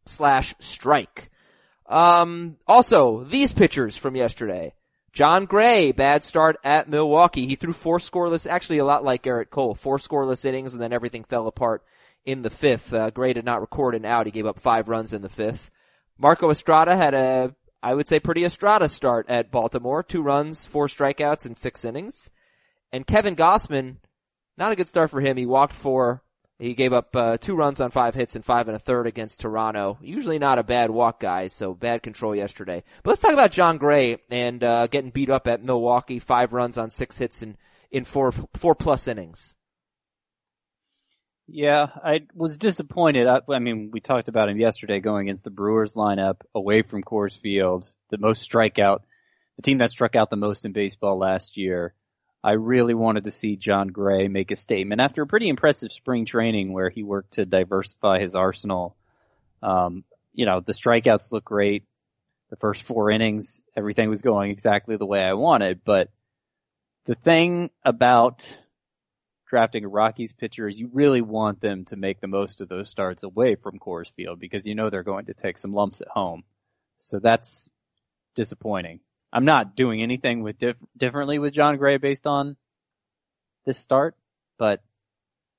slash 0.06 0.56
strike. 0.58 1.30
Um, 1.88 2.56
also, 2.66 3.22
these 3.22 3.52
pictures 3.52 3.96
from 3.96 4.16
yesterday. 4.16 4.74
Jon 5.16 5.46
Gray, 5.46 5.92
bad 5.92 6.22
start 6.22 6.58
at 6.62 6.90
Milwaukee. 6.90 7.46
He 7.46 7.54
threw 7.54 7.72
four 7.72 7.96
scoreless, 7.96 8.46
actually 8.46 8.76
a 8.76 8.84
lot 8.84 9.02
like 9.02 9.22
Gerrit 9.22 9.48
Cole, 9.48 9.74
four 9.74 9.96
scoreless 9.96 10.44
innings 10.44 10.74
and 10.74 10.82
then 10.82 10.92
everything 10.92 11.24
fell 11.24 11.46
apart 11.46 11.82
in 12.26 12.42
the 12.42 12.50
fifth. 12.50 12.92
Uh, 12.92 13.08
Gray 13.08 13.32
did 13.32 13.46
not 13.46 13.62
record 13.62 13.94
an 13.94 14.04
out. 14.04 14.26
He 14.26 14.30
gave 14.30 14.44
up 14.44 14.60
five 14.60 14.90
runs 14.90 15.14
in 15.14 15.22
the 15.22 15.30
fifth. 15.30 15.70
Marco 16.18 16.50
Estrada 16.50 16.94
had 16.94 17.14
a, 17.14 17.54
I 17.82 17.94
would 17.94 18.06
say 18.06 18.20
pretty 18.20 18.44
Estrada 18.44 18.90
start 18.90 19.24
at 19.30 19.50
Baltimore. 19.50 20.02
Two 20.02 20.20
runs, 20.20 20.66
four 20.66 20.86
strikeouts 20.86 21.46
in 21.46 21.54
six 21.54 21.86
innings. 21.86 22.28
And 22.92 23.06
Kevin 23.06 23.36
Gausman, 23.36 23.96
not 24.58 24.72
a 24.72 24.76
good 24.76 24.86
start 24.86 25.08
for 25.08 25.22
him. 25.22 25.38
He 25.38 25.46
walked 25.46 25.72
four, 25.72 26.22
he 26.58 26.74
gave 26.74 26.92
up 26.92 27.14
uh, 27.14 27.36
two 27.36 27.54
runs 27.54 27.80
on 27.80 27.90
five 27.90 28.14
hits 28.14 28.34
and 28.34 28.44
five 28.44 28.68
and 28.68 28.76
a 28.76 28.78
third 28.78 29.06
against 29.06 29.40
Toronto. 29.40 29.98
Usually 30.00 30.38
not 30.38 30.58
a 30.58 30.64
bad 30.64 30.90
walk 30.90 31.20
guy, 31.20 31.48
so 31.48 31.74
bad 31.74 32.02
control 32.02 32.34
yesterday. 32.34 32.82
But 33.02 33.10
let's 33.10 33.22
talk 33.22 33.34
about 33.34 33.52
Jon 33.52 33.76
Gray 33.76 34.18
and 34.30 34.64
uh, 34.64 34.86
getting 34.86 35.10
beat 35.10 35.28
up 35.28 35.46
at 35.46 35.62
Milwaukee. 35.62 36.18
Five 36.18 36.52
runs 36.52 36.78
on 36.78 36.90
six 36.90 37.18
hits 37.18 37.42
in 37.42 37.56
in 37.90 38.04
four 38.04 38.32
four 38.54 38.74
plus 38.74 39.06
innings. 39.06 39.56
Yeah, 41.48 41.88
I 42.02 42.22
was 42.34 42.58
disappointed. 42.58 43.28
I, 43.28 43.40
I 43.48 43.60
mean, 43.60 43.90
we 43.92 44.00
talked 44.00 44.28
about 44.28 44.48
him 44.48 44.58
yesterday 44.58 44.98
going 44.98 45.28
against 45.28 45.44
the 45.44 45.50
Brewers 45.50 45.94
lineup 45.94 46.40
away 46.54 46.82
from 46.82 47.04
Coors 47.04 47.38
Field, 47.38 47.88
the 48.10 48.18
most 48.18 48.50
strikeout, 48.50 49.00
the 49.56 49.62
team 49.62 49.78
that 49.78 49.92
struck 49.92 50.16
out 50.16 50.30
the 50.30 50.36
most 50.36 50.64
in 50.64 50.72
baseball 50.72 51.18
last 51.18 51.56
year. 51.56 51.94
I 52.46 52.52
really 52.52 52.94
wanted 52.94 53.24
to 53.24 53.32
see 53.32 53.56
Jon 53.56 53.88
Gray 53.88 54.28
make 54.28 54.52
a 54.52 54.56
statement 54.56 55.00
after 55.00 55.22
a 55.22 55.26
pretty 55.26 55.48
impressive 55.48 55.90
spring 55.90 56.26
training 56.26 56.72
where 56.72 56.90
he 56.90 57.02
worked 57.02 57.32
to 57.32 57.44
diversify 57.44 58.20
his 58.20 58.36
arsenal. 58.36 58.94
Um, 59.64 60.04
you 60.32 60.46
know, 60.46 60.60
the 60.60 60.72
strikeouts 60.72 61.32
look 61.32 61.44
great. 61.44 61.82
The 62.50 62.56
first 62.56 62.84
four 62.84 63.10
innings, 63.10 63.60
everything 63.76 64.08
was 64.08 64.22
going 64.22 64.52
exactly 64.52 64.96
the 64.96 65.04
way 65.04 65.18
I 65.18 65.32
wanted, 65.32 65.80
but 65.84 66.10
the 67.06 67.16
thing 67.16 67.70
about 67.84 68.48
drafting 69.48 69.84
a 69.84 69.88
Rockies 69.88 70.32
pitcher 70.32 70.68
is 70.68 70.78
you 70.78 70.88
really 70.92 71.22
want 71.22 71.60
them 71.60 71.84
to 71.86 71.96
make 71.96 72.20
the 72.20 72.28
most 72.28 72.60
of 72.60 72.68
those 72.68 72.88
starts 72.88 73.24
away 73.24 73.56
from 73.56 73.80
Coors 73.80 74.12
Field 74.12 74.38
because 74.38 74.66
you 74.66 74.76
know 74.76 74.88
they're 74.88 75.02
going 75.02 75.26
to 75.26 75.34
take 75.34 75.58
some 75.58 75.72
lumps 75.72 76.00
at 76.00 76.06
home. 76.06 76.44
So 76.98 77.18
that's 77.18 77.68
disappointing. 78.36 79.00
I'm 79.36 79.44
not 79.44 79.76
doing 79.76 80.02
anything 80.02 80.42
with 80.42 80.56
dif- 80.56 80.76
differently 80.96 81.38
with 81.38 81.52
Jon 81.52 81.76
Gray 81.76 81.98
based 81.98 82.26
on 82.26 82.56
this 83.66 83.76
start, 83.76 84.16
but 84.56 84.82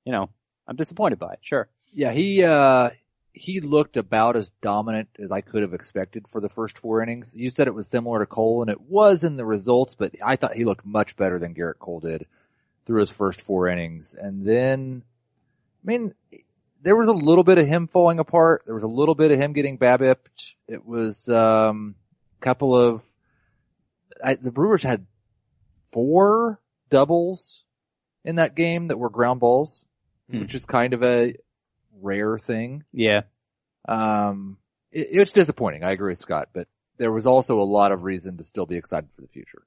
you 0.04 0.10
know, 0.10 0.30
I'm 0.66 0.74
disappointed 0.74 1.20
by 1.20 1.34
it. 1.34 1.38
Sure. 1.42 1.68
Yeah, 1.92 2.10
he 2.10 2.42
uh 2.42 2.90
he 3.32 3.60
looked 3.60 3.96
about 3.96 4.34
as 4.34 4.50
dominant 4.60 5.10
as 5.20 5.30
I 5.30 5.42
could 5.42 5.62
have 5.62 5.74
expected 5.74 6.26
for 6.26 6.40
the 6.40 6.48
first 6.48 6.76
four 6.76 7.04
innings. 7.04 7.36
You 7.36 7.50
said 7.50 7.68
it 7.68 7.74
was 7.74 7.86
similar 7.86 8.18
to 8.18 8.26
Cole, 8.26 8.62
and 8.62 8.70
it 8.70 8.80
was 8.80 9.22
in 9.22 9.36
the 9.36 9.44
results, 9.44 9.94
but 9.94 10.12
I 10.24 10.34
thought 10.34 10.56
he 10.56 10.64
looked 10.64 10.84
much 10.84 11.14
better 11.14 11.38
than 11.38 11.54
Gerrit 11.54 11.78
Cole 11.78 12.00
did 12.00 12.26
through 12.84 12.98
his 12.98 13.10
first 13.10 13.40
four 13.42 13.68
innings. 13.68 14.12
And 14.12 14.44
then, 14.44 15.04
I 15.84 15.86
mean, 15.86 16.14
there 16.82 16.96
was 16.96 17.06
a 17.08 17.12
little 17.12 17.44
bit 17.44 17.58
of 17.58 17.68
him 17.68 17.86
falling 17.86 18.18
apart. 18.18 18.62
There 18.66 18.74
was 18.74 18.82
a 18.82 18.88
little 18.88 19.14
bit 19.14 19.30
of 19.30 19.38
him 19.38 19.52
getting 19.52 19.76
babbipped. 19.76 20.56
It 20.66 20.84
was 20.84 21.28
um, 21.28 21.94
a 22.40 22.44
couple 22.44 22.74
of 22.74 23.07
I, 24.24 24.34
the 24.34 24.50
Brewers 24.52 24.82
had 24.82 25.06
four 25.92 26.60
doubles 26.90 27.64
in 28.24 28.36
that 28.36 28.54
game 28.54 28.88
that 28.88 28.98
were 28.98 29.10
ground 29.10 29.40
balls, 29.40 29.84
Hmm. 30.30 30.40
which 30.40 30.54
is 30.54 30.66
kind 30.66 30.92
of 30.92 31.02
a 31.02 31.34
rare 32.02 32.38
thing. 32.38 32.84
Yeah. 32.92 33.22
Um, 33.88 34.58
it, 34.92 35.08
it's 35.10 35.32
disappointing. 35.32 35.84
I 35.84 35.92
agree 35.92 36.10
with 36.12 36.18
Scott, 36.18 36.48
but 36.52 36.68
there 36.98 37.12
was 37.12 37.26
also 37.26 37.60
a 37.60 37.64
lot 37.64 37.92
of 37.92 38.02
reason 38.02 38.36
to 38.36 38.42
still 38.42 38.66
be 38.66 38.76
excited 38.76 39.08
for 39.14 39.22
the 39.22 39.28
future. 39.28 39.62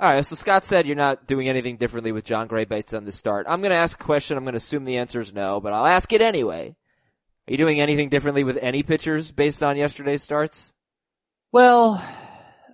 All 0.00 0.10
right, 0.10 0.24
so 0.24 0.34
Scott 0.34 0.64
said 0.64 0.86
you're 0.86 0.96
not 0.96 1.26
doing 1.26 1.48
anything 1.48 1.76
differently 1.76 2.10
with 2.10 2.24
Jon 2.24 2.48
Gray 2.48 2.64
based 2.64 2.94
on 2.94 3.04
the 3.04 3.12
start. 3.12 3.46
I'm 3.48 3.60
going 3.60 3.70
to 3.72 3.78
ask 3.78 4.00
a 4.00 4.04
question. 4.04 4.36
I'm 4.36 4.44
going 4.44 4.54
to 4.54 4.56
assume 4.58 4.84
the 4.84 4.96
answer 4.96 5.20
is 5.20 5.32
no, 5.32 5.60
but 5.60 5.72
I'll 5.72 5.86
ask 5.86 6.12
it 6.12 6.20
anyway. 6.22 6.74
Are 7.46 7.50
you 7.52 7.58
doing 7.58 7.80
anything 7.80 8.08
differently 8.08 8.42
with 8.44 8.56
any 8.62 8.82
pitchers 8.82 9.30
based 9.30 9.62
on 9.62 9.76
yesterday's 9.76 10.22
starts? 10.22 10.72
Well, 11.52 12.02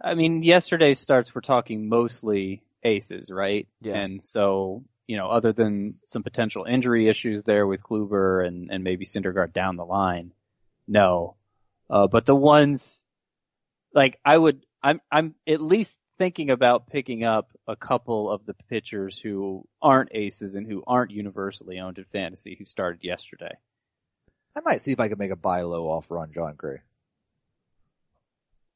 I 0.03 0.15
mean, 0.15 0.43
yesterday's 0.43 0.99
starts 0.99 1.35
we're 1.35 1.41
talking 1.41 1.89
mostly 1.89 2.63
aces, 2.83 3.31
right? 3.31 3.67
Yeah. 3.81 3.99
And 3.99 4.23
so, 4.23 4.85
you 5.07 5.17
know, 5.17 5.29
other 5.29 5.53
than 5.53 5.97
some 6.05 6.23
potential 6.23 6.65
injury 6.65 7.09
issues 7.09 7.45
there 7.45 7.67
with 7.67 7.83
Kluber 7.83 8.47
and, 8.47 8.71
and 8.71 8.85
maybe 8.85 9.07
Syndergaard 9.07 9.53
down 9.53 9.77
the 9.77 9.85
line, 9.85 10.33
no. 10.87 11.37
Uh, 11.91 12.07
but 12.07 12.27
the 12.27 12.35
ones, 12.35 13.03
like, 13.95 14.19
I 14.25 14.37
would, 14.37 14.65
I'm, 14.83 15.01
I'm 15.11 15.35
at 15.47 15.61
least 15.61 15.99
thinking 16.19 16.51
about 16.51 16.89
picking 16.89 17.25
up 17.25 17.51
a 17.67 17.77
couple 17.77 18.31
of 18.31 18.45
the 18.45 18.55
pitchers 18.55 19.19
who 19.19 19.67
aren't 19.81 20.11
aces 20.13 20.55
and 20.55 20.67
who 20.67 20.83
aren't 20.87 21.13
universally 21.13 21.79
owned 21.79 21.99
in 21.99 22.05
fantasy 22.13 22.57
who 22.59 22.65
started 22.65 23.03
yesterday. 23.03 23.53
I 24.57 24.61
might 24.61 24.83
see 24.83 24.93
if 24.93 25.01
I 25.01 25.09
can 25.09 25.19
make 25.19 25.31
a 25.31 25.37
buy 25.37 25.63
low 25.63 25.87
offer 25.87 26.19
on 26.19 26.33
Jon 26.33 26.55
Gray. 26.57 26.79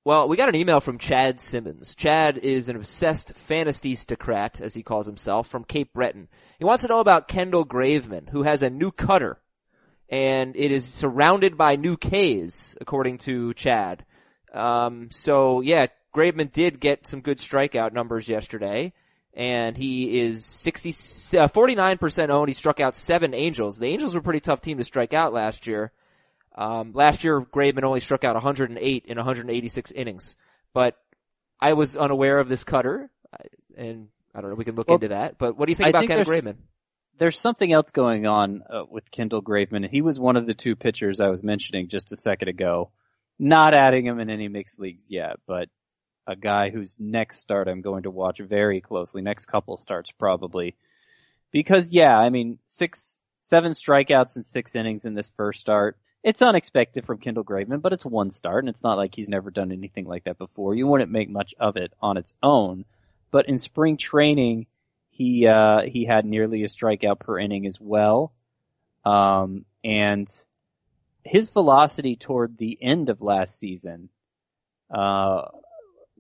Well, 0.05 0.27
we 0.27 0.37
got 0.37 0.49
an 0.49 0.57
email 0.57 0.81
from 0.81 0.99
Chad 0.99 1.41
Simmons. 1.41 1.95
Chad 1.95 2.37
is 2.37 2.69
an 2.69 2.75
obsessed 2.75 3.35
fantasystocrat, 3.35 4.61
as 4.61 4.75
he 4.75 4.83
calls 4.83 5.07
himself, 5.07 5.47
from 5.47 5.63
Cape 5.63 5.93
Breton. 5.93 6.27
He 6.59 6.65
wants 6.65 6.83
to 6.83 6.89
know 6.89 6.99
about 6.99 7.29
Kendall 7.29 7.65
Graveman, 7.65 8.29
who 8.29 8.43
has 8.43 8.65
a 8.65 8.71
new 8.71 8.91
cutter, 8.91 9.39
and 10.09 10.57
it 10.57 10.73
is 10.73 10.93
surrounded 10.93 11.57
by 11.57 11.77
new 11.77 11.97
Ks, 11.97 12.77
according 12.81 13.19
to 13.19 13.55
Chad. 13.55 14.05
Um, 14.53 15.09
so 15.13 15.61
yeah, 15.61 15.87
Graveman 16.13 16.51
did 16.51 16.81
get 16.81 17.07
some 17.07 17.21
good 17.21 17.39
strikeout 17.39 17.93
numbers 17.93 18.29
yesterday, 18.29 18.95
and 19.35 19.77
he 19.77 20.19
is 20.19 20.45
60, 20.45 20.91
uh, 21.39 21.47
49% 21.47 22.29
owned. 22.29 22.49
He 22.49 22.55
struck 22.55 22.81
out 22.81 22.97
seven 22.97 23.35
Angels. 23.35 23.79
The 23.79 23.87
Angels 23.87 24.15
were 24.15 24.21
a 24.21 24.25
pretty 24.25 24.41
tough 24.41 24.63
team 24.63 24.79
to 24.79 24.85
strike 24.85 25.15
out 25.15 25.33
last 25.33 25.69
year. 25.69 25.93
Um, 26.55 26.93
last 26.93 27.25
year, 27.25 27.41
Graveman 27.41 27.85
only 27.85 28.01
struck 28.01 28.25
out 28.25 28.35
108 28.35 29.05
in 29.07 29.17
186 29.17 29.91
innings, 29.93 30.37
but 30.75 30.97
I 31.61 31.73
was 31.73 31.97
unaware 31.97 32.39
of 32.39 32.49
this 32.49 32.65
cutter, 32.65 33.11
and 33.77 34.09
I 34.35 34.41
don't 34.41 34.51
know. 34.51 34.57
We 34.57 34.65
can 34.65 34.75
look 34.75 34.89
Well, 34.89 34.97
into 34.97 35.09
that. 35.09 35.39
But 35.39 35.57
what 35.57 35.67
do 35.67 35.73
you 35.73 35.77
think 35.77 35.87
I 35.87 35.91
about 35.91 35.99
think 36.01 36.11
Kendall 36.11 36.31
there's- 36.31 36.45
Graveman? 36.45 36.57
there's 37.19 37.39
something 37.39 37.73
else 37.73 37.91
going 37.91 38.27
on 38.27 38.63
uh, 38.69 38.83
with 38.91 39.11
Kendall 39.11 39.43
Graveman. 39.43 39.89
He 39.89 40.01
was 40.03 40.19
one 40.19 40.37
of 40.37 40.47
the 40.47 40.55
two 40.55 40.77
pitchers 40.77 41.21
I 41.21 41.29
was 41.29 41.43
mentioning 41.43 41.89
just 41.89 42.11
a 42.13 42.17
second 42.17 42.49
ago. 42.49 42.91
Not 43.39 43.75
adding 43.75 44.07
him 44.07 44.19
in 44.21 44.31
any 44.31 44.49
mixed 44.49 44.79
leagues 44.79 45.07
yet, 45.09 45.37
but 45.47 45.69
a 46.27 46.37
guy 46.37 46.71
whose 46.71 46.97
next 46.99 47.39
start 47.39 47.69
I'm 47.69 47.81
going 47.81 48.05
to 48.05 48.11
watch 48.11 48.39
very 48.41 48.81
closely. 48.81 49.23
Next 49.23 49.47
couple 49.47 49.77
starts 49.77 50.11
probably. 50.13 50.77
Because 51.51 51.93
yeah, 51.93 52.17
I 52.19 52.31
mean, 52.31 52.59
six, 52.67 53.19
seven 53.41 53.73
strikeouts 53.73 54.37
in 54.37 54.43
six 54.45 54.75
innings 54.75 55.05
in 55.05 55.15
this 55.15 55.31
first 55.37 55.61
start. 55.61 55.99
It's 56.23 56.41
unexpected 56.41 57.05
from 57.05 57.19
Kendall 57.19 57.45
Graveman, 57.45 57.83
but 57.83 57.93
it's 57.93 58.05
one 58.05 58.31
start 58.31 58.63
and 58.63 58.69
it's 58.69 58.85
not 58.85 58.97
like 58.97 59.15
he's 59.15 59.29
never 59.29 59.51
done 59.51 59.73
anything 59.73 60.07
like 60.07 60.25
that 60.25 60.39
before. 60.39 60.75
You 60.75 60.87
wouldn't 60.87 61.11
make 61.11 61.29
much 61.29 61.53
of 61.59 61.77
it 61.77 61.93
on 62.01 62.17
its 62.17 62.35
own, 62.43 62.85
but 63.33 63.49
in 63.49 63.59
spring 63.59 63.97
training, 63.97 64.67
he, 65.11 65.49
uh, 65.49 65.83
he 65.83 66.05
had 66.05 66.25
nearly 66.25 66.63
a 66.63 66.69
strikeout 66.69 67.19
per 67.19 67.39
inning 67.41 67.67
as 67.67 67.81
well. 67.81 68.33
Um, 69.05 69.65
and 69.83 70.29
his 71.25 71.51
velocity 71.51 72.15
toward 72.15 72.57
the 72.57 72.79
end 72.81 73.09
of 73.09 73.21
last 73.21 73.59
season, 73.59 74.09
uh, 74.95 75.47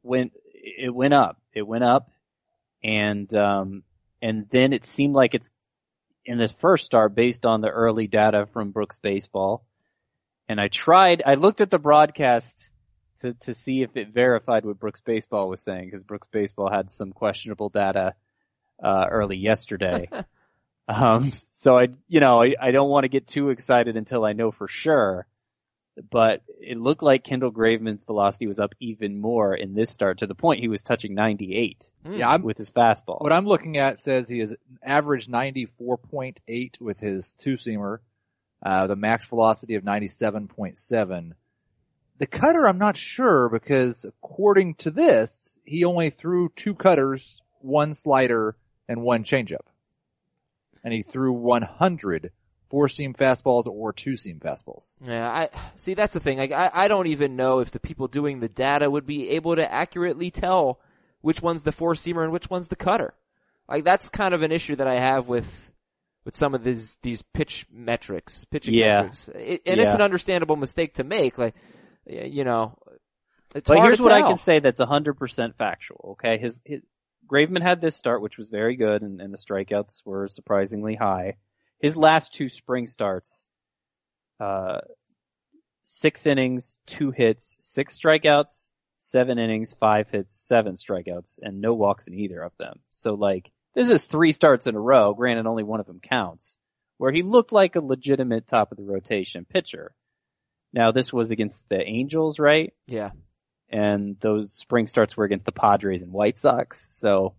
went, 0.03 0.33
it 0.53 0.93
went 0.93 1.15
up. 1.15 1.41
It 1.55 1.63
went 1.63 1.85
up 1.85 2.11
and, 2.83 3.33
um, 3.35 3.85
and 4.21 4.49
then 4.51 4.73
it 4.73 4.85
seemed 4.85 5.15
like 5.15 5.35
it's 5.35 5.51
in 6.25 6.39
this 6.39 6.53
first 6.53 6.87
start 6.87 7.15
based 7.15 7.47
on 7.47 7.61
the 7.61 7.69
early 7.69 8.09
data 8.09 8.47
from 8.53 8.73
Brooks 8.73 8.99
Baseball. 8.99 9.65
And 10.49 10.61
I 10.61 10.69
tried, 10.69 11.23
I 11.25 11.35
looked 11.35 11.61
at 11.61 11.71
the 11.71 11.79
broadcast 11.79 12.71
to, 13.21 13.35
to 13.35 13.55
see 13.55 13.83
if 13.83 13.97
it 13.97 14.09
verified 14.09 14.65
what 14.65 14.79
Brooks 14.79 15.01
Baseball 15.01 15.49
was 15.49 15.63
saying 15.63 15.87
because 15.87 16.03
Brooks 16.03 16.29
Baseball 16.31 16.71
had 16.71 16.91
some 16.91 17.13
questionable 17.13 17.69
data, 17.69 18.15
uh, 18.83 19.07
early 19.11 19.37
yesterday. 19.37 20.09
um, 20.89 21.33
so 21.53 21.79
I, 21.79 21.89
you 22.09 22.21
know, 22.21 22.43
I, 22.43 22.55
I 22.61 22.71
don't 22.73 22.91
want 22.91 23.05
to 23.05 23.09
get 23.09 23.27
too 23.27 23.51
excited 23.51 23.97
until 23.97 24.25
I 24.25 24.33
know 24.33 24.51
for 24.51 24.67
sure, 24.69 25.27
but 26.11 26.43
it 26.61 26.79
looked 26.79 27.03
like 27.03 27.23
Kendall 27.23 27.53
Graveman's 27.53 28.05
velocity 28.05 28.47
was 28.47 28.59
up 28.59 28.75
even 28.81 29.21
more 29.21 29.55
in 29.55 29.75
this 29.75 29.91
start 29.91 30.19
to 30.19 30.27
the 30.27 30.35
point 30.35 30.61
he 30.61 30.69
was 30.69 30.83
touching 30.83 31.15
98 31.15 31.89
Yeah, 32.11 32.29
I'm, 32.31 32.43
with 32.43 32.59
his 32.59 32.71
fastball. 32.71 33.21
what 33.21 33.33
I'm 33.33 33.47
looking 33.47 33.77
at 33.77 34.01
says 34.01 34.29
he 34.29 34.41
is 34.41 34.57
average 34.83 35.29
94.8 35.29 36.81
with 36.81 36.99
his 36.99 37.35
two 37.35 37.55
seamer, 37.55 37.99
uh, 38.63 38.87
the 38.87 38.97
max 38.97 39.27
velocity 39.27 39.75
of 39.75 39.83
97.7. 39.83 41.33
The 42.19 42.27
cutter, 42.27 42.67
I'm 42.67 42.79
not 42.79 42.97
sure 42.97 43.49
because 43.49 44.05
according 44.05 44.75
to 44.77 44.91
this, 44.91 45.57
he 45.65 45.85
only 45.85 46.11
threw 46.11 46.51
two 46.51 46.75
cutters, 46.75 47.41
one 47.61 47.95
slider, 47.95 48.57
and 48.89 49.03
one 49.03 49.25
changeup. 49.25 49.67
And 50.85 50.93
he 50.93 51.03
threw 51.03 51.33
100 51.33 52.31
four 52.73 52.89
seam 52.89 53.13
fastballs 53.13 53.67
or 53.67 53.93
two 53.93 54.17
seam 54.17 54.41
fastballs. 54.41 54.95
Yeah, 55.05 55.29
I 55.29 55.51
see. 55.77 55.93
That's 55.93 56.15
the 56.15 56.21
thing. 56.21 56.39
Like, 56.39 56.53
I 56.53 56.71
I 56.73 56.89
don't 56.89 57.07
even 57.07 57.37
know 57.37 57.59
if 57.59 57.71
the 57.71 57.79
people 57.79 58.09
doing 58.09 58.41
the 58.41 58.49
data 58.49 58.91
would 58.91 59.07
be 59.07 59.29
able 59.31 59.57
to 59.57 59.73
accurately 59.73 60.31
tell 60.31 60.81
which 61.21 61.43
one's 61.43 61.65
the 61.65 61.71
four 61.71 61.93
seamer 61.93 62.25
and 62.25 62.33
which 62.33 62.49
one's 62.49 62.69
the 62.69 62.77
cutter. 62.77 63.15
Like 63.69 63.85
that's 63.85 64.09
kind 64.09 64.35
of 64.35 64.43
an 64.43 64.53
issue 64.53 64.77
that 64.77 64.87
I 64.87 64.97
have 64.97 65.29
with 65.29 65.71
with 66.25 66.37
some 66.37 66.55
of 66.55 66.65
these 66.65 66.97
these 67.03 67.23
pitch 67.23 67.67
metrics, 67.71 68.45
pitching 68.45 68.75
Yeah. 68.75 69.03
metrics, 69.03 69.29
it, 69.29 69.63
and 69.67 69.81
it's 69.81 69.95
an 69.95 70.01
understandable 70.01 70.57
mistake 70.57 70.95
to 70.95 71.05
make. 71.05 71.39
Like, 71.39 71.55
you 72.07 72.45
know, 72.45 72.79
it's 73.55 73.69
But 73.69 73.83
here's 73.83 74.01
what 74.01 74.11
tell. 74.11 74.25
I 74.25 74.29
can 74.29 74.39
say 74.39 74.61
that's 74.61 74.81
100% 74.81 75.55
factual, 75.57 76.11
okay? 76.13 76.39
His, 76.39 76.61
his, 76.65 76.81
Graveman 77.31 77.63
had 77.63 77.81
this 77.81 77.97
start, 77.97 78.23
which 78.23 78.39
was 78.39 78.49
very 78.49 78.77
good, 78.77 79.03
and, 79.03 79.21
and 79.21 79.33
the 79.33 79.39
strikeouts 79.39 80.05
were 80.05 80.29
surprisingly 80.29 80.95
high. 80.95 81.37
His 81.81 81.97
last 81.97 82.35
two 82.35 82.49
spring 82.49 82.87
starts, 82.87 83.47
uh, 84.41 84.81
six 85.83 86.27
innings, 86.27 86.79
two 86.87 87.11
hits, 87.11 87.57
six 87.61 87.99
strikeouts, 87.99 88.69
seven 88.99 89.39
innings, 89.39 89.75
five 89.75 90.09
hits, 90.11 90.35
seven 90.35 90.77
strikeouts, 90.77 91.39
and 91.43 91.61
no 91.61 91.75
walks 91.75 92.07
in 92.07 92.15
either 92.15 92.41
of 92.43 92.53
them. 92.59 92.79
So 92.93 93.15
like, 93.15 93.51
this 93.75 93.89
is 93.89 94.05
three 94.05 94.33
starts 94.33 94.67
in 94.67 94.75
a 94.75 94.81
row, 94.81 95.15
granted 95.15 95.47
only 95.47 95.63
one 95.63 95.81
of 95.81 95.87
them 95.87 96.01
counts, 96.01 96.59
where 96.99 97.13
he 97.13 97.23
looked 97.23 97.53
like 97.53 97.77
a 97.77 97.81
legitimate 97.81 98.47
top 98.47 98.71
of 98.71 98.79
the 98.79 98.85
rotation 98.85 99.45
pitcher. 99.45 99.95
Now 100.73 100.91
this 100.93 101.13
was 101.13 101.31
against 101.31 101.69
the 101.69 101.81
Angels, 101.81 102.39
right? 102.39 102.73
Yeah. 102.87 103.11
and 103.69 104.19
those 104.21 104.53
spring 104.53 104.87
starts 104.87 105.17
were 105.17 105.25
against 105.25 105.47
the 105.47 105.53
Padres 105.53 106.03
and 106.03 106.13
White 106.13 106.39
Sox. 106.39 106.89
So 106.91 107.35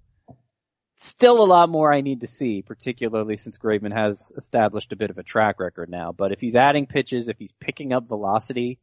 still 0.96 1.44
a 1.44 1.46
lot 1.46 1.70
more 1.70 1.94
I 1.94 2.02
need 2.02 2.22
to 2.22 2.28
see, 2.28 2.62
particularly 2.62 3.38
since 3.38 3.58
Graveman 3.58 3.94
has 3.94 4.32
established 4.36 4.92
a 4.92 4.96
bit 4.96 5.10
of 5.12 5.18
a 5.18 5.24
track 5.24 5.60
record 5.60 5.90
now. 5.90 6.12
But 6.12 6.32
if 6.32 6.40
he's 6.42 6.56
adding 6.56 6.88
pitches, 6.88 7.28
if 7.28 7.38
he's 7.38 7.52
picking 7.60 7.94
up 7.94 8.08
velocity, 8.08 8.80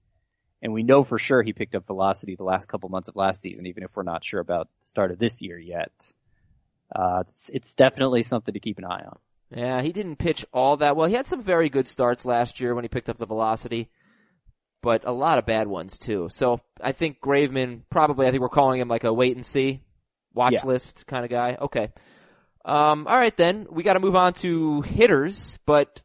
and 0.63 0.73
we 0.73 0.83
know 0.83 1.03
for 1.05 1.19
sure 1.19 1.43
he 1.43 1.53
picked 1.53 1.75
up 1.75 1.87
velocity 1.87 2.37
the 2.37 2.45
last 2.45 2.69
couple 2.69 2.89
months 2.89 3.09
of 3.09 3.17
last 3.17 3.41
season, 3.41 3.67
even 3.67 3.83
if 3.83 3.91
we're 3.97 4.03
not 4.03 4.23
sure 4.25 4.41
about 4.41 4.69
the 4.83 4.89
start 4.89 5.11
of 5.11 5.19
this 5.19 5.41
year 5.41 5.59
yet, 5.59 5.91
uh, 6.95 7.23
it's, 7.27 7.51
it's 7.53 7.75
definitely 7.75 8.23
something 8.23 8.55
to 8.55 8.61
keep 8.61 8.79
an 8.79 8.85
eye 8.85 9.05
on. 9.07 9.19
Yeah, 9.55 9.83
he 9.83 9.93
didn't 9.93 10.17
pitch 10.17 10.45
all 10.53 10.77
that 10.79 10.97
well. 10.97 11.09
He 11.09 11.15
had 11.15 11.27
some 11.27 11.43
very 11.43 11.69
good 11.69 11.87
starts 11.87 12.25
last 12.25 12.61
year 12.61 12.75
when 12.75 12.85
he 12.85 12.89
picked 12.89 13.09
up 13.11 13.19
the 13.19 13.27
velocity, 13.27 13.91
but 14.81 15.03
a 15.05 15.13
lot 15.13 15.39
of 15.39 15.47
bad 15.47 15.67
ones 15.67 15.99
too. 15.99 16.29
So 16.31 16.61
I 16.81 16.93
think 16.93 17.21
Graveman 17.21 17.83
probably, 17.91 18.27
I 18.27 18.31
think 18.31 18.43
we're 18.43 18.49
calling 18.49 18.81
him 18.81 18.89
like 18.89 19.05
a 19.05 19.13
wait 19.13 19.35
and 19.35 19.45
see, 19.45 19.83
watch 20.33 20.53
Yeah. 20.53 20.65
list 20.67 21.07
kind 21.07 21.25
of 21.25 21.31
guy. 21.31 21.57
Okay. 21.61 21.91
Um, 22.65 23.07
alright 23.09 23.37
then, 23.37 23.67
we 23.71 23.83
gotta 23.83 24.01
move 24.01 24.15
on 24.15 24.35
to 24.35 24.83
hitters, 24.83 25.59
but, 25.67 26.03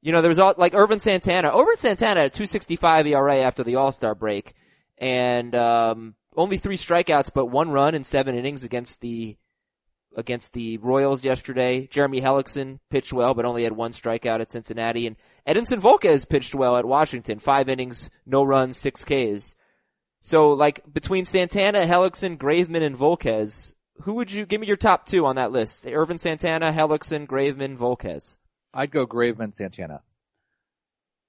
you 0.00 0.10
know, 0.12 0.20
there 0.22 0.28
was 0.30 0.38
all, 0.38 0.54
like 0.56 0.74
Ervin 0.74 0.98
Santana. 0.98 1.50
Ervin 1.56 1.76
Santana 1.76 2.20
had 2.20 2.30
a 2.32 2.34
265 2.34 3.06
ERA 3.06 3.36
after 3.36 3.62
the 3.62 3.76
All-Star 3.76 4.14
break, 4.14 4.54
and, 4.98 5.54
um, 5.54 6.14
only 6.36 6.56
three 6.58 6.76
strikeouts, 6.76 7.30
but 7.34 7.46
one 7.46 7.70
run 7.70 7.94
in 7.94 8.02
seven 8.02 8.34
innings 8.36 8.64
against 8.64 9.00
the 9.00 9.36
against 10.16 10.52
the 10.52 10.78
Royals 10.78 11.24
yesterday. 11.24 11.86
Jeremy 11.86 12.20
Hellickson 12.20 12.78
pitched 12.90 13.12
well, 13.12 13.34
but 13.34 13.44
only 13.44 13.64
had 13.64 13.72
one 13.72 13.92
strikeout 13.92 14.40
at 14.40 14.50
Cincinnati. 14.50 15.06
And 15.06 15.16
Edinson 15.46 15.80
Volquez 15.80 16.28
pitched 16.28 16.54
well 16.54 16.76
at 16.76 16.84
Washington. 16.84 17.38
Five 17.38 17.68
innings, 17.68 18.10
no 18.26 18.42
runs, 18.42 18.76
six 18.76 19.04
Ks. 19.04 19.54
So 20.20 20.52
like 20.52 20.82
between 20.92 21.24
Santana, 21.24 21.86
Hellickson, 21.86 22.36
Graveman, 22.36 22.82
and 22.82 22.96
Volquez, 22.96 23.74
who 24.02 24.14
would 24.14 24.32
you 24.32 24.46
give 24.46 24.60
me 24.60 24.66
your 24.66 24.76
top 24.76 25.06
two 25.06 25.26
on 25.26 25.36
that 25.36 25.52
list? 25.52 25.86
Ervin 25.86 26.18
Santana, 26.18 26.72
Hellickson, 26.72 27.26
Graveman, 27.26 27.76
Volquez. 27.76 28.36
I'd 28.72 28.90
go 28.90 29.06
Graveman 29.06 29.54
Santana. 29.54 30.02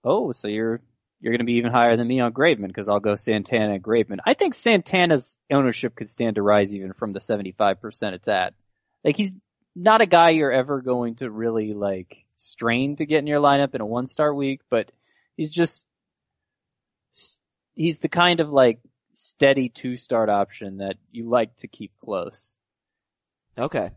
Oh, 0.04 0.32
so 0.32 0.48
you're 0.48 0.82
you're 1.22 1.32
going 1.32 1.40
to 1.40 1.46
be 1.46 1.54
even 1.54 1.72
higher 1.72 1.96
than 1.96 2.08
me 2.08 2.20
on 2.20 2.34
Graveman 2.34 2.68
because 2.68 2.90
I'll 2.90 3.00
go 3.00 3.16
Santana 3.16 3.74
and 3.74 3.84
Graveman. 3.84 4.18
I 4.26 4.34
think 4.34 4.56
Santana's 4.56 5.38
ownership 5.52 5.96
could 5.96 6.10
stand 6.10 6.36
to 6.36 6.42
rise 6.42 6.74
even 6.74 6.94
from 6.94 7.14
the 7.14 7.20
75% 7.20 8.14
it's 8.14 8.28
at. 8.28 8.54
Like 9.04 9.18
he's 9.18 9.32
not 9.76 10.02
a 10.02 10.06
guy 10.06 10.32
you're 10.32 10.52
ever 10.52 10.82
going 10.82 11.16
to 11.16 11.30
really 11.30 11.74
like 11.74 12.26
strain 12.38 12.96
to 12.98 13.06
get 13.06 13.20
in 13.20 13.28
your 13.28 13.42
lineup 13.42 13.76
in 13.76 13.82
a 13.82 13.86
one 13.86 14.08
star 14.08 14.34
week, 14.34 14.62
but 14.70 14.92
he's 15.38 15.50
just 15.50 15.86
he's 17.74 18.00
the 18.00 18.10
kind 18.10 18.40
of 18.40 18.50
like 18.50 18.80
steady 19.14 19.70
two 19.70 19.96
start 19.96 20.30
option 20.30 20.78
that 20.78 20.96
you 21.12 21.30
like 21.30 21.56
to 21.58 21.68
keep 21.68 21.92
close. 22.04 22.56
Okay. 23.58 23.92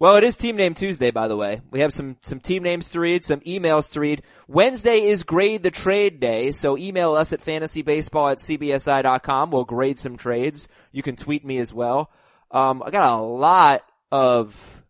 Well, 0.00 0.16
it 0.16 0.22
is 0.22 0.36
Team 0.36 0.54
Name 0.54 0.74
Tuesday, 0.74 1.10
by 1.10 1.26
the 1.26 1.36
way. 1.36 1.60
We 1.72 1.80
have 1.80 1.92
some, 1.92 2.18
some 2.22 2.38
team 2.38 2.62
names 2.62 2.90
to 2.90 3.00
read, 3.00 3.24
some 3.24 3.40
emails 3.40 3.90
to 3.92 4.00
read. 4.00 4.22
Wednesday 4.46 5.00
is 5.00 5.24
grade 5.24 5.64
the 5.64 5.72
trade 5.72 6.20
day, 6.20 6.52
so 6.52 6.78
email 6.78 7.14
us 7.14 7.32
at 7.32 7.40
fantasybaseball 7.40 8.30
at 8.30 8.38
cbsi.com. 8.38 9.50
We'll 9.50 9.64
grade 9.64 9.98
some 9.98 10.16
trades. 10.16 10.68
You 10.92 11.02
can 11.02 11.16
tweet 11.16 11.44
me 11.44 11.58
as 11.58 11.74
well. 11.74 12.12
Um, 12.52 12.80
I 12.86 12.90
got 12.90 13.12
a 13.12 13.20
lot 13.20 13.82
of, 14.10 14.82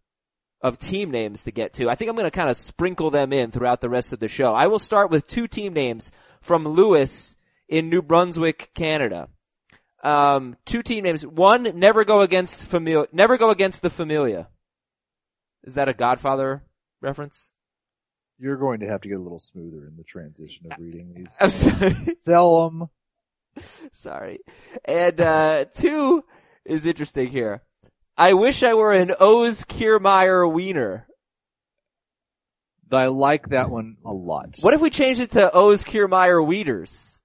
of 0.60 0.78
team 0.78 1.10
names 1.10 1.44
to 1.44 1.50
get 1.50 1.74
to. 1.74 1.88
I 1.88 1.94
think 1.94 2.10
I'm 2.10 2.16
gonna 2.16 2.30
kind 2.30 2.50
of 2.50 2.56
sprinkle 2.56 3.10
them 3.10 3.32
in 3.32 3.50
throughout 3.50 3.80
the 3.80 3.88
rest 3.88 4.12
of 4.12 4.20
the 4.20 4.28
show. 4.28 4.54
I 4.54 4.66
will 4.66 4.78
start 4.78 5.10
with 5.10 5.26
two 5.26 5.46
team 5.46 5.72
names 5.72 6.10
from 6.40 6.64
Lewis 6.66 7.36
in 7.68 7.90
New 7.90 8.02
Brunswick, 8.02 8.70
Canada. 8.74 9.28
Um, 10.02 10.56
two 10.64 10.82
team 10.82 11.04
names. 11.04 11.26
One, 11.26 11.78
never 11.78 12.04
go 12.04 12.20
against 12.20 12.66
familia, 12.66 13.06
never 13.12 13.36
go 13.36 13.50
against 13.50 13.82
the 13.82 13.90
familia. 13.90 14.48
Is 15.64 15.74
that 15.74 15.88
a 15.88 15.94
Godfather 15.94 16.62
reference? 17.00 17.52
You're 18.38 18.56
going 18.56 18.80
to 18.80 18.86
have 18.86 19.00
to 19.00 19.08
get 19.08 19.18
a 19.18 19.22
little 19.22 19.40
smoother 19.40 19.86
in 19.86 19.96
the 19.96 20.04
transition 20.04 20.70
of 20.70 20.78
reading 20.78 21.12
these. 21.14 21.36
I'm 21.40 21.50
sorry. 21.50 21.94
Sell 22.20 22.70
them. 22.70 22.88
sorry. 23.90 24.38
And, 24.84 25.20
uh, 25.20 25.64
two 25.74 26.24
is 26.64 26.86
interesting 26.86 27.32
here. 27.32 27.62
I 28.18 28.32
wish 28.34 28.64
I 28.64 28.74
were 28.74 28.92
an 28.92 29.12
O's 29.20 29.64
Kiermaier 29.64 30.52
Wiener. 30.52 31.06
I 32.90 33.06
like 33.06 33.50
that 33.50 33.70
one 33.70 33.96
a 34.04 34.12
lot. 34.12 34.56
What 34.60 34.74
if 34.74 34.80
we 34.80 34.90
changed 34.90 35.20
it 35.20 35.30
to 35.32 35.52
O's 35.52 35.84
Kiermaier 35.84 36.44
Wieters? 36.44 37.20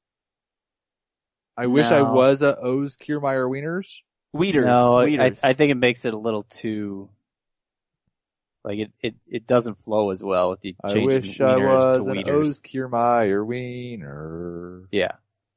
I 1.58 1.68
wish 1.68 1.88
I 1.88 2.02
was 2.02 2.42
a 2.42 2.56
O's 2.58 2.96
Kiermaier 2.98 3.50
Wieners. 3.50 4.02
Wieters. 4.36 4.66
No, 4.66 5.00
I, 5.00 5.06
Wieters. 5.06 5.44
I 5.44 5.54
think 5.54 5.72
it 5.72 5.78
makes 5.78 6.06
it 6.06 6.14
a 6.14 6.18
little 6.18 6.44
too, 6.44 7.10
like 8.64 8.80
it, 8.80 8.92
it, 9.02 9.16
it 9.28 9.48
doesn't 9.48 9.82
flow 9.82 10.12
as 10.12 10.24
well 10.24 10.52
with 10.52 10.62
the 10.62 10.76
I 10.84 10.94
change 10.94 11.06
wish 11.06 11.40
of 11.40 11.48
I 11.48 11.56
wieners 11.56 11.68
was 11.68 12.08
an 12.08 12.18
wieners. 12.18 12.30
O's 12.30 12.60
Kiermaier 12.60 13.46
Wiener. 13.46 14.84
Yeah. 14.92 15.14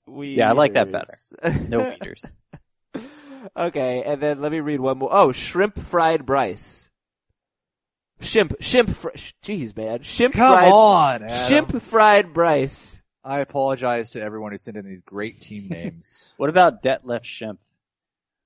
Yeah, 0.09 0.51
I 0.51 0.53
like 0.53 0.75
that 0.75 0.93
better. 0.93 1.59
No 1.69 1.81
Wieters. 2.01 2.25
Meters. 3.37 3.51
okay, 3.57 4.03
and 4.05 4.21
then 4.23 4.41
let 4.41 4.53
me 4.53 4.61
read 4.61 4.81
one 4.81 4.99
more. 4.99 5.11
Oh, 5.13 5.33
shrimp 5.33 5.79
fried 5.79 6.25
Bryce. 6.27 6.91
Shimp, 8.21 8.55
shimp, 8.61 8.91
fr- 8.91 9.11
jeez 9.43 9.77
man, 9.77 10.03
shimp 10.03 10.35
Come 10.35 10.53
fried, 10.55 10.73
on, 10.73 11.23
Adam. 11.23 11.49
shimp 11.49 11.83
fried 11.83 12.33
Bryce. 12.33 13.03
I 13.23 13.41
apologize 13.41 14.11
to 14.11 14.23
everyone 14.23 14.53
who 14.53 14.59
sent 14.59 14.77
in 14.77 14.87
these 14.87 15.03
great 15.03 15.41
team 15.41 15.67
names. 15.71 16.33
What 16.37 16.49
about 16.49 16.83
Detlef 16.83 17.23
Schrempf? 17.25 17.59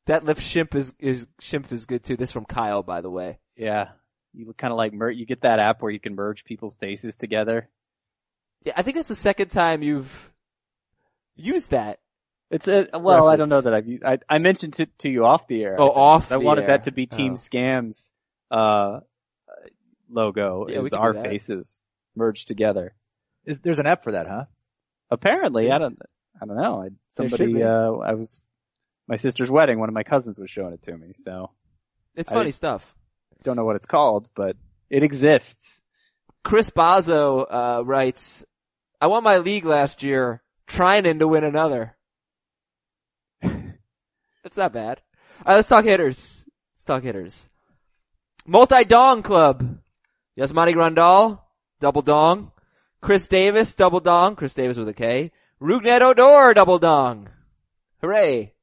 That 0.07 0.25
lift 0.25 0.43
shimp 0.43 0.75
is, 0.75 0.93
is, 0.99 1.27
shimp 1.39 1.71
is 1.71 1.85
good 1.87 2.03
too. 2.03 2.17
This 2.17 2.33
from 2.33 2.47
Kyle, 2.47 2.83
by 2.83 3.01
the 3.01 3.11
way. 3.11 3.39
Yeah. 3.57 3.91
You 4.33 4.47
look 4.47 4.57
kind 4.57 4.73
of 4.73 4.79
like 4.79 4.93
mer- 4.93 5.11
you 5.11 5.27
get 5.27 5.43
that 5.43 5.61
app 5.61 5.83
where 5.83 5.93
you 5.93 6.01
can 6.01 6.15
merge 6.17 6.45
people's 6.45 6.75
faces 6.75 7.15
together. 7.15 7.69
Yeah, 8.65 8.73
I 8.77 8.83
think 8.83 8.97
that's 8.97 9.09
the 9.09 9.15
second 9.15 9.49
time 9.51 9.83
you've 9.83 10.33
used 11.37 11.71
that. 11.71 12.01
It's 12.51 12.67
a, 12.67 12.89
well, 12.99 13.29
I 13.29 13.37
don't 13.37 13.49
know 13.49 13.61
that 13.61 13.73
I've 13.75 13.89
I, 14.05 14.19
I 14.29 14.39
mentioned 14.39 14.79
it 14.81 14.91
to 15.01 15.09
you 15.09 15.25
off 15.25 15.47
the 15.47 15.63
air. 15.63 15.77
Oh, 15.79 15.91
I 15.91 16.01
off 16.01 16.33
I 16.33 16.37
wanted 16.39 16.63
air. 16.63 16.67
that 16.69 16.85
to 16.85 16.93
be 16.93 17.07
Team 17.07 17.33
Oh. 17.33 17.37
Scams, 17.37 18.11
uh, 18.51 19.01
logo 20.09 20.67
Yeah, 20.69 20.81
we 20.81 20.89
is 20.89 20.93
our 20.93 21.15
faces 21.15 21.81
merged 22.17 22.49
together. 22.49 22.95
Is, 23.45 23.61
there's 23.61 23.79
an 23.79 23.87
app 23.87 24.03
for 24.05 24.13
that, 24.13 24.27
huh? 24.27 24.45
Apparently, 25.11 25.71
I 25.71 25.79
don't, 25.79 25.99
I 26.43 26.47
don't 26.47 26.57
know. 26.57 26.83
I, 26.83 26.89
somebody, 27.11 27.63
uh, 27.63 27.93
I 27.93 28.15
was, 28.15 28.39
my 29.09 29.17
sister's 29.17 29.51
wedding, 29.51 29.79
one 29.79 29.89
of 29.89 29.95
my 29.95 30.03
cousins 30.03 30.39
was 30.39 30.51
showing 30.51 30.73
it 30.73 30.83
to 30.83 30.97
me, 30.97 31.13
so 31.15 31.51
It's 32.15 32.31
I- 32.31 32.35
funny 32.35 32.51
stuff. 32.51 32.95
don't 33.45 33.57
know 33.57 33.65
what 33.65 33.77
it's 33.77 33.87
called, 33.87 34.29
but 34.35 34.57
it 34.91 35.03
exists. 35.05 35.83
Chris 36.43 36.71
Bazo, 36.71 37.47
uh, 37.49 37.83
writes, 37.85 38.45
I 39.01 39.07
won 39.07 39.23
my 39.25 39.39
league 39.39 39.65
last 39.65 40.03
year, 40.03 40.43
trying 40.67 41.07
in 41.07 41.19
to 41.21 41.29
win 41.29 41.45
another. 41.45 41.97
That's 44.43 44.57
not 44.57 44.73
bad. 44.73 45.01
Alright, 45.41 45.57
let's 45.57 45.69
talk 45.69 45.85
hitters. 45.85 46.45
Let's 46.75 46.85
talk 46.85 47.03
hitters. 47.03 47.49
Multi-dong 48.47 49.23
club. 49.23 49.79
Yasmani 50.39 50.73
Grandal, 50.73 51.41
double 51.81 52.03
dong. 52.03 52.53
Khris 53.03 53.27
Davis, 53.27 53.75
double 53.75 54.01
dong. 54.01 54.37
Khris 54.37 54.55
Davis 54.55 54.77
with 54.77 54.89
a 54.89 54.95
K. 54.95 55.33
Rougned 55.61 56.01
Odor, 56.01 56.55
double 56.55 56.79
dong. 56.79 57.29
Hooray. 58.01 58.55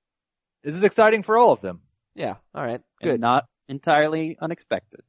This 0.63 0.75
is 0.75 0.84
exciting 0.84 1.23
for 1.23 1.38
all 1.38 1.51
of 1.53 1.61
them. 1.61 1.82
Yeah, 2.15 2.36
alright. 2.55 2.82
and 3.01 3.11
Good. 3.11 3.21
not 3.21 3.45
entirely 3.67 4.38
unexpected. 4.41 5.01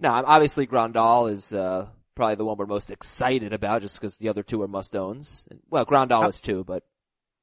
No, 0.00 0.10
obviously 0.10 0.66
Grandal 0.66 1.30
is, 1.30 1.52
uh, 1.52 1.86
probably 2.14 2.36
the 2.36 2.44
one 2.44 2.56
we're 2.56 2.66
most 2.66 2.90
excited 2.90 3.52
about 3.52 3.82
just 3.82 4.00
because 4.00 4.16
the 4.16 4.30
other 4.30 4.42
two 4.42 4.62
are 4.62 4.68
must-owns. 4.68 5.46
Well, 5.68 5.84
Grandal 5.84 6.28
is 6.28 6.40
too, 6.40 6.64
but 6.64 6.82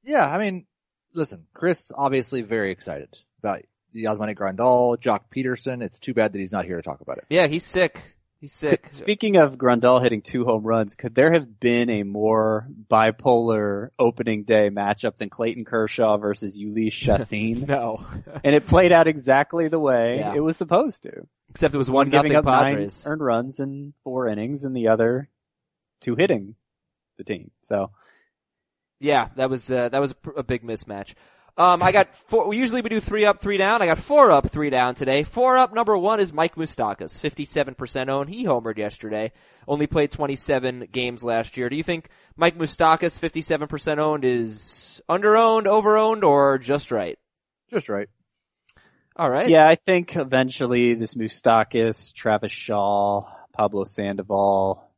Yeah, 0.04 0.26
I 0.28 0.40
mean, 0.40 0.66
listen, 1.14 1.46
Chris 1.54 1.92
obviously 1.96 2.42
very 2.42 2.72
excited 2.72 3.10
about 3.40 3.62
the 3.94 4.06
Yasmani 4.06 4.36
Grandal, 4.36 4.98
Joc 5.00 5.22
Pederson. 5.36 5.84
It's 5.84 6.00
too 6.00 6.14
bad 6.14 6.34
that 6.34 6.40
he's 6.40 6.52
not 6.52 6.66
here 6.66 6.78
to 6.78 6.82
talk 6.82 7.02
about 7.02 7.18
it. 7.20 7.26
yeah, 7.30 7.48
he's 7.48 7.66
sick. 7.66 8.02
He's 8.40 8.52
sick. 8.52 8.90
Speaking 8.92 9.38
of 9.38 9.58
Grandal 9.58 10.02
hitting 10.04 10.22
two 10.22 10.44
home 10.44 10.64
runs, 10.64 10.96
could 10.96 11.16
there 11.16 11.32
have 11.32 11.60
been 11.62 11.90
a 11.90 12.04
more 12.04 12.68
bipolar 12.92 13.90
opening 13.98 14.44
day 14.44 14.70
matchup 14.70 15.16
than 15.16 15.30
Clayton 15.30 15.64
Kershaw 15.64 16.18
versus 16.18 16.58
Jhoulys 16.60 16.92
Chacin? 16.92 17.66
No. 17.68 18.06
and 18.44 18.54
it 18.56 18.66
played 18.66 18.92
out 18.92 19.08
exactly 19.08 19.70
the 19.70 19.80
way 19.80 20.18
Yeah. 20.20 20.34
it 20.36 20.42
was 20.42 20.58
supposed 20.58 21.04
to. 21.04 21.26
Except 21.52 21.74
it 21.74 21.78
was 21.78 21.90
one 21.90 22.10
giving 22.10 22.36
up 22.36 22.46
Padres. 22.46 23.06
nine 23.06 23.14
earned 23.14 23.22
runs 23.24 23.60
in 23.60 23.94
four 24.04 24.28
innings 24.28 24.64
and 24.66 24.76
the 24.76 24.90
other 24.90 25.30
two 26.02 26.16
hitting 26.18 26.56
the 27.18 27.24
team. 27.24 27.52
So 27.62 27.92
Yeah, 29.04 29.28
that 29.36 29.50
was, 29.50 29.70
uh, 29.70 29.90
that 29.90 30.00
was 30.00 30.12
a, 30.12 30.16
pr- 30.16 30.38
a 30.38 30.44
big 30.44 30.64
mismatch. 30.64 31.14
Um, 31.58 31.84
I 31.84 31.92
got 31.92 32.16
four, 32.16 32.52
usually 32.54 32.82
we 32.82 32.90
do 32.90 33.02
three 33.02 33.26
up, 33.26 33.42
three 33.42 33.58
down. 33.58 33.82
I 33.82 33.86
got 33.86 34.00
four 34.00 34.32
up, 34.32 34.50
three 34.50 34.70
down 34.70 34.96
today. 34.96 35.24
Four 35.24 35.58
up, 35.58 35.74
number 35.74 35.96
one 35.98 36.22
is 36.22 36.32
Mike 36.32 36.56
Moustakas, 36.56 37.20
57% 37.20 38.10
owned. 38.10 38.30
He 38.30 38.46
homered 38.46 38.78
yesterday. 38.78 39.34
Only 39.68 39.86
played 39.86 40.12
27 40.12 40.88
games 40.92 41.22
last 41.22 41.58
year. 41.58 41.70
Do 41.70 41.76
you 41.76 41.84
think 41.84 42.10
Mike 42.38 42.58
Moustakas, 42.58 43.20
57% 43.20 43.98
owned 44.00 44.24
is 44.24 45.02
under-owned, 45.10 45.68
over-owned, 45.68 46.24
or 46.24 46.58
just 46.58 46.90
right? 46.90 47.20
Just 47.70 47.90
right. 47.90 48.08
Alright. 49.20 49.50
yeah, 49.50 49.68
I 49.68 49.76
think 49.76 50.16
eventually 50.16 50.96
this 50.96 51.14
Moustakas, 51.14 52.14
Travis 52.14 52.52
Shaw, 52.52 53.26
Pablo 53.54 53.84
Sandoval, 53.84 54.90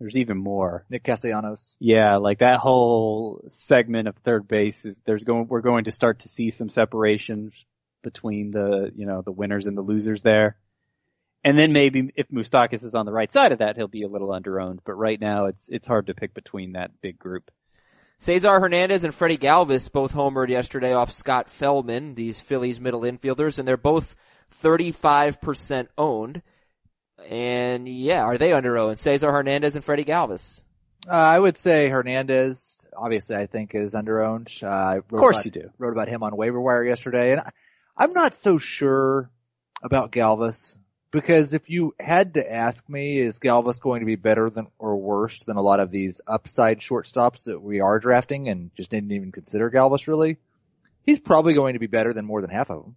there's 0.00 0.16
even 0.16 0.38
more. 0.38 0.86
Nick 0.88 1.04
Castellanos. 1.04 1.76
Yeah, 1.78 2.16
like 2.16 2.38
that 2.38 2.58
whole 2.58 3.44
segment 3.48 4.08
of 4.08 4.16
third 4.16 4.48
base 4.48 4.86
is 4.86 5.00
there's 5.04 5.24
going 5.24 5.46
we're 5.46 5.60
going 5.60 5.84
to 5.84 5.92
start 5.92 6.20
to 6.20 6.28
see 6.28 6.50
some 6.50 6.70
separation 6.70 7.52
between 8.02 8.50
the 8.50 8.90
you 8.96 9.06
know 9.06 9.20
the 9.22 9.30
winners 9.30 9.66
and 9.66 9.76
the 9.76 9.82
losers 9.82 10.22
there. 10.22 10.56
And 11.44 11.56
then 11.56 11.72
maybe 11.72 12.12
if 12.16 12.28
Moustakas 12.28 12.82
is 12.82 12.94
on 12.94 13.06
the 13.06 13.12
right 13.12 13.30
side 13.30 13.52
of 13.52 13.58
that, 13.58 13.76
he'll 13.76 13.88
be 13.88 14.02
a 14.02 14.08
little 14.08 14.28
underowned. 14.28 14.80
But 14.84 14.94
right 14.94 15.20
now, 15.20 15.46
it's 15.46 15.68
it's 15.68 15.86
hard 15.86 16.06
to 16.06 16.14
pick 16.14 16.34
between 16.34 16.72
that 16.72 17.00
big 17.02 17.18
group. 17.18 17.50
Cesar 18.18 18.60
Hernandez 18.60 19.04
and 19.04 19.14
Freddie 19.14 19.38
Galvis 19.38 19.90
both 19.90 20.12
homered 20.12 20.48
yesterday 20.48 20.92
off 20.92 21.10
Scott 21.10 21.48
Feldman, 21.48 22.14
these 22.14 22.40
Phillies 22.40 22.80
middle 22.80 23.00
infielders, 23.00 23.58
and 23.58 23.66
they're 23.66 23.78
both 23.78 24.14
35% 24.50 25.88
owned. 25.96 26.42
And 27.28 27.88
yeah, 27.88 28.22
are 28.22 28.38
they 28.38 28.52
under 28.52 28.76
owned? 28.78 28.98
Cesar 28.98 29.30
Hernandez 29.30 29.76
and 29.76 29.84
Freddie 29.84 30.04
Galvis. 30.04 30.62
Uh, 31.08 31.12
I 31.12 31.38
would 31.38 31.56
say 31.56 31.88
Hernandez, 31.88 32.86
obviously 32.96 33.36
I 33.36 33.46
think 33.46 33.74
is 33.74 33.94
underowned. 33.94 34.62
Uh, 34.62 34.98
Of 34.98 35.08
course 35.08 35.36
about, 35.38 35.44
you 35.44 35.50
do. 35.62 35.70
Wrote 35.78 35.92
about 35.92 36.08
him 36.08 36.22
on 36.22 36.36
waiver 36.36 36.60
wire 36.60 36.84
yesterday 36.84 37.32
and 37.32 37.40
I, 37.40 37.50
I'm 37.96 38.12
not 38.12 38.34
so 38.34 38.58
sure 38.58 39.30
about 39.82 40.12
Galvis 40.12 40.76
because 41.10 41.52
if 41.54 41.68
you 41.70 41.94
had 41.98 42.34
to 42.34 42.52
ask 42.52 42.88
me, 42.88 43.18
is 43.18 43.38
Galvis 43.38 43.80
going 43.80 44.00
to 44.00 44.06
be 44.06 44.16
better 44.16 44.48
than 44.48 44.68
or 44.78 44.96
worse 44.96 45.44
than 45.44 45.56
a 45.56 45.62
lot 45.62 45.80
of 45.80 45.90
these 45.90 46.20
upside 46.26 46.80
shortstops 46.80 47.44
that 47.44 47.60
we 47.60 47.80
are 47.80 47.98
drafting 47.98 48.48
and 48.48 48.70
just 48.76 48.90
didn't 48.90 49.12
even 49.12 49.32
consider 49.32 49.70
Galvis 49.70 50.06
really? 50.06 50.36
He's 51.02 51.20
probably 51.20 51.54
going 51.54 51.72
to 51.72 51.78
be 51.80 51.88
better 51.88 52.12
than 52.12 52.24
more 52.24 52.40
than 52.40 52.50
half 52.50 52.70
of 52.70 52.82
them, 52.84 52.96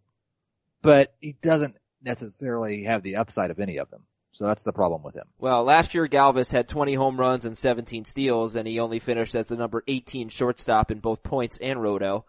but 0.82 1.15
he 1.21 1.36
doesn't 1.41 1.76
necessarily 2.03 2.84
have 2.84 3.01
the 3.01 3.15
upside 3.15 3.49
of 3.49 3.59
any 3.59 3.78
of 3.78 3.89
them. 3.89 4.03
So 4.34 4.48
that's 4.48 4.64
the 4.64 4.74
problem 4.74 5.04
with 5.04 5.16
him. 5.16 5.26
Well, 5.38 5.64
last 5.64 5.94
year 5.94 6.08
Galvis 6.08 6.52
had 6.52 6.68
20 6.68 6.96
home 6.96 7.20
runs 7.20 7.46
and 7.46 7.56
17 7.56 8.04
steals, 8.04 8.56
and 8.56 8.68
he 8.68 8.80
only 8.80 8.98
finished 8.98 9.36
as 9.36 9.48
the 9.48 9.56
number 9.56 9.84
18 9.88 10.30
shortstop 10.30 10.90
in 10.90 11.00
both 11.00 11.22
points 11.22 11.60
and 11.60 11.82
roto. 11.82 12.26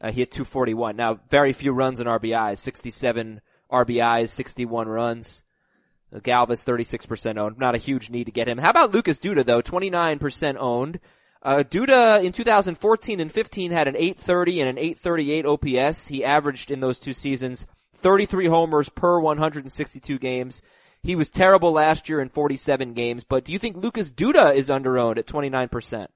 Uh, 0.00 0.10
he 0.10 0.20
hit 0.20 0.30
241. 0.30 0.96
Now, 0.96 1.20
very 1.28 1.52
few 1.52 1.72
runs 1.72 2.00
and 2.00 2.08
RBIs, 2.08 2.58
67 2.58 3.42
RBIs, 3.70 4.30
61 4.30 4.88
runs. 4.88 5.44
Uh, 6.14 6.20
Galvis, 6.20 6.64
36% 6.64 7.36
owned. 7.36 7.58
Not 7.58 7.74
a 7.74 7.78
huge 7.78 8.08
need 8.08 8.24
to 8.24 8.32
get 8.32 8.48
him. 8.48 8.56
How 8.56 8.70
about 8.70 8.94
Lucas 8.94 9.18
Duda 9.18 9.44
though? 9.44 9.60
29% 9.60 10.56
owned. 10.58 11.00
Uh, 11.42 11.64
Duda 11.68 12.24
in 12.24 12.32
2014 12.32 13.20
and 13.20 13.30
15 13.30 13.72
had 13.72 13.88
an 13.88 13.96
830 13.96 14.60
and 14.60 14.70
an 14.70 14.78
838 14.78 15.46
OPS. 15.46 16.06
He 16.06 16.24
averaged 16.24 16.70
in 16.70 16.80
those 16.80 16.98
two 16.98 17.12
seasons 17.12 17.66
33 17.94 18.46
homers 18.46 18.88
per 18.88 19.20
162 19.20 20.18
games. 20.18 20.62
He 21.02 21.16
was 21.16 21.28
terrible 21.28 21.72
last 21.72 22.08
year 22.08 22.20
in 22.20 22.28
47 22.28 22.94
games, 22.94 23.24
but 23.24 23.44
do 23.44 23.52
you 23.52 23.58
think 23.58 23.76
Lucas 23.76 24.12
Duda 24.12 24.54
is 24.54 24.68
underowned 24.68 25.18
at 25.18 25.26
29%? 25.26 26.06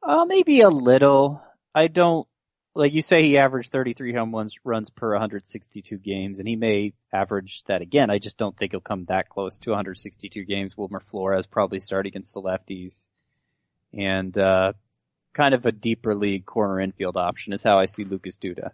Uh, 0.00 0.24
maybe 0.26 0.60
a 0.60 0.68
little. 0.68 1.42
I 1.74 1.88
don't, 1.88 2.28
like 2.76 2.94
you 2.94 3.02
say 3.02 3.24
he 3.24 3.38
averaged 3.38 3.72
33 3.72 4.14
home 4.14 4.32
runs, 4.32 4.54
runs 4.62 4.90
per 4.90 5.10
162 5.10 5.98
games 5.98 6.38
and 6.38 6.46
he 6.46 6.54
may 6.54 6.92
average 7.12 7.64
that 7.64 7.82
again. 7.82 8.10
I 8.10 8.18
just 8.18 8.36
don't 8.36 8.56
think 8.56 8.72
he'll 8.72 8.80
come 8.80 9.06
that 9.06 9.28
close 9.28 9.58
to 9.60 9.70
162 9.70 10.44
games. 10.44 10.76
Wilmer 10.76 11.00
Flores 11.00 11.48
probably 11.48 11.80
start 11.80 12.06
against 12.06 12.32
the 12.32 12.42
lefties 12.42 13.08
and, 13.92 14.36
uh, 14.38 14.74
kind 15.34 15.52
of 15.54 15.66
a 15.66 15.72
deeper 15.72 16.14
league 16.14 16.46
corner 16.46 16.80
infield 16.80 17.16
option 17.16 17.52
is 17.52 17.62
how 17.64 17.78
I 17.78 17.86
see 17.86 18.04
Lucas 18.04 18.36
Duda. 18.36 18.70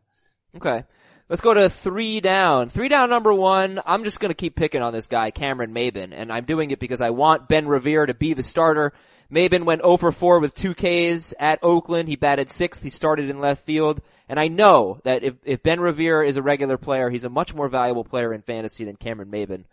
Okay. 0.55 0.85
Let's 1.33 1.41
go 1.41 1.55
to 1.55 1.71
three 1.71 2.21
down. 2.21 2.69
Three 2.69 2.91
down 2.91 3.09
number 3.09 3.33
one. 3.33 3.81
I'm 3.87 4.05
just 4.05 4.21
gonna 4.21 4.35
keep 4.35 4.55
picking 4.55 4.83
on 4.83 4.93
this 4.93 5.07
guy, 5.07 5.31
Cameron 5.31 5.73
Maybin, 5.73 6.13
and 6.13 6.31
I'm 6.31 6.45
doing 6.45 6.73
it 6.73 6.79
because 6.79 7.01
I 7.01 7.09
want 7.09 7.49
Ben 7.49 7.67
Revere 7.67 8.05
to 8.05 8.13
be 8.13 8.35
the 8.35 8.43
starter. 8.43 8.93
Maybin 9.33 9.65
went 9.65 9.81
0 9.81 9.97
for 9.97 10.13
4 10.13 10.41
with 10.41 10.55
two 10.55 10.75
Ks 10.75 11.33
at 11.41 11.59
Oakland. 11.63 12.11
He 12.11 12.17
batted 12.17 12.51
sixth. 12.51 12.83
He 12.83 12.91
started 12.91 13.31
in 13.31 13.41
left 13.41 13.65
field. 13.65 14.03
And 14.29 14.39
I 14.39 14.49
know 14.49 15.01
that 15.05 15.25
if, 15.25 15.37
if 15.43 15.63
Ben 15.63 15.81
Revere 15.81 16.23
is 16.23 16.37
a 16.37 16.43
regular 16.43 16.77
player, 16.77 17.09
he's 17.09 17.25
a 17.25 17.31
much 17.31 17.55
more 17.55 17.71
valuable 17.71 18.05
player 18.05 18.35
in 18.35 18.43
fantasy 18.43 18.85
than 18.85 18.97
Cameron 18.97 19.31
Maybin. 19.31 19.65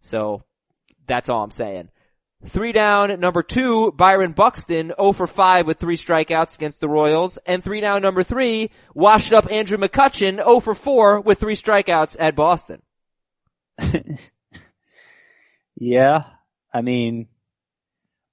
So, 0.00 0.44
that's 1.06 1.28
all 1.28 1.42
I'm 1.42 1.50
saying. 1.50 1.90
Three 2.44 2.72
down, 2.72 3.20
number 3.20 3.42
two, 3.42 3.92
Byron 3.92 4.32
Buxton, 4.32 4.92
0 4.98 5.12
for 5.12 5.26
5 5.26 5.66
with 5.66 5.78
three 5.78 5.96
strikeouts 5.96 6.56
against 6.56 6.80
the 6.80 6.88
Royals. 6.88 7.38
And 7.46 7.62
three 7.62 7.80
down, 7.80 8.02
number 8.02 8.24
three, 8.24 8.70
washed 8.94 9.32
up 9.32 9.50
Andrew 9.50 9.78
McCutchen, 9.78 10.36
0 10.36 10.60
for 10.60 10.74
4 10.74 11.20
with 11.20 11.38
three 11.38 11.54
strikeouts 11.54 12.16
at 12.18 12.34
Boston. 12.34 12.82
Yeah. 15.82 16.26
I 16.72 16.80
mean, 16.82 17.26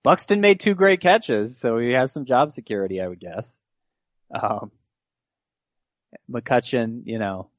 Buxton 0.03 0.39
made 0.39 0.60
two 0.60 0.76
great 0.76 1.01
catches, 1.01 1.57
so 1.60 1.80
he 1.80 1.93
has 1.93 2.14
some 2.14 2.26
job 2.26 2.53
security, 2.53 3.01
I 3.01 3.07
would 3.07 3.20
guess. 3.20 3.60
Um, 4.32 4.72
McCutchen, 6.32 7.01
you 7.05 7.18
know, 7.18 7.49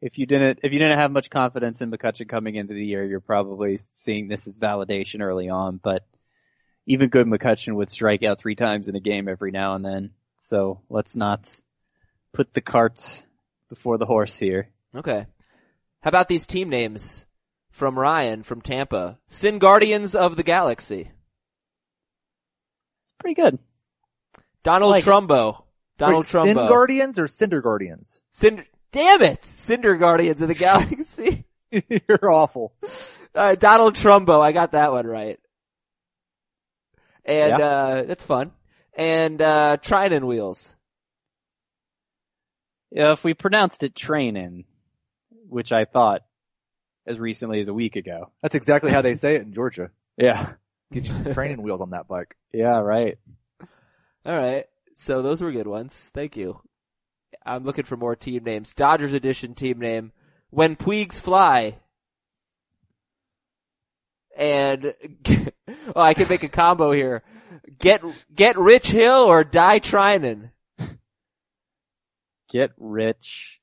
if 0.00 0.18
you 0.18 0.26
didn't 0.26 0.60
if 0.62 0.72
you 0.72 0.78
didn't 0.78 0.98
have 0.98 1.10
much 1.10 1.30
confidence 1.30 1.80
in 1.80 1.90
McCutchen 1.90 2.28
coming 2.28 2.54
into 2.54 2.74
the 2.74 2.84
year, 2.84 3.04
you're 3.04 3.20
probably 3.20 3.78
seeing 3.92 4.28
this 4.28 4.46
as 4.46 4.58
validation 4.58 5.20
early 5.20 5.48
on. 5.48 5.78
But 5.82 6.06
even 6.86 7.08
good 7.08 7.26
McCutchen 7.26 7.74
would 7.74 7.90
strike 7.90 8.22
out 8.22 8.40
three 8.40 8.54
times 8.54 8.88
in 8.88 8.96
a 8.96 9.00
game 9.00 9.28
every 9.28 9.50
now 9.50 9.74
and 9.74 9.84
then. 9.84 10.10
So 10.38 10.80
let's 10.88 11.14
not 11.14 11.54
put 12.32 12.54
the 12.54 12.60
cart 12.60 13.22
before 13.68 13.98
the 13.98 14.06
horse 14.06 14.36
here. 14.36 14.70
Okay. 14.94 15.26
How 16.00 16.08
about 16.08 16.28
these 16.28 16.46
team 16.46 16.70
names 16.70 17.26
from 17.70 17.98
Ryan 17.98 18.42
from 18.42 18.62
Tampa? 18.62 19.18
Sin 19.26 19.58
Guardians 19.58 20.14
of 20.14 20.36
the 20.36 20.42
Galaxy. 20.42 21.10
It's 23.02 23.12
pretty 23.18 23.34
good. 23.34 23.58
Donald 24.62 24.92
Like 24.92 25.02
it. 25.02 25.06
Trumbo. 25.06 25.62
Donald 25.98 26.24
Wait, 26.24 26.26
Trumbo. 26.26 26.44
Sin 26.44 26.56
Guardians 26.56 27.18
or 27.18 27.28
Cinder 27.28 27.60
Guardians? 27.60 28.22
Cinder, 28.30 28.64
damn 28.92 29.22
it! 29.22 29.44
Cinder 29.44 29.96
Guardians 29.96 30.40
of 30.42 30.48
the 30.48 30.54
Galaxy. 30.54 31.44
You're 31.70 32.30
awful. 32.32 32.72
Uh, 33.34 33.54
Donald 33.54 33.94
Trumbo, 33.94 34.40
I 34.40 34.52
got 34.52 34.72
that 34.72 34.90
one 34.92 35.06
right. 35.06 35.38
And, 37.24 37.54
Yeah. 37.58 37.64
uh, 37.66 38.02
that's 38.02 38.24
fun. 38.24 38.50
And, 38.94 39.40
uh, 39.40 39.76
Treinen 39.80 40.24
Wheels. 40.24 40.74
Yeah, 42.90 43.12
if 43.12 43.22
we 43.22 43.34
pronounced 43.34 43.84
it 43.84 43.94
trainin, 43.94 44.64
which 45.48 45.70
I 45.72 45.84
thought 45.84 46.22
as 47.06 47.20
recently 47.20 47.60
as 47.60 47.68
a 47.68 47.74
week 47.74 47.94
ago. 47.96 48.32
That's 48.42 48.54
exactly 48.56 48.90
how 48.90 49.00
they 49.02 49.14
say 49.14 49.36
it 49.36 49.42
in 49.42 49.52
Georgia. 49.52 49.90
Yeah. 50.16 50.52
Get 50.92 51.06
your 51.06 51.34
training 51.34 51.62
wheels 51.62 51.80
on 51.80 51.90
that 51.90 52.08
bike. 52.08 52.34
Yeah, 52.52 52.78
right. 52.80 53.16
Alright. 54.26 54.66
So 54.96 55.22
those 55.22 55.40
were 55.40 55.52
good 55.52 55.68
ones. 55.68 56.10
Thank 56.12 56.36
you. 56.36 56.60
I'm 57.44 57.64
looking 57.64 57.84
for 57.84 57.96
more 57.96 58.16
team 58.16 58.44
names. 58.44 58.74
Dodgers 58.74 59.14
edition 59.14 59.54
team 59.54 59.78
name. 59.78 60.12
When 60.50 60.76
Puigs 60.76 61.20
Fly. 61.20 61.76
And, 64.36 64.94
oh, 65.94 66.00
I 66.00 66.14
can 66.14 66.28
make 66.28 66.42
a 66.42 66.48
combo 66.48 66.92
here. 66.92 67.22
Get, 67.78 68.02
get 68.34 68.58
Rich 68.58 68.88
Hill 68.88 69.22
or 69.24 69.44
Die 69.44 69.80
Treinen. 69.80 70.50
Get 72.48 72.72
rich. 72.78 73.60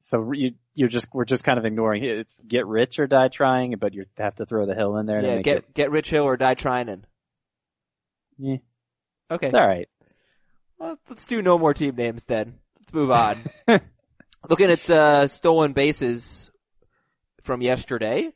So 0.00 0.32
you, 0.32 0.54
you're 0.74 0.88
just, 0.88 1.06
we're 1.12 1.24
just 1.24 1.44
kind 1.44 1.58
of 1.58 1.64
ignoring 1.64 2.02
it. 2.04 2.16
It's 2.18 2.40
get 2.46 2.66
rich 2.66 2.98
or 2.98 3.06
die 3.06 3.28
trying, 3.28 3.74
but 3.78 3.94
you 3.94 4.06
have 4.18 4.34
to 4.36 4.46
throw 4.46 4.66
the 4.66 4.74
hill 4.74 4.96
in 4.96 5.06
there 5.06 5.20
Yeah, 5.20 5.42
get, 5.42 5.56
it. 5.58 5.74
get 5.74 5.90
Rich 5.90 6.10
Hill 6.10 6.24
or 6.24 6.36
Die 6.36 6.54
Treinen. 6.56 7.02
Yeah, 8.38 8.56
Okay. 9.30 9.46
it's 9.46 9.54
alright. 9.54 9.88
Well, 9.95 9.95
let's 10.80 11.26
do 11.26 11.42
no 11.42 11.58
more 11.58 11.74
team 11.74 11.96
names 11.96 12.24
then. 12.24 12.54
Let's 12.78 12.92
move 12.92 13.10
on. 13.10 13.36
Looking 14.48 14.70
at 14.70 14.88
uh, 14.90 15.28
stolen 15.28 15.72
bases 15.72 16.50
from 17.42 17.62
yesterday. 17.62 18.32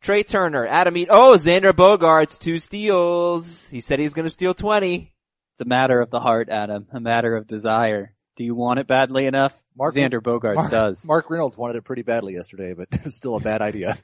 Trea 0.00 0.24
Turner, 0.24 0.66
Adam 0.66 0.96
Eat. 0.96 1.08
Oh, 1.10 1.34
Xander 1.36 1.72
Bogaerts, 1.72 2.38
two 2.38 2.58
steals. 2.58 3.68
He 3.68 3.80
said 3.80 3.98
he's 3.98 4.14
going 4.14 4.26
to 4.26 4.30
steal 4.30 4.54
20. 4.54 5.12
It's 5.52 5.60
a 5.60 5.64
matter 5.64 6.00
of 6.00 6.10
the 6.10 6.20
heart, 6.20 6.48
Adam. 6.50 6.86
A 6.92 7.00
matter 7.00 7.34
of 7.36 7.46
desire. 7.46 8.12
Do 8.36 8.44
you 8.44 8.54
want 8.54 8.78
it 8.78 8.86
badly 8.86 9.24
enough? 9.24 9.58
Mark- 9.76 9.94
Xander 9.94 10.20
Bogaerts 10.20 10.54
Mark, 10.56 10.70
does. 10.70 11.04
Mark 11.06 11.30
Reynolds 11.30 11.56
wanted 11.56 11.76
it 11.76 11.84
pretty 11.84 12.02
badly 12.02 12.34
yesterday, 12.34 12.74
but 12.74 12.88
it 12.92 13.04
was 13.04 13.16
still 13.16 13.34
a 13.36 13.40
bad 13.40 13.62
idea. 13.62 13.98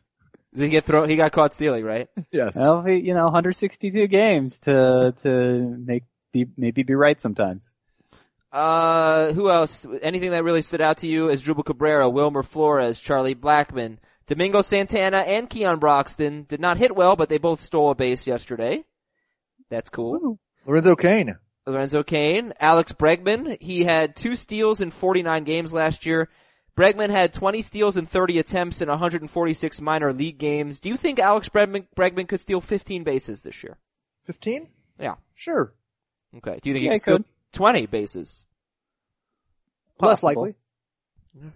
Did 0.54 0.64
he 0.64 0.68
get 0.70 0.84
thrown? 0.84 1.08
He 1.10 1.16
got 1.16 1.32
caught 1.32 1.52
stealing, 1.54 1.84
right? 1.84 2.08
Yes. 2.32 2.54
Well, 2.56 2.82
he- 2.82 3.00
you 3.00 3.12
know, 3.14 3.24
162 3.24 4.06
games 4.06 4.60
to, 4.60 5.14
to 5.22 5.76
make, 5.84 6.04
be, 6.32 6.46
maybe 6.56 6.82
be 6.82 6.94
right 6.94 7.20
sometimes. 7.20 7.74
Uh, 8.50 9.32
who 9.32 9.50
else? 9.50 9.86
Anything 10.02 10.32
that 10.32 10.44
really 10.44 10.62
stood 10.62 10.82
out 10.82 10.98
to 10.98 11.06
you 11.06 11.30
is 11.30 11.42
Drupal 11.42 11.64
Cabrera, 11.64 12.08
Wilmer 12.08 12.42
Flores, 12.42 13.00
Charlie 13.00 13.34
Blackmon, 13.34 13.98
Domingo 14.26 14.60
Santana, 14.60 15.18
and 15.18 15.48
Keon 15.48 15.78
Broxton 15.78 16.44
did 16.48 16.60
not 16.60 16.76
hit 16.76 16.94
well, 16.94 17.16
but 17.16 17.28
they 17.28 17.38
both 17.38 17.60
stole 17.60 17.90
a 17.90 17.94
base 17.94 18.26
yesterday. 18.26 18.84
That's 19.70 19.88
cool. 19.88 20.38
Lorenzo 20.66 20.96
Cain. 20.96 21.36
Lorenzo 21.66 22.02
Cain, 22.02 22.52
Alex 22.60 22.92
Bregman. 22.92 23.60
He 23.60 23.84
had 23.84 24.16
two 24.16 24.36
steals 24.36 24.80
in 24.80 24.90
49 24.90 25.44
games 25.44 25.72
last 25.72 26.04
year. 26.04 26.28
Bregman 26.76 27.10
had 27.10 27.32
20 27.32 27.62
steals 27.62 27.96
in 27.96 28.06
30 28.06 28.38
attempts 28.38 28.82
in 28.82 28.88
146 28.88 29.80
minor 29.80 30.12
league 30.12 30.38
games. 30.38 30.80
Do 30.80 30.88
you 30.88 30.96
think 30.96 31.18
Alex 31.18 31.48
Bregman, 31.48 31.86
Bregman 31.96 32.28
could 32.28 32.40
steal 32.40 32.60
15 32.60 33.04
bases 33.04 33.42
this 33.42 33.62
year? 33.62 33.78
15? 34.24 34.68
Yeah. 34.98 35.16
Sure. 35.34 35.72
Okay. 36.38 36.58
Do 36.62 36.70
you 36.70 36.74
think 36.74 36.84
Yeah, 36.86 36.92
he 36.92 36.94
he 36.96 37.00
could 37.00 37.24
steal 37.24 37.24
20 37.52 37.86
bases? 37.86 38.44
Less 40.00 40.22
likely. 40.22 40.54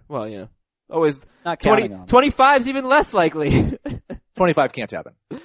Well, 0.07 0.27
yeah. 0.27 0.45
Always 0.89 1.19
Not 1.43 1.59
20, 1.59 1.89
counting 1.89 2.07
25 2.07 2.61
is 2.61 2.69
even 2.69 2.85
less 2.85 3.13
likely. 3.13 3.77
25 4.37 4.71
can't 4.73 4.89
happen. 4.91 5.13
Alright. 5.31 5.39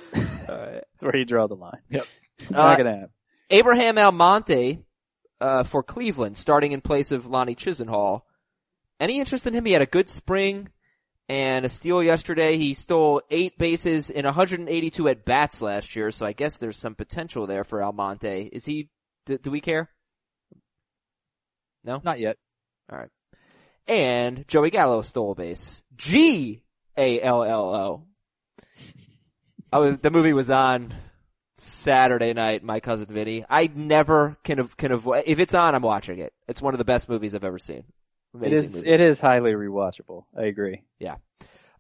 That's 0.48 1.02
where 1.02 1.16
you 1.16 1.24
draw 1.24 1.46
the 1.48 1.56
line. 1.56 1.80
Yep. 1.90 2.04
Not 2.50 2.60
Uh, 2.60 2.76
gonna 2.76 2.92
happen. 2.94 3.10
Abraham 3.50 3.98
Almonte, 3.98 4.78
uh, 5.40 5.64
for 5.64 5.82
Cleveland, 5.82 6.36
starting 6.36 6.72
in 6.72 6.80
place 6.80 7.10
of 7.12 7.26
Lonnie 7.26 7.56
Chisenhall. 7.56 8.22
Any 9.00 9.18
interest 9.18 9.46
in 9.46 9.54
him? 9.54 9.64
He 9.64 9.72
had 9.72 9.82
a 9.82 9.86
good 9.86 10.08
spring 10.08 10.68
and 11.28 11.64
a 11.64 11.68
steal 11.68 12.02
yesterday. 12.02 12.56
He 12.56 12.72
stole 12.74 13.20
eight 13.30 13.58
bases 13.58 14.10
in 14.10 14.24
182 14.24 15.08
at 15.08 15.24
bats 15.24 15.60
last 15.60 15.96
year, 15.96 16.10
so 16.12 16.24
I 16.24 16.32
guess 16.32 16.56
there's 16.56 16.78
some 16.78 16.94
potential 16.94 17.46
there 17.46 17.64
for 17.64 17.82
Almonte. 17.82 18.48
Is 18.52 18.64
he, 18.64 18.88
do, 19.26 19.38
do 19.38 19.50
we 19.50 19.60
care? 19.60 19.88
No? 21.84 22.00
Not 22.04 22.20
yet. 22.20 22.36
Alright. 22.90 23.10
And 23.88 24.46
Joey 24.46 24.70
Gallo 24.70 25.02
stole 25.02 25.32
a 25.32 25.34
base. 25.34 25.82
G-A-L-L-O. 25.96 26.62
was, 29.72 29.92
oh, 29.92 29.96
the 29.96 30.10
movie 30.10 30.32
was 30.32 30.50
on 30.50 30.94
Saturday 31.56 32.32
night, 32.32 32.62
my 32.62 32.80
cousin 32.80 33.06
Vinny. 33.06 33.44
I 33.48 33.70
never 33.74 34.36
can, 34.44 34.68
can 34.76 34.92
avoid, 34.92 35.24
if 35.26 35.40
it's 35.40 35.54
on, 35.54 35.74
I'm 35.74 35.82
watching 35.82 36.18
it. 36.18 36.32
It's 36.48 36.62
one 36.62 36.74
of 36.74 36.78
the 36.78 36.84
best 36.84 37.08
movies 37.08 37.34
I've 37.34 37.44
ever 37.44 37.58
seen. 37.58 37.84
It 38.34 38.36
Amazing 38.36 38.64
is, 38.64 38.74
movie. 38.76 38.88
it 38.88 39.00
is 39.00 39.20
highly 39.20 39.52
rewatchable. 39.52 40.24
I 40.38 40.44
agree. 40.44 40.82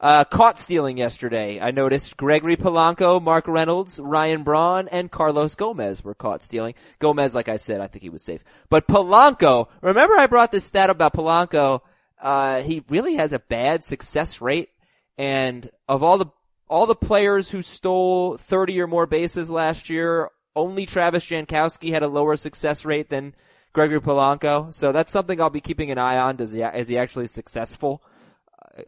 Uh, 0.02 0.24
caught 0.24 0.58
stealing 0.58 0.98
yesterday. 0.98 1.60
I 1.60 1.70
noticed 1.70 2.16
Gregory 2.16 2.56
Polanco, 2.56 3.22
Mark 3.22 3.46
Reynolds, 3.46 4.00
Ryan 4.00 4.42
Braun, 4.42 4.88
and 4.88 5.08
Carlos 5.08 5.54
Gomez 5.54 6.02
were 6.02 6.16
caught 6.16 6.42
stealing. 6.42 6.74
Gomez, 6.98 7.36
like 7.36 7.48
I 7.48 7.56
said, 7.56 7.80
I 7.80 7.86
think 7.86 8.02
he 8.02 8.10
was 8.10 8.24
safe. 8.24 8.42
But 8.68 8.88
Polanco, 8.88 9.68
remember 9.80 10.16
I 10.16 10.26
brought 10.26 10.50
this 10.50 10.64
stat 10.64 10.90
about 10.90 11.12
Polanco, 11.12 11.82
uh, 12.20 12.62
he 12.62 12.82
really 12.88 13.14
has 13.14 13.32
a 13.32 13.38
bad 13.38 13.84
success 13.84 14.40
rate. 14.40 14.70
And 15.18 15.70
of 15.88 16.02
all 16.02 16.18
the, 16.18 16.26
all 16.68 16.86
the 16.86 16.96
players 16.96 17.48
who 17.52 17.62
stole 17.62 18.36
30 18.38 18.80
or 18.80 18.88
more 18.88 19.06
bases 19.06 19.52
last 19.52 19.88
year, 19.88 20.30
only 20.56 20.84
Travis 20.84 21.24
Jankowski 21.24 21.92
had 21.92 22.02
a 22.02 22.08
lower 22.08 22.34
success 22.34 22.84
rate 22.84 23.08
than 23.08 23.36
Gregory 23.72 24.00
Polanco. 24.00 24.74
So 24.74 24.90
that's 24.90 25.12
something 25.12 25.40
I'll 25.40 25.48
be 25.48 25.60
keeping 25.60 25.92
an 25.92 25.98
eye 25.98 26.18
on. 26.18 26.34
Does 26.34 26.50
he, 26.50 26.62
is 26.62 26.88
he 26.88 26.98
actually 26.98 27.28
successful? 27.28 28.02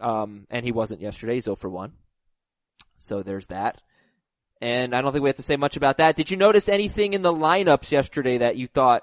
Um, 0.01 0.47
and 0.51 0.65
he 0.65 0.73
wasn't 0.73 1.01
yesterday. 1.01 1.35
He's 1.35 1.45
0 1.45 1.57
for 1.57 1.69
1. 1.69 1.93
So 2.99 3.23
there's 3.23 3.49
that. 3.49 3.81
And 4.61 4.95
I 4.95 5.03
don't 5.03 5.13
think 5.13 5.23
we 5.23 5.29
have 5.29 5.37
to 5.37 5.43
say 5.43 5.57
much 5.57 5.77
about 5.77 5.99
that. 5.99 6.17
Did 6.17 6.31
you 6.31 6.37
notice 6.37 6.69
anything 6.69 7.13
in 7.13 7.23
the 7.23 7.33
lineups 7.33 7.91
yesterday 7.91 8.39
that 8.39 8.57
you 8.57 8.67
thought 8.67 9.03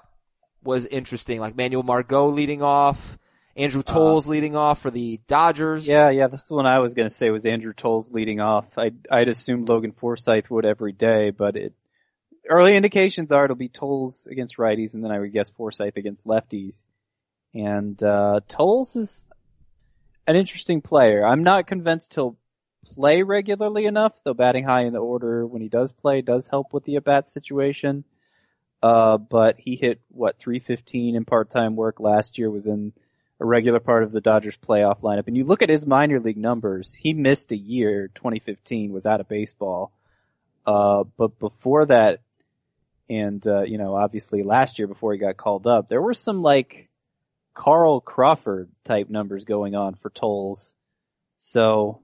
was 0.62 0.86
interesting? 0.86 1.40
Like 1.40 1.56
Manuel 1.56 1.82
Margot 1.82 2.28
leading 2.28 2.62
off, 2.62 3.18
Andrew 3.54 3.82
Toles 3.82 4.26
leading 4.26 4.56
off 4.56 4.80
for 4.80 4.90
the 4.90 5.20
Dodgers. 5.28 5.86
Yeah, 5.86 6.10
yeah, 6.10 6.26
this 6.28 6.42
is 6.42 6.50
one 6.50 6.66
I 6.66 6.78
was 6.78 6.94
gonna 6.94 7.10
say 7.10 7.30
was 7.30 7.44
Andrew 7.44 7.74
Toles 7.74 8.12
leading 8.12 8.40
off. 8.40 8.78
I'd, 8.78 9.06
I'd 9.10 9.28
assumed 9.28 9.68
Logan 9.68 9.92
Forsythe 9.92 10.46
would 10.48 10.64
every 10.64 10.92
day, 10.92 11.30
but 11.30 11.56
it, 11.56 11.74
early 12.48 12.74
indications 12.74 13.30
are 13.30 13.44
it'll 13.44 13.54
be 13.54 13.68
Toles 13.68 14.26
against 14.26 14.56
righties 14.56 14.94
and 14.94 15.04
then 15.04 15.12
I 15.12 15.18
would 15.18 15.32
guess 15.32 15.50
Forsythe 15.50 15.96
against 15.96 16.26
lefties. 16.26 16.86
And, 17.54 18.02
uh, 18.02 18.40
Toles 18.48 18.96
is 18.96 19.26
an 20.26 20.36
interesting 20.36 20.80
player. 20.80 21.26
I'm 21.26 21.42
not 21.42 21.66
convinced 21.66 22.14
he'll 22.14 22.36
play 22.84 23.22
regularly 23.22 23.86
enough, 23.86 24.20
though 24.24 24.34
batting 24.34 24.64
high 24.64 24.82
in 24.82 24.92
the 24.92 24.98
order 24.98 25.46
when 25.46 25.62
he 25.62 25.68
does 25.68 25.92
play 25.92 26.20
does 26.20 26.48
help 26.48 26.72
with 26.72 26.84
the 26.84 26.96
at-bat 26.96 27.28
situation. 27.28 28.04
Uh, 28.82 29.16
but 29.16 29.58
he 29.58 29.76
hit, 29.76 30.00
what, 30.08 30.38
315 30.38 31.14
in 31.14 31.24
part-time 31.24 31.76
work 31.76 32.00
last 32.00 32.38
year, 32.38 32.50
was 32.50 32.66
in 32.66 32.92
a 33.38 33.44
regular 33.44 33.78
part 33.78 34.02
of 34.02 34.10
the 34.10 34.20
Dodgers 34.20 34.56
playoff 34.56 35.02
lineup. 35.02 35.28
And 35.28 35.36
you 35.36 35.44
look 35.44 35.62
at 35.62 35.68
his 35.68 35.86
minor 35.86 36.18
league 36.18 36.36
numbers, 36.36 36.92
he 36.92 37.12
missed 37.12 37.52
a 37.52 37.56
year, 37.56 38.08
2015, 38.14 38.92
was 38.92 39.06
out 39.06 39.20
of 39.20 39.28
baseball. 39.28 39.92
Uh, 40.66 41.04
but 41.16 41.38
before 41.38 41.86
that, 41.86 42.20
and, 43.08 43.44
uh, 43.46 43.62
you 43.62 43.78
know, 43.78 43.94
obviously 43.94 44.42
last 44.42 44.78
year 44.78 44.88
before 44.88 45.12
he 45.12 45.18
got 45.18 45.36
called 45.36 45.66
up, 45.66 45.88
there 45.88 46.02
were 46.02 46.14
some 46.14 46.42
like 46.42 46.88
Carl 47.54 48.00
Crawford 48.00 48.70
type 48.84 49.10
numbers 49.10 49.44
going 49.44 49.74
on 49.74 49.94
for 49.94 50.10
Toles. 50.10 50.74
So, 51.36 52.02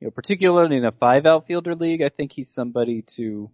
you 0.00 0.06
know, 0.06 0.10
particularly 0.10 0.76
in 0.76 0.84
a 0.84 0.92
five 0.92 1.26
outfielder 1.26 1.74
league, 1.74 2.02
I 2.02 2.08
think 2.08 2.32
he's 2.32 2.48
somebody 2.48 3.02
to 3.16 3.50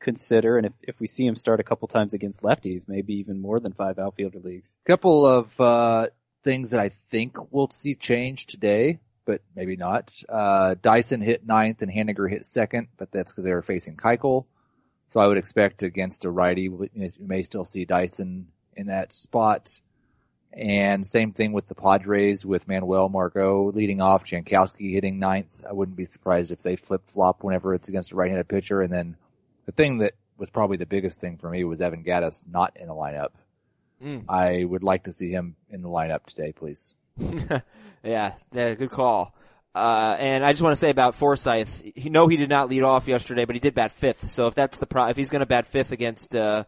consider. 0.00 0.58
And 0.58 0.66
if, 0.66 0.72
if 0.82 1.00
we 1.00 1.06
see 1.06 1.26
him 1.26 1.36
start 1.36 1.60
a 1.60 1.64
couple 1.64 1.88
times 1.88 2.14
against 2.14 2.42
lefties, 2.42 2.88
maybe 2.88 3.14
even 3.14 3.40
more 3.40 3.60
than 3.60 3.72
five 3.72 3.98
outfielder 3.98 4.40
leagues. 4.40 4.76
couple 4.84 5.26
of 5.26 5.60
uh 5.60 6.08
things 6.44 6.70
that 6.70 6.80
I 6.80 6.90
think 6.90 7.36
we'll 7.50 7.70
see 7.70 7.94
change 7.94 8.46
today, 8.46 9.00
but 9.24 9.40
maybe 9.56 9.76
not. 9.76 10.12
Uh, 10.28 10.74
Dyson 10.80 11.22
hit 11.22 11.46
ninth 11.46 11.80
and 11.80 11.90
Haniger 11.90 12.30
hit 12.30 12.44
second, 12.44 12.88
but 12.98 13.10
that's 13.10 13.32
because 13.32 13.44
they 13.44 13.52
were 13.52 13.62
facing 13.62 13.96
Keuchel. 13.96 14.44
So 15.08 15.20
I 15.20 15.26
would 15.26 15.38
expect 15.38 15.82
against 15.82 16.26
a 16.26 16.30
righty, 16.30 16.68
we 16.68 16.90
may 17.18 17.42
still 17.42 17.64
see 17.64 17.86
Dyson 17.86 18.48
in 18.76 18.88
that 18.88 19.12
spot. 19.12 19.80
And 20.56 21.04
same 21.04 21.32
thing 21.32 21.52
with 21.52 21.66
the 21.66 21.74
Padres 21.74 22.46
with 22.46 22.68
Manuel 22.68 23.08
Margot 23.08 23.72
leading 23.72 24.00
off, 24.00 24.24
Jankowski 24.24 24.92
hitting 24.92 25.18
ninth. 25.18 25.64
I 25.68 25.72
wouldn't 25.72 25.96
be 25.96 26.04
surprised 26.04 26.52
if 26.52 26.62
they 26.62 26.76
flip 26.76 27.02
flop 27.08 27.42
whenever 27.42 27.74
it's 27.74 27.88
against 27.88 28.12
a 28.12 28.16
right-handed 28.16 28.48
pitcher. 28.48 28.80
And 28.80 28.92
then 28.92 29.16
the 29.66 29.72
thing 29.72 29.98
that 29.98 30.12
was 30.38 30.50
probably 30.50 30.76
the 30.76 30.86
biggest 30.86 31.20
thing 31.20 31.38
for 31.38 31.50
me 31.50 31.64
was 31.64 31.80
Evan 31.80 32.04
Gattis 32.04 32.44
not 32.48 32.76
in 32.76 32.86
the 32.86 32.94
lineup. 32.94 33.30
Mm. 34.02 34.24
I 34.28 34.64
would 34.64 34.84
like 34.84 35.04
to 35.04 35.12
see 35.12 35.30
him 35.30 35.56
in 35.70 35.82
the 35.82 35.88
lineup 35.88 36.24
today, 36.26 36.52
please. 36.52 36.94
yeah, 38.04 38.32
yeah, 38.52 38.74
good 38.74 38.90
call. 38.90 39.34
Uh, 39.74 40.14
and 40.18 40.44
I 40.44 40.50
just 40.50 40.62
want 40.62 40.72
to 40.72 40.78
say 40.78 40.90
about 40.90 41.16
Forsythe, 41.16 41.68
you 41.96 42.10
know 42.10 42.28
he 42.28 42.36
did 42.36 42.48
not 42.48 42.68
lead 42.68 42.82
off 42.82 43.08
yesterday, 43.08 43.44
but 43.44 43.56
he 43.56 43.60
did 43.60 43.74
bat 43.74 43.90
fifth. 43.90 44.30
So 44.30 44.46
if 44.46 44.54
that's 44.54 44.76
the 44.76 44.86
pro, 44.86 45.06
if 45.08 45.16
he's 45.16 45.30
going 45.30 45.40
to 45.40 45.46
bat 45.46 45.66
fifth 45.66 45.90
against, 45.90 46.36
uh, 46.36 46.64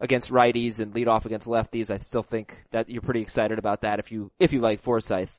against 0.00 0.30
righties 0.30 0.80
and 0.80 0.94
lead 0.94 1.08
off 1.08 1.26
against 1.26 1.48
lefties, 1.48 1.90
I 1.90 1.98
still 1.98 2.22
think 2.22 2.62
that 2.70 2.88
you're 2.88 3.02
pretty 3.02 3.22
excited 3.22 3.58
about 3.58 3.82
that 3.82 3.98
if 3.98 4.12
you, 4.12 4.30
if 4.38 4.52
you 4.52 4.60
like 4.60 4.80
Forsythe. 4.80 5.30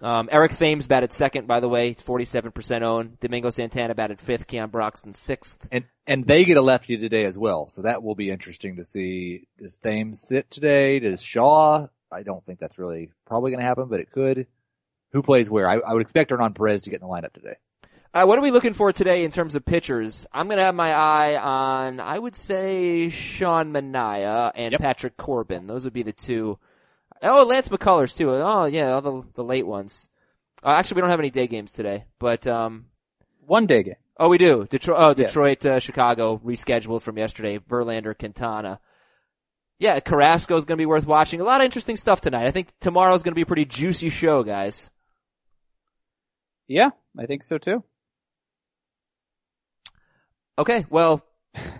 Um, 0.00 0.28
Eric 0.32 0.52
Thames 0.52 0.86
batted 0.86 1.12
second, 1.12 1.46
by 1.46 1.60
the 1.60 1.68
way. 1.68 1.88
He's 1.88 2.02
47% 2.02 2.82
owned. 2.82 3.20
Domingo 3.20 3.50
Santana 3.50 3.94
batted 3.94 4.20
fifth. 4.20 4.46
Keon 4.46 4.70
Broxton 4.70 5.12
sixth. 5.12 5.68
And, 5.70 5.84
and 6.06 6.26
they 6.26 6.44
get 6.44 6.56
a 6.56 6.62
lefty 6.62 6.96
today 6.96 7.24
as 7.24 7.36
well. 7.36 7.68
So 7.68 7.82
that 7.82 8.02
will 8.02 8.14
be 8.14 8.30
interesting 8.30 8.76
to 8.76 8.84
see. 8.84 9.46
Does 9.58 9.78
Thames 9.78 10.20
sit 10.20 10.50
today? 10.50 10.98
Does 10.98 11.22
Shaw? 11.22 11.86
I 12.10 12.22
don't 12.22 12.44
think 12.44 12.58
that's 12.58 12.78
really 12.78 13.10
probably 13.26 13.50
going 13.50 13.60
to 13.60 13.66
happen, 13.66 13.88
but 13.88 14.00
it 14.00 14.10
could. 14.10 14.46
Who 15.12 15.22
plays 15.22 15.50
where? 15.50 15.68
I, 15.68 15.76
I 15.76 15.92
would 15.92 16.02
expect 16.02 16.30
Hernan 16.30 16.54
Perez 16.54 16.82
to 16.82 16.90
get 16.90 17.00
in 17.00 17.06
the 17.06 17.12
lineup 17.12 17.32
today. 17.32 17.56
Uh, 18.14 18.26
what 18.26 18.38
are 18.38 18.42
we 18.42 18.50
looking 18.50 18.74
for 18.74 18.92
today 18.92 19.24
in 19.24 19.30
terms 19.30 19.54
of 19.54 19.64
pitchers? 19.64 20.26
I'm 20.32 20.46
going 20.46 20.58
to 20.58 20.64
have 20.64 20.74
my 20.74 20.92
eye 20.92 21.36
on, 21.36 21.98
I 21.98 22.18
would 22.18 22.34
say, 22.36 23.08
Sean 23.08 23.72
Manaea 23.72 24.52
and 24.54 24.72
Yep. 24.72 24.80
Patrick 24.80 25.16
Corbin. 25.16 25.66
Those 25.66 25.84
would 25.84 25.94
be 25.94 26.02
the 26.02 26.12
two. 26.12 26.58
Oh, 27.22 27.44
Lance 27.44 27.68
McCullers 27.70 28.14
too. 28.16 28.30
Oh, 28.30 28.66
yeah, 28.66 28.92
all 28.92 29.00
the, 29.00 29.22
the 29.34 29.44
late 29.44 29.66
ones. 29.66 30.10
Uh, 30.62 30.70
actually, 30.70 30.96
we 30.96 31.00
don't 31.02 31.10
have 31.10 31.20
any 31.20 31.30
day 31.30 31.46
games 31.46 31.72
today, 31.72 32.04
but, 32.18 32.46
um, 32.46 32.86
One 33.46 33.66
day 33.66 33.82
game. 33.82 33.94
oh, 34.18 34.28
we 34.28 34.36
do. 34.38 34.66
Detroit, 34.68 34.98
oh, 35.00 35.08
Yes. 35.16 35.30
Detroit, 35.30 35.64
uh, 35.64 35.78
Chicago 35.80 36.38
rescheduled 36.44 37.00
from 37.02 37.16
yesterday. 37.16 37.58
Verlander, 37.60 38.16
Quintana. 38.18 38.78
Yeah, 39.78 39.98
Carrasco 40.00 40.54
is 40.56 40.66
going 40.66 40.76
to 40.76 40.82
be 40.82 40.86
worth 40.86 41.06
watching. 41.06 41.40
A 41.40 41.44
lot 41.44 41.60
of 41.62 41.64
interesting 41.64 41.96
stuff 41.96 42.20
tonight. 42.20 42.46
I 42.46 42.50
think 42.50 42.68
tomorrow's 42.80 43.22
going 43.22 43.32
to 43.32 43.36
be 43.36 43.42
a 43.42 43.46
pretty 43.46 43.64
juicy 43.64 44.10
show, 44.10 44.42
guys. 44.42 44.90
Yeah, 46.68 46.90
I 47.18 47.26
think 47.26 47.42
so 47.42 47.56
too. 47.58 47.82
Okay, 50.58 50.84
well, 50.90 51.24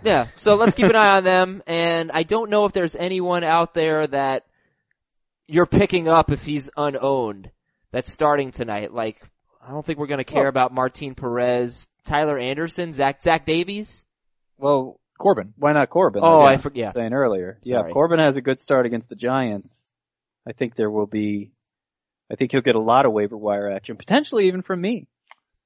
yeah. 0.03 0.27
So 0.37 0.55
let's 0.55 0.75
keep 0.75 0.85
an 0.87 0.95
eye 0.95 1.17
on 1.17 1.23
them. 1.23 1.61
And 1.67 2.11
I 2.13 2.23
don't 2.23 2.49
know 2.49 2.65
if 2.65 2.73
there's 2.73 2.95
anyone 2.95 3.43
out 3.43 3.73
there 3.73 4.07
that 4.07 4.45
you're 5.47 5.65
picking 5.65 6.07
up 6.07 6.31
if 6.31 6.43
he's 6.43 6.69
unowned 6.75 7.51
that's 7.91 8.11
starting 8.11 8.51
tonight. 8.51 8.93
Like, 8.93 9.21
I 9.65 9.69
don't 9.71 9.85
think 9.85 9.99
we're 9.99 10.07
going 10.07 10.17
to 10.19 10.23
care 10.23 10.43
Well- 10.43 10.49
about 10.49 10.73
Martin 10.73 11.15
Perez, 11.15 11.87
Tyler 12.05 12.37
Anderson, 12.37 12.93
Zach 12.93 13.21
Zach 13.21 13.45
Davies. 13.45 14.05
Well, 14.57 14.99
Corbin. 15.19 15.53
why 15.57 15.73
not 15.73 15.89
Corbin? 15.89 16.23
Oh, 16.23 16.39
like 16.39 16.49
I 16.49 16.51
was 16.53 16.61
forget. 16.63 16.77
Yeah. 16.85 16.91
Saying 16.91 17.13
earlier. 17.13 17.59
Yeah, 17.63 17.77
Sorry. 17.77 17.89
if 17.89 17.93
Corbin 17.93 18.19
has 18.19 18.35
a 18.37 18.41
good 18.41 18.59
start 18.59 18.85
against 18.85 19.09
the 19.09 19.15
Giants. 19.15 19.93
I 20.45 20.51
think 20.51 20.75
there 20.75 20.91
will 20.91 21.07
be, 21.07 21.51
I 22.31 22.35
think 22.35 22.51
he'll 22.51 22.61
get 22.61 22.75
a 22.75 22.81
lot 22.81 23.05
of 23.05 23.13
waiver 23.13 23.37
wire 23.37 23.69
action, 23.71 23.95
potentially 23.95 24.47
even 24.47 24.61
from 24.61 24.81
me. 24.81 25.07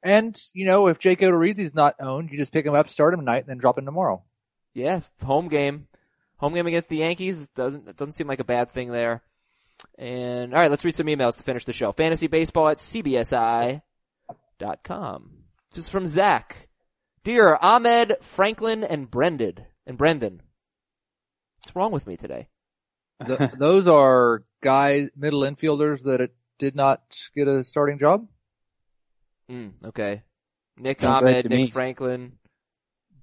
And, 0.03 0.39
you 0.53 0.65
know, 0.65 0.87
if 0.87 0.99
Jake 0.99 1.19
Odorizzi's 1.19 1.73
not 1.73 1.95
owned, 1.99 2.29
you 2.31 2.37
just 2.37 2.53
pick 2.53 2.65
him 2.65 2.75
up, 2.75 2.89
start 2.89 3.13
him 3.13 3.21
tonight, 3.21 3.39
and 3.39 3.47
then 3.47 3.57
drop 3.57 3.77
him 3.77 3.85
tomorrow. 3.85 4.23
Yeah, 4.73 5.01
home 5.25 5.47
game, 5.47 5.87
home 6.37 6.53
game 6.53 6.67
against 6.67 6.89
the 6.89 6.97
Yankees 6.97 7.47
doesn't 7.49 7.87
it 7.87 7.97
doesn't 7.97 8.13
seem 8.13 8.27
like 8.27 8.39
a 8.39 8.45
bad 8.45 8.69
thing 8.69 8.91
there. 8.91 9.23
And 9.97 10.53
all 10.53 10.59
right, 10.59 10.69
let's 10.69 10.85
read 10.85 10.95
some 10.95 11.07
emails 11.07 11.37
to 11.37 11.43
finish 11.43 11.65
the 11.65 11.73
show. 11.73 11.91
Fantasy 11.91 12.27
baseball 12.27 12.69
at 12.69 12.77
cbsi.com. 12.77 13.81
This 15.71 15.85
is 15.85 15.89
from 15.89 16.07
Zach. 16.07 16.67
Dear 17.23 17.57
Ahmed, 17.61 18.17
Franklin, 18.21 18.83
and 18.83 19.09
Brendan 19.09 19.65
and 19.85 19.97
Brendan. 19.97 20.41
What's 21.57 21.75
wrong 21.75 21.91
with 21.91 22.07
me 22.07 22.17
today? 22.17 22.47
Th 23.25 23.39
those 23.59 23.87
are 23.87 24.43
guys, 24.61 25.09
middle 25.15 25.41
infielders 25.41 26.03
that 26.03 26.21
it 26.21 26.35
did 26.59 26.75
not 26.75 27.01
get 27.35 27.47
a 27.47 27.63
starting 27.63 27.99
job. 27.99 28.27
Mm, 29.51 29.71
okay. 29.85 30.23
Nick 30.77 30.99
Sounds 30.99 31.21
Ahmed, 31.21 31.43
to 31.43 31.49
Nick 31.49 31.59
me. 31.59 31.69
Franklin, 31.69 32.33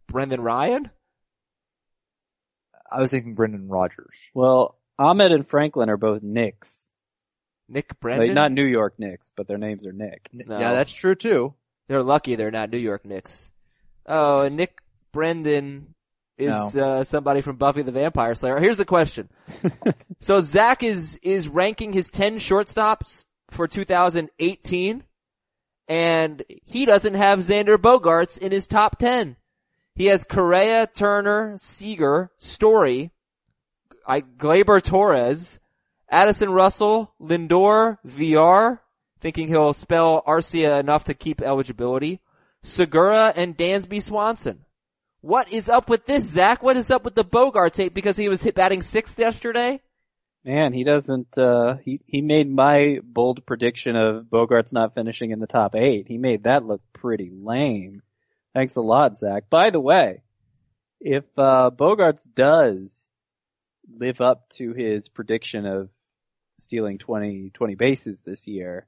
Brendan 0.08 0.40
Ryan. 0.40 0.90
I 2.90 3.00
was 3.00 3.10
thinking 3.10 3.34
Brendan 3.34 3.68
Rodgers. 3.68 4.30
Well, 4.34 4.78
Ahmed 4.98 5.32
and 5.32 5.46
Franklin 5.46 5.90
are 5.90 5.96
both 5.96 6.22
Knicks. 6.22 6.88
Nick 7.68 7.98
Brendan. 8.00 8.28
Like, 8.28 8.34
not 8.34 8.52
New 8.52 8.66
York 8.66 8.94
Knicks, 8.98 9.32
but 9.36 9.48
their 9.48 9.58
names 9.58 9.86
are 9.86 9.92
Nick. 9.92 10.28
No. 10.32 10.58
Yeah, 10.58 10.72
that's 10.72 10.92
true 10.92 11.14
too. 11.14 11.54
They're 11.88 12.02
lucky 12.02 12.36
they're 12.36 12.50
not 12.50 12.70
New 12.70 12.78
York 12.78 13.04
Knicks. 13.04 13.50
Oh, 14.06 14.42
and 14.42 14.56
Nick 14.56 14.78
Brendan 15.12 15.94
is 16.36 16.76
uh, 16.76 17.04
somebody 17.04 17.40
from 17.40 17.56
Buffy 17.56 17.82
the 17.82 17.92
Vampire 17.92 18.34
Slayer. 18.34 18.58
Here's 18.58 18.76
the 18.76 18.84
question. 18.84 19.28
so 20.20 20.40
Zach 20.40 20.82
is 20.82 21.18
is 21.22 21.48
ranking 21.48 21.92
his 21.92 22.08
10 22.10 22.36
shortstops 22.36 23.24
for 23.50 23.68
2018 23.68 25.04
and 25.88 26.42
he 26.48 26.84
doesn't 26.86 27.14
have 27.14 27.40
Xander 27.40 27.76
Bogaerts 27.76 28.38
in 28.38 28.52
his 28.52 28.66
top 28.66 28.98
10. 28.98 29.36
He 29.94 30.06
has 30.06 30.24
Correa, 30.24 30.86
Turner, 30.86 31.54
Seager, 31.58 32.30
Story, 32.38 33.12
I, 34.06 34.20
Gleyber 34.20 34.82
Torres, 34.82 35.58
Addison 36.08 36.50
Russell, 36.50 37.14
Lindor, 37.20 37.98
Villar, 38.04 38.82
thinking 39.20 39.48
he'll 39.48 39.72
spell 39.72 40.22
Arcia 40.26 40.80
enough 40.80 41.04
to 41.04 41.14
keep 41.14 41.40
eligibility, 41.40 42.20
Segura, 42.62 43.32
and 43.36 43.56
Dansby 43.56 44.02
Swanson. 44.02 44.64
What 45.20 45.52
is 45.52 45.68
up 45.68 45.88
with 45.88 46.06
this, 46.06 46.28
Zach? 46.28 46.62
What 46.62 46.76
is 46.76 46.90
up 46.90 47.04
with 47.04 47.14
the 47.14 47.24
Bogart 47.24 47.72
tape? 47.72 47.94
Because 47.94 48.16
he 48.16 48.28
was 48.28 48.42
hit 48.42 48.54
batting 48.54 48.82
sixth 48.82 49.18
yesterday? 49.18 49.80
Man, 50.44 50.74
he 50.74 50.84
doesn't, 50.84 51.38
uh, 51.38 51.76
he, 51.76 52.00
he 52.06 52.20
made 52.20 52.50
my 52.50 53.00
bold 53.02 53.46
prediction 53.46 53.96
of 53.96 54.26
Bogaerts 54.26 54.74
not 54.74 54.94
finishing 54.94 55.30
in 55.30 55.40
the 55.40 55.46
top 55.46 55.74
eight. 55.74 56.06
He 56.06 56.18
made 56.18 56.44
that 56.44 56.66
look 56.66 56.82
pretty 56.92 57.30
lame. 57.32 58.02
Thanks 58.52 58.76
a 58.76 58.82
lot, 58.82 59.16
Zach. 59.16 59.48
By 59.48 59.70
the 59.70 59.80
way, 59.80 60.22
if, 61.00 61.24
uh, 61.38 61.70
Bogaerts 61.74 62.26
does 62.34 63.08
live 63.88 64.20
up 64.20 64.50
to 64.50 64.74
his 64.74 65.08
prediction 65.08 65.64
of 65.64 65.88
stealing 66.58 66.98
20, 66.98 67.50
20 67.54 67.74
bases 67.74 68.20
this 68.20 68.46
year, 68.46 68.86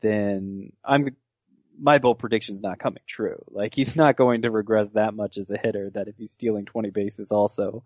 then 0.00 0.72
I'm, 0.84 1.16
my 1.80 1.98
bold 1.98 2.18
prediction's 2.18 2.62
not 2.62 2.80
coming 2.80 3.02
true. 3.06 3.44
Like 3.48 3.76
he's 3.76 3.94
not 3.94 4.16
going 4.16 4.42
to 4.42 4.50
regress 4.50 4.90
that 4.90 5.14
much 5.14 5.38
as 5.38 5.50
a 5.50 5.58
hitter 5.58 5.90
that 5.90 6.08
if 6.08 6.16
he's 6.16 6.32
stealing 6.32 6.64
20 6.64 6.90
bases 6.90 7.30
also, 7.30 7.84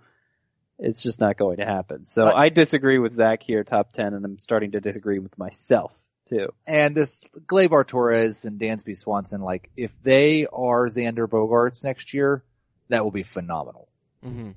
it's 0.78 1.02
just 1.02 1.20
not 1.20 1.36
going 1.36 1.58
to 1.58 1.64
happen. 1.64 2.06
So 2.06 2.24
But- 2.26 2.36
I 2.36 2.48
disagree 2.48 2.98
with 2.98 3.14
Zach 3.14 3.42
here, 3.42 3.64
top 3.64 3.92
10, 3.92 4.14
and 4.14 4.24
I'm 4.24 4.38
starting 4.38 4.72
to 4.72 4.80
disagree 4.80 5.18
with 5.18 5.36
myself 5.38 5.96
too. 6.26 6.52
And 6.66 6.96
this 6.96 7.22
Gleyber 7.46 7.86
Torres 7.86 8.44
and 8.44 8.58
Dansby 8.58 8.96
Swanson, 8.96 9.40
like, 9.42 9.70
if 9.76 9.92
they 10.02 10.46
are 10.46 10.88
Xander 10.88 11.26
Bogaerts 11.28 11.84
next 11.84 12.14
year, 12.14 12.42
that 12.88 13.04
will 13.04 13.10
be 13.10 13.22
phenomenal. 13.22 13.88
hmm 14.22 14.52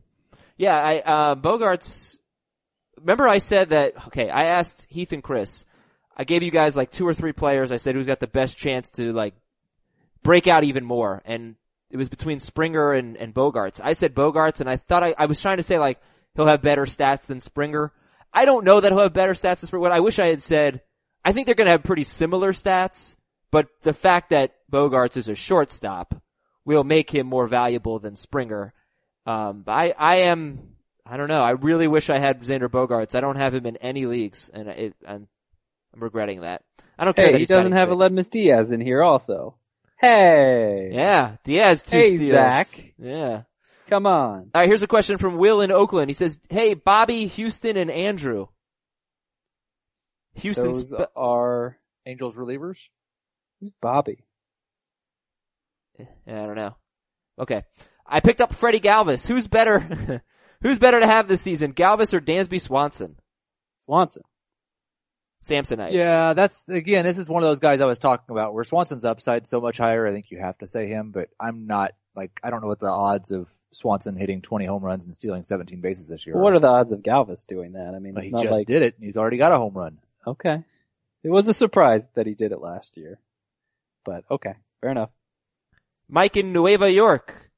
Yeah, 0.57 0.75
I, 0.77 0.99
uh, 0.99 1.35
Bogaerts, 1.35 2.17
remember 2.99 3.27
I 3.27 3.37
said 3.37 3.69
that, 3.69 4.07
okay, 4.07 4.29
I 4.29 4.45
asked 4.45 4.85
Heath 4.89 5.11
and 5.11 5.21
Chris, 5.23 5.65
I 6.15 6.23
gave 6.23 6.41
you 6.41 6.51
guys 6.51 6.75
like 6.75 6.89
two 6.89 7.05
or 7.07 7.13
three 7.13 7.33
players, 7.33 7.71
I 7.71 7.77
said 7.77 7.95
who's 7.95 8.07
got 8.07 8.19
the 8.19 8.27
best 8.27 8.57
chance 8.57 8.89
to 8.91 9.11
like 9.13 9.35
break 10.23 10.47
out 10.47 10.63
even 10.63 10.83
more, 10.83 11.21
and 11.25 11.55
it 11.89 11.97
was 11.97 12.09
between 12.09 12.39
Springer 12.39 12.93
and, 12.93 13.15
and 13.17 13.33
Bogaerts. 13.33 13.79
I 13.83 13.93
said 13.93 14.13
Bogaerts, 14.13 14.61
and 14.61 14.69
I 14.69 14.75
thought 14.75 15.03
I, 15.03 15.15
I 15.17 15.25
was 15.25 15.39
trying 15.39 15.57
to 15.57 15.63
say 15.63 15.79
like, 15.79 15.99
he'll 16.35 16.47
have 16.47 16.61
better 16.61 16.85
stats 16.85 17.27
than 17.27 17.41
Springer. 17.41 17.93
I 18.33 18.45
don't 18.45 18.65
know 18.65 18.79
that 18.79 18.91
he'll 18.91 19.01
have 19.01 19.13
better 19.13 19.33
stats 19.33 19.61
than 19.61 19.67
Springer. 19.67 19.81
What 19.81 19.91
I 19.91 20.01
wish 20.01 20.19
I 20.19 20.27
had 20.27 20.41
said, 20.41 20.81
I 21.23 21.31
think 21.31 21.45
they're 21.45 21.55
gonna 21.55 21.71
have 21.71 21.83
pretty 21.83 22.03
similar 22.03 22.51
stats, 22.51 23.15
but 23.51 23.67
the 23.81 23.93
fact 23.93 24.31
that 24.31 24.55
Bogaerts 24.71 25.17
is 25.17 25.29
a 25.29 25.35
shortstop 25.35 26.21
will 26.65 26.83
make 26.83 27.09
him 27.09 27.27
more 27.27 27.47
valuable 27.47 27.99
than 27.99 28.15
Springer. 28.15 28.73
Um, 29.25 29.63
but 29.65 29.71
I, 29.71 29.93
I 29.97 30.15
am, 30.17 30.75
I 31.05 31.17
don't 31.17 31.29
know. 31.29 31.41
I 31.41 31.51
really 31.51 31.87
wish 31.87 32.09
I 32.09 32.17
had 32.17 32.41
Xander 32.41 32.69
Bogaerts. 32.69 33.15
I 33.15 33.21
don't 33.21 33.37
have 33.37 33.53
him 33.53 33.65
in 33.65 33.77
any 33.77 34.05
leagues, 34.05 34.49
and 34.53 34.67
it, 34.67 34.93
I'm, 35.07 35.27
I'm 35.93 36.03
regretting 36.03 36.41
that. 36.41 36.63
I 36.99 37.05
don't 37.05 37.15
care. 37.15 37.31
Hey, 37.31 37.39
he 37.39 37.45
doesn't 37.45 37.73
have 37.73 37.91
a 37.91 38.23
Diaz 38.23 38.71
in 38.71 38.81
here 38.81 39.01
also. 39.01 39.55
Hey! 39.99 40.91
Yeah, 40.93 41.37
Diaz 41.43 41.83
two 41.83 41.97
Hey, 41.97 42.15
steals. 42.15 42.33
Zach. 42.33 42.67
Yeah. 42.99 43.43
Come 43.89 44.05
on. 44.05 44.51
All 44.53 44.61
right, 44.61 44.67
here's 44.67 44.83
a 44.83 44.87
question 44.87 45.17
from 45.17 45.37
Will 45.37 45.61
in 45.61 45.71
Oakland. 45.71 46.09
He 46.09 46.13
says, 46.13 46.39
"Hey, 46.49 46.73
Bobby, 46.73 47.27
Huston, 47.27 47.77
and 47.77 47.89
Andrew." 47.89 48.47
Huston's, 50.35 50.89
Those 50.89 51.05
are 51.15 51.77
Angels 52.05 52.35
relievers. 52.37 52.89
who's 53.59 53.73
Bobby? 53.81 54.23
Yeah, 55.97 56.43
I 56.43 56.45
don't 56.45 56.55
know. 56.55 56.75
Okay. 57.39 57.63
I 58.05 58.19
picked 58.19 58.39
up 58.41 58.53
Freddie 58.53 58.79
Galvis. 58.79 59.27
Who's 59.27 59.47
better? 59.47 60.21
who's 60.61 60.77
better 60.79 60.99
to 60.99 61.07
have 61.07 61.27
this 61.27 61.41
season, 61.41 61.73
Galvis 61.73 62.13
or 62.13 62.19
Dansby 62.21 62.61
Swanson? 62.61 63.15
Swanson. 63.79 64.23
Samsonite. 65.47 65.91
Yeah, 65.91 66.33
that's 66.33 66.67
again. 66.69 67.05
This 67.05 67.17
is 67.17 67.29
one 67.29 67.43
of 67.43 67.49
those 67.49 67.59
guys 67.59 67.81
I 67.81 67.85
was 67.85 67.99
talking 67.99 68.25
about 68.33 68.53
where 68.53 68.63
Swanson's 68.63 69.05
upside 69.05 69.47
so 69.47 69.61
much 69.61 69.77
higher. 69.77 70.05
I 70.07 70.11
think 70.11 70.31
you 70.31 70.39
have 70.39 70.57
to 70.59 70.67
say 70.67 70.87
him, 70.87 71.11
but 71.11 71.29
I'm 71.39 71.67
not 71.67 71.91
like 72.15 72.31
I 72.43 72.49
don't 72.49 72.61
know 72.61 72.67
what 72.67 72.79
the 72.79 72.87
odds 72.89 73.31
of 73.31 73.49
Swanson 73.71 74.15
hitting 74.15 74.41
20 74.41 74.65
home 74.65 74.83
runs 74.83 75.05
and 75.05 75.13
stealing 75.13 75.43
17 75.43 75.81
bases 75.81 76.07
this 76.07 76.25
year. 76.25 76.35
Well, 76.35 76.43
what 76.43 76.53
are 76.53 76.59
the 76.59 76.67
odds 76.67 76.91
of 76.91 77.01
Galvis 77.01 77.45
doing 77.45 77.73
that? 77.73 77.93
I 77.95 77.99
mean, 77.99 78.13
But 78.13 78.19
it's 78.23 78.29
he 78.29 78.33
not 78.33 78.43
just 78.43 78.53
like 78.59 78.67
did 78.67 78.81
it, 78.81 78.95
and 78.95 79.03
he's 79.03 79.17
already 79.17 79.37
got 79.37 79.51
a 79.51 79.57
home 79.57 79.73
run. 79.73 79.99
okay. 80.25 80.63
It 81.23 81.29
was 81.29 81.47
a 81.47 81.53
surprise 81.53 82.07
that 82.15 82.25
he 82.25 82.35
did 82.35 82.51
it 82.53 82.61
last 82.61 82.95
year, 82.95 83.19
but 84.05 84.23
okay, 84.31 84.53
fair 84.81 84.91
enough. 84.91 85.09
Mike 86.09 86.37
in 86.37 86.53
Nueva 86.53 86.89
York. 86.91 87.51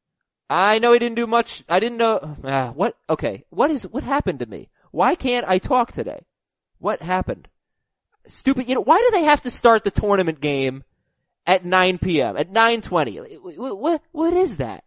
I 0.50 0.80
know 0.80 0.94
he 0.94 1.00
didn't 1.00 1.18
do 1.18 1.28
much. 1.28 1.64
I 1.70 1.80
didn't 1.80 2.00
know. 2.00 2.38
Uh, 2.44 2.72
what? 2.72 2.98
Okay. 3.08 3.46
What 3.52 3.70
is, 3.70 3.84
what 3.84 4.04
happened 4.04 4.40
to 4.40 4.48
me? 4.48 4.70
Why 4.92 5.14
can't 5.14 5.48
I 5.48 5.60
talk 5.60 5.92
today? 5.92 6.26
What 6.80 7.02
happened? 7.04 7.48
Stupid. 8.30 8.70
You 8.70 8.76
know, 8.76 8.82
why 8.82 9.00
do 9.00 9.18
they 9.18 9.26
have 9.26 9.42
to 9.42 9.52
start 9.52 9.84
the 9.84 9.92
tournament 9.92 10.40
game 10.40 10.84
at 11.46 11.66
9 11.66 11.98
p.m., 11.98 12.38
at 12.38 12.52
9.20? 12.52 13.58
What, 13.58 13.78
what, 13.80 14.02
what 14.12 14.34
is 14.34 14.58
that? 14.58 14.84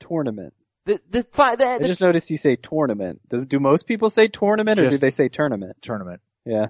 Tournament. 0.00 0.54
The, 0.84 1.00
the, 1.10 1.22
fi- 1.24 1.56
the, 1.56 1.66
I 1.66 1.78
just 1.80 2.00
noticed 2.00 2.30
you 2.30 2.38
say 2.38 2.56
tournament. 2.56 3.20
Do, 3.28 3.44
do 3.44 3.60
most 3.60 3.86
people 3.86 4.10
say 4.10 4.28
tournament 4.28 4.80
or 4.80 4.88
do 4.88 4.96
they 4.96 5.10
say 5.10 5.28
tournament? 5.28 5.76
Tournament. 5.82 6.22
Yeah. 6.46 6.66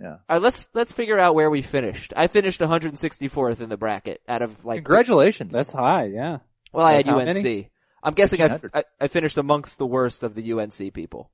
Yeah. 0.00 0.16
All 0.28 0.36
right, 0.36 0.42
let's 0.42 0.68
let's 0.74 0.92
figure 0.92 1.18
out 1.18 1.34
where 1.36 1.48
we 1.48 1.62
finished. 1.62 2.12
I 2.16 2.26
finished 2.26 2.60
164th 2.60 3.60
in 3.60 3.68
the 3.68 3.76
bracket 3.76 4.20
out 4.26 4.42
of 4.42 4.64
like. 4.64 4.78
Congratulations. 4.78 5.52
That's 5.52 5.70
high, 5.70 6.06
yeah. 6.06 6.38
Well, 6.72 6.84
I 6.84 6.96
had 6.96 7.06
How 7.06 7.20
UNC. 7.20 7.34
many? 7.34 7.70
I'm 8.02 8.14
guessing 8.14 8.42
I, 8.42 8.58
I 8.74 8.84
I 9.00 9.08
finished 9.08 9.36
amongst 9.36 9.78
the 9.78 9.86
worst 9.86 10.24
of 10.24 10.34
the 10.34 10.52
UNC 10.52 10.92
people. 10.92 11.30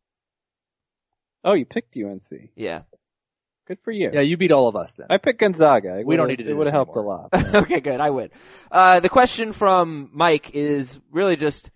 Oh, 1.44 1.54
you 1.54 1.64
picked 1.64 1.96
UNC. 1.96 2.50
Yeah. 2.56 2.82
Good 3.68 3.78
for 3.84 3.92
you. 3.92 4.10
yeah, 4.12 4.22
you 4.22 4.36
beat 4.38 4.50
all 4.50 4.66
of 4.66 4.76
us 4.76 4.94
then. 4.94 5.06
I 5.10 5.18
picked 5.18 5.40
Gonzaga. 5.40 6.00
We 6.04 6.16
don't 6.16 6.26
need 6.28 6.36
to 6.38 6.44
do 6.44 6.50
It 6.50 6.54
would 6.54 6.66
have 6.66 6.72
helped 6.74 6.96
a 6.96 7.00
lot. 7.00 7.28
okay, 7.34 7.80
good. 7.80 8.00
I 8.00 8.10
win. 8.10 8.30
Uh, 8.72 9.00
the 9.00 9.10
question 9.10 9.52
from 9.52 10.08
Mike 10.14 10.52
is 10.54 10.98
really 11.12 11.36
just 11.36 11.70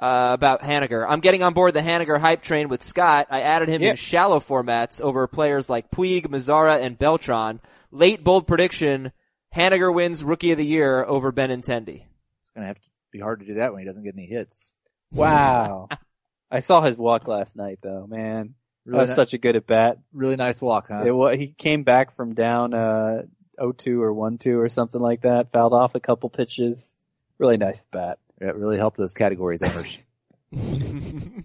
uh, 0.00 0.28
about 0.32 0.60
Haniger. 0.60 1.06
I'm 1.08 1.20
getting 1.20 1.42
on 1.42 1.54
board 1.54 1.72
the 1.72 1.80
Haniger 1.80 2.20
hype 2.20 2.42
train 2.42 2.68
with 2.68 2.82
Scott. 2.82 3.28
I 3.30 3.40
added 3.40 3.68
him 3.70 3.80
Yeah. 3.80 3.90
in 3.90 3.96
shallow 3.96 4.38
formats 4.38 5.00
over 5.00 5.26
players 5.26 5.70
like 5.70 5.90
Puig, 5.90 6.26
Mazara, 6.26 6.80
and 6.82 6.98
Beltran. 6.98 7.60
Late 7.90 8.22
bold 8.22 8.46
prediction: 8.46 9.10
Haniger 9.56 9.94
wins 9.94 10.22
Rookie 10.22 10.52
of 10.52 10.58
the 10.58 10.66
Year 10.66 11.04
over 11.04 11.32
Benintendi. 11.32 12.02
It's 12.40 12.50
gonna 12.54 12.66
have 12.66 12.76
to 12.76 12.82
be 13.12 13.20
hard 13.20 13.40
to 13.40 13.46
do 13.46 13.54
that 13.54 13.72
when 13.72 13.80
he 13.80 13.86
doesn't 13.86 14.04
get 14.04 14.14
any 14.14 14.26
hits. 14.26 14.70
Wow. 15.10 15.88
I 16.50 16.60
saw 16.60 16.82
his 16.82 16.98
walk 16.98 17.26
last 17.28 17.56
night 17.56 17.78
though, 17.82 18.06
man. 18.06 18.56
That 18.86 18.96
was 18.96 19.08
ni- 19.10 19.14
such 19.14 19.32
a 19.34 19.38
good 19.38 19.56
at 19.56 19.66
bat. 19.66 19.98
really 20.12 20.36
nice 20.36 20.60
walk, 20.60 20.88
huh? 20.88 21.04
It 21.06 21.10
wa- 21.14 21.30
he 21.34 21.48
came 21.48 21.84
back 21.84 22.14
from 22.16 22.34
down, 22.34 22.74
uh, 22.74 23.22
0-2 23.58 24.02
or 24.02 24.12
1-2 24.12 24.58
or 24.58 24.68
something 24.68 25.00
like 25.00 25.22
that, 25.22 25.52
fouled 25.52 25.72
off 25.72 25.94
a 25.94 26.00
couple 26.00 26.28
pitches. 26.28 26.94
Really 27.38 27.56
nice 27.56 27.84
bat. 27.90 28.18
It 28.40 28.54
really 28.56 28.76
helped 28.78 28.96
those 28.98 29.14
categories 29.14 29.62
owners. 29.62 29.98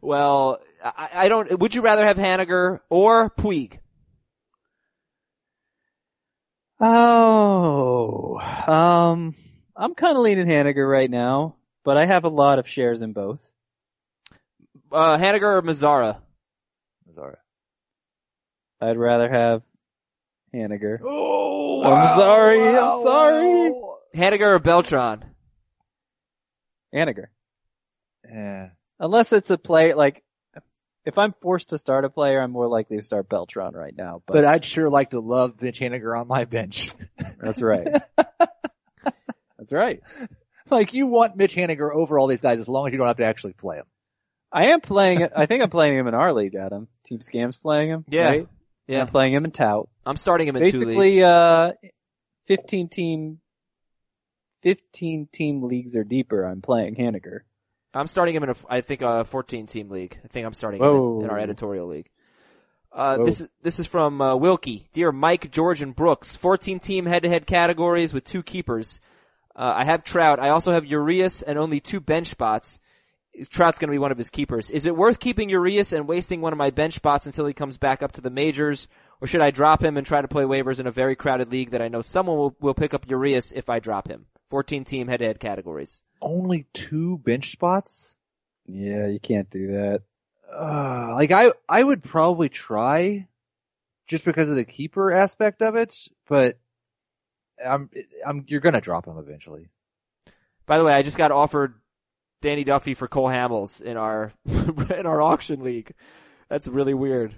well, 0.00 0.60
I, 0.84 1.10
I 1.14 1.28
don't. 1.28 1.58
Would 1.58 1.74
you 1.74 1.82
rather 1.82 2.04
have 2.04 2.16
Haniger 2.18 2.80
or 2.90 3.30
Puig? 3.30 3.78
Oh, 6.78 8.38
um, 8.66 9.34
I'm 9.74 9.94
kind 9.94 10.16
of 10.16 10.22
leaning 10.22 10.46
Haniger 10.46 10.88
right 10.88 11.10
now, 11.10 11.56
but 11.84 11.96
I 11.96 12.04
have 12.04 12.24
a 12.24 12.28
lot 12.28 12.58
of 12.58 12.68
shares 12.68 13.00
in 13.02 13.12
both. 13.12 13.42
Uh, 14.92 15.16
Haniger 15.16 15.54
or 15.54 15.62
Mazara? 15.62 16.18
Mazara. 17.16 17.36
I'd 18.80 18.96
rather 18.96 19.28
have 19.28 19.62
Haniger. 20.54 20.98
Oh, 21.02 21.82
I'm 21.82 22.18
sorry, 22.18 22.60
I'm 22.60 23.02
sorry. 23.02 23.72
Haniger 24.14 24.54
or 24.54 24.58
Beltran? 24.58 25.24
Haniger. 26.94 27.26
Yeah. 28.30 28.70
Unless 28.98 29.32
it's 29.32 29.50
a 29.50 29.58
play, 29.58 29.94
like, 29.94 30.22
if 31.04 31.18
I'm 31.18 31.34
forced 31.40 31.70
to 31.70 31.78
start 31.78 32.04
a 32.04 32.10
player, 32.10 32.40
I'm 32.40 32.50
more 32.50 32.66
likely 32.68 32.96
to 32.96 33.02
start 33.02 33.28
Beltran 33.28 33.74
right 33.74 33.94
now, 33.96 34.22
but, 34.26 34.34
But 34.34 34.44
I'd 34.44 34.64
sure 34.64 34.88
like 34.90 35.10
to 35.10 35.20
love 35.20 35.60
Mitch 35.60 35.80
Haniger 35.80 36.18
on 36.18 36.26
my 36.26 36.44
bench. 36.44 36.90
that's 37.40 37.62
right. 37.62 38.02
that's 39.58 39.72
right. 39.72 40.00
like 40.70 40.94
you 40.94 41.06
want 41.06 41.36
Mitch 41.36 41.54
Haniger 41.54 41.94
over 41.94 42.18
all 42.18 42.26
these 42.26 42.40
guys 42.40 42.58
as 42.58 42.68
long 42.68 42.88
as 42.88 42.92
you 42.92 42.98
don't 42.98 43.06
have 43.06 43.18
to 43.18 43.24
actually 43.24 43.52
play 43.52 43.76
him. 43.76 43.86
I 44.56 44.68
am 44.68 44.80
playing, 44.80 45.28
I 45.36 45.44
think 45.44 45.62
I'm 45.62 45.68
playing 45.68 45.98
him 45.98 46.06
in 46.06 46.14
our 46.14 46.32
league, 46.32 46.54
Adam. 46.54 46.88
Team 47.04 47.20
Scam's 47.20 47.58
playing 47.58 47.90
him. 47.90 48.04
Yeah. 48.08 48.28
Right? 48.28 48.48
Yeah. 48.86 49.02
I'm 49.02 49.06
playing 49.06 49.34
him 49.34 49.44
in 49.44 49.50
Tout. 49.50 49.86
I'm 50.06 50.16
starting 50.16 50.48
him 50.48 50.56
in 50.56 50.62
two 50.62 50.72
Basically, 50.72 50.96
leagues. 50.96 51.22
uh, 51.24 51.72
15 52.46 52.88
team, 52.88 53.40
15 54.62 55.28
team 55.30 55.62
leagues 55.62 55.94
or 55.94 56.04
deeper, 56.04 56.44
I'm 56.44 56.62
playing 56.62 56.94
Haniger. 56.94 57.40
I'm 57.92 58.06
starting 58.06 58.34
him 58.34 58.44
in 58.44 58.48
a, 58.48 58.54
I 58.70 58.80
think 58.80 59.02
a 59.02 59.26
14 59.26 59.66
team 59.66 59.90
league. 59.90 60.18
I 60.24 60.28
think 60.28 60.46
I'm 60.46 60.54
starting 60.54 60.82
him 60.82 60.88
in, 60.88 61.24
in 61.24 61.30
our 61.30 61.38
editorial 61.38 61.88
league. 61.88 62.08
Uh, 62.90 63.24
this 63.24 63.42
is, 63.42 63.48
this 63.60 63.78
is 63.78 63.86
from, 63.86 64.22
uh, 64.22 64.36
Wilkie. 64.36 64.88
Dear 64.94 65.12
Mike, 65.12 65.50
George, 65.50 65.82
and 65.82 65.94
Brooks, 65.94 66.34
14 66.34 66.78
team 66.80 67.04
head 67.04 67.24
to 67.24 67.28
head 67.28 67.46
categories 67.46 68.14
with 68.14 68.24
two 68.24 68.42
keepers. 68.42 69.02
Uh, 69.54 69.74
I 69.76 69.84
have 69.84 70.02
Trout. 70.02 70.40
I 70.40 70.48
also 70.48 70.72
have 70.72 70.86
Urias 70.86 71.42
and 71.42 71.58
only 71.58 71.80
two 71.80 72.00
bench 72.00 72.28
spots. 72.28 72.80
Trout's 73.50 73.78
gonna 73.78 73.92
be 73.92 73.98
one 73.98 74.12
of 74.12 74.18
his 74.18 74.30
keepers. 74.30 74.70
Is 74.70 74.86
it 74.86 74.96
worth 74.96 75.20
keeping 75.20 75.50
Urias 75.50 75.92
and 75.92 76.08
wasting 76.08 76.40
one 76.40 76.52
of 76.52 76.58
my 76.58 76.70
bench 76.70 76.94
spots 76.94 77.26
until 77.26 77.46
he 77.46 77.52
comes 77.52 77.76
back 77.76 78.02
up 78.02 78.12
to 78.12 78.20
the 78.20 78.30
majors? 78.30 78.88
Or 79.20 79.26
should 79.26 79.40
I 79.40 79.50
drop 79.50 79.82
him 79.82 79.96
and 79.96 80.06
try 80.06 80.20
to 80.20 80.28
play 80.28 80.44
waivers 80.44 80.80
in 80.80 80.86
a 80.86 80.90
very 80.90 81.16
crowded 81.16 81.50
league 81.50 81.70
that 81.70 81.82
I 81.82 81.88
know 81.88 82.02
someone 82.02 82.36
will, 82.36 82.56
will 82.60 82.74
pick 82.74 82.94
up 82.94 83.08
Urias 83.08 83.52
if 83.52 83.68
I 83.68 83.78
drop 83.78 84.08
him? 84.08 84.26
14 84.48 84.84
team 84.84 85.08
head 85.08 85.18
to 85.18 85.26
head 85.26 85.40
categories. 85.40 86.02
Only 86.20 86.66
two 86.72 87.18
bench 87.18 87.50
spots? 87.52 88.16
Yeah, 88.66 89.06
you 89.06 89.20
can't 89.20 89.50
do 89.50 89.72
that. 89.72 90.02
Uh, 90.52 91.14
like 91.14 91.32
I, 91.32 91.52
I 91.68 91.82
would 91.82 92.02
probably 92.02 92.48
try 92.48 93.28
just 94.06 94.24
because 94.24 94.48
of 94.48 94.56
the 94.56 94.64
keeper 94.64 95.12
aspect 95.12 95.62
of 95.62 95.76
it, 95.76 96.08
but 96.28 96.58
I'm, 97.64 97.90
I'm, 98.24 98.44
you're 98.48 98.60
gonna 98.60 98.80
drop 98.80 99.06
him 99.06 99.18
eventually. 99.18 99.68
By 100.66 100.78
the 100.78 100.84
way, 100.84 100.92
I 100.92 101.02
just 101.02 101.18
got 101.18 101.32
offered 101.32 101.74
Danny 102.42 102.64
Duffy 102.64 102.94
for 102.94 103.08
Cole 103.08 103.28
Hamels 103.28 103.80
in 103.82 103.96
our 103.96 104.32
in 104.46 105.06
our 105.06 105.20
auction 105.22 105.62
league. 105.64 105.92
That's 106.48 106.68
really 106.68 106.94
weird. 106.94 107.34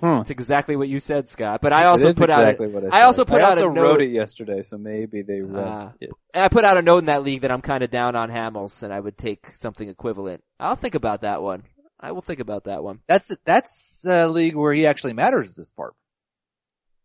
Huh. 0.00 0.20
It's 0.22 0.30
exactly 0.30 0.76
what 0.76 0.88
you 0.88 0.98
said, 0.98 1.28
Scott. 1.28 1.60
But 1.60 1.74
I 1.74 1.84
also 1.84 2.14
put 2.14 2.30
exactly 2.30 2.74
out 2.74 2.84
I, 2.90 3.00
I 3.00 3.02
also 3.02 3.26
put 3.26 3.42
I 3.42 3.44
out 3.44 3.58
a 3.58 3.64
also 3.64 3.68
note- 3.68 3.82
wrote 3.82 4.00
it 4.00 4.10
yesterday, 4.10 4.62
so 4.62 4.78
maybe 4.78 5.20
they 5.20 5.42
read 5.42 5.66
Ah. 5.66 5.92
it. 6.00 6.10
a, 6.34 6.40
I 6.44 6.48
put 6.48 6.64
out 6.64 6.78
a 6.78 6.82
note 6.82 6.98
in 6.98 7.04
that 7.06 7.22
league 7.22 7.42
that 7.42 7.50
I'm 7.50 7.60
kind 7.60 7.82
of 7.82 7.90
down 7.90 8.16
on 8.16 8.30
Hamels 8.30 8.82
and 8.82 8.94
I 8.94 8.98
would 9.00 9.18
take 9.18 9.48
something 9.56 9.86
equivalent. 9.86 10.42
I'll 10.58 10.74
think 10.76 10.94
about 10.94 11.20
that 11.20 11.42
one. 11.42 11.64
I 12.00 12.12
will 12.12 12.22
think 12.22 12.40
about 12.40 12.64
that 12.64 12.82
one. 12.82 13.00
That's, 13.08 13.30
that's 13.44 14.02
a 14.08 14.26
league 14.26 14.56
where 14.56 14.72
he 14.72 14.86
actually 14.86 15.12
matters 15.12 15.50
as 15.50 15.58
a 15.58 15.66
Spark. 15.66 15.92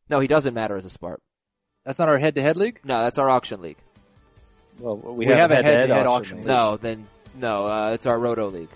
No, 0.09 0.21
he 0.21 0.27
doesn't 0.27 0.53
matter 0.53 0.77
as 0.77 0.86
a 0.86 0.89
Spark. 0.89 1.21
That's 1.83 1.99
not 1.99 2.07
our 2.07 2.17
head 2.17 2.36
to 2.36 2.41
head 2.41 2.55
league? 2.55 2.79
No, 2.86 3.01
that's 3.01 3.17
our 3.19 3.29
auction 3.29 3.61
league. 3.61 3.77
Well, 4.80 4.97
we, 4.97 5.26
We 5.26 5.34
have 5.34 5.51
a 5.51 5.55
head-to-head 5.55 5.78
head-to-head 5.80 6.07
auction 6.07 6.38
league. 6.39 6.47
No, 6.47 6.78
then 6.78 7.07
no, 7.36 7.65
uh, 7.65 7.91
it's 7.93 8.05
our 8.05 8.17
Roto 8.17 8.49
league. 8.49 8.69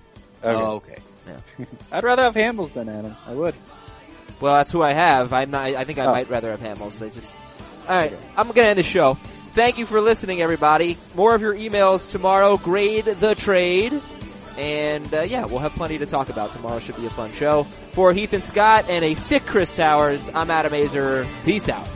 Okay. 0.44 0.56
Oh, 0.56 0.76
okay. 0.76 0.96
I'd 1.92 2.04
rather 2.04 2.24
have 2.24 2.34
Hamels 2.36 2.74
than 2.74 2.90
Adam. 2.90 3.16
I 3.28 3.34
would. 3.34 3.54
Well, 4.42 4.56
that's 4.56 4.72
who 4.72 4.82
I 4.82 4.94
have. 4.94 5.34
I'm 5.34 5.52
not. 5.52 5.64
I 5.66 5.84
think 5.84 6.00
I 6.00 6.06
Oh. 6.06 6.12
might 6.14 6.30
rather 6.30 6.50
have 6.56 6.60
Hamels. 6.62 7.06
I 7.06 7.10
just. 7.10 7.36
All 7.88 7.96
right, 7.98 8.14
I'm 8.38 8.48
gonna 8.48 8.68
end 8.68 8.80
the 8.80 8.84
show. 8.84 9.16
Thank 9.52 9.78
you 9.78 9.86
for 9.86 10.00
listening, 10.00 10.42
everybody. 10.42 10.98
More 11.16 11.36
of 11.36 11.42
your 11.42 11.54
emails 11.56 12.12
tomorrow. 12.12 12.56
Grade 12.58 13.06
the 13.06 13.36
trade, 13.36 14.00
and 14.58 15.14
uh, 15.14 15.22
yeah, 15.22 15.46
we'll 15.46 15.60
have 15.60 15.74
plenty 15.74 15.98
to 15.98 16.06
talk 16.06 16.30
about 16.30 16.52
tomorrow. 16.54 16.80
Should 16.80 16.96
be 16.98 17.06
a 17.06 17.10
fun 17.10 17.34
show. 17.34 17.64
For 17.92 18.14
Heath 18.14 18.34
and 18.34 18.44
Scott 18.44 18.86
and 18.90 19.04
a 19.04 19.14
sick 19.16 19.46
Chris 19.46 19.76
Towers, 19.76 20.30
I'm 20.34 20.50
Adam 20.52 20.72
Aizer. 20.72 21.28
Peace 21.44 21.68
out. 21.68 21.88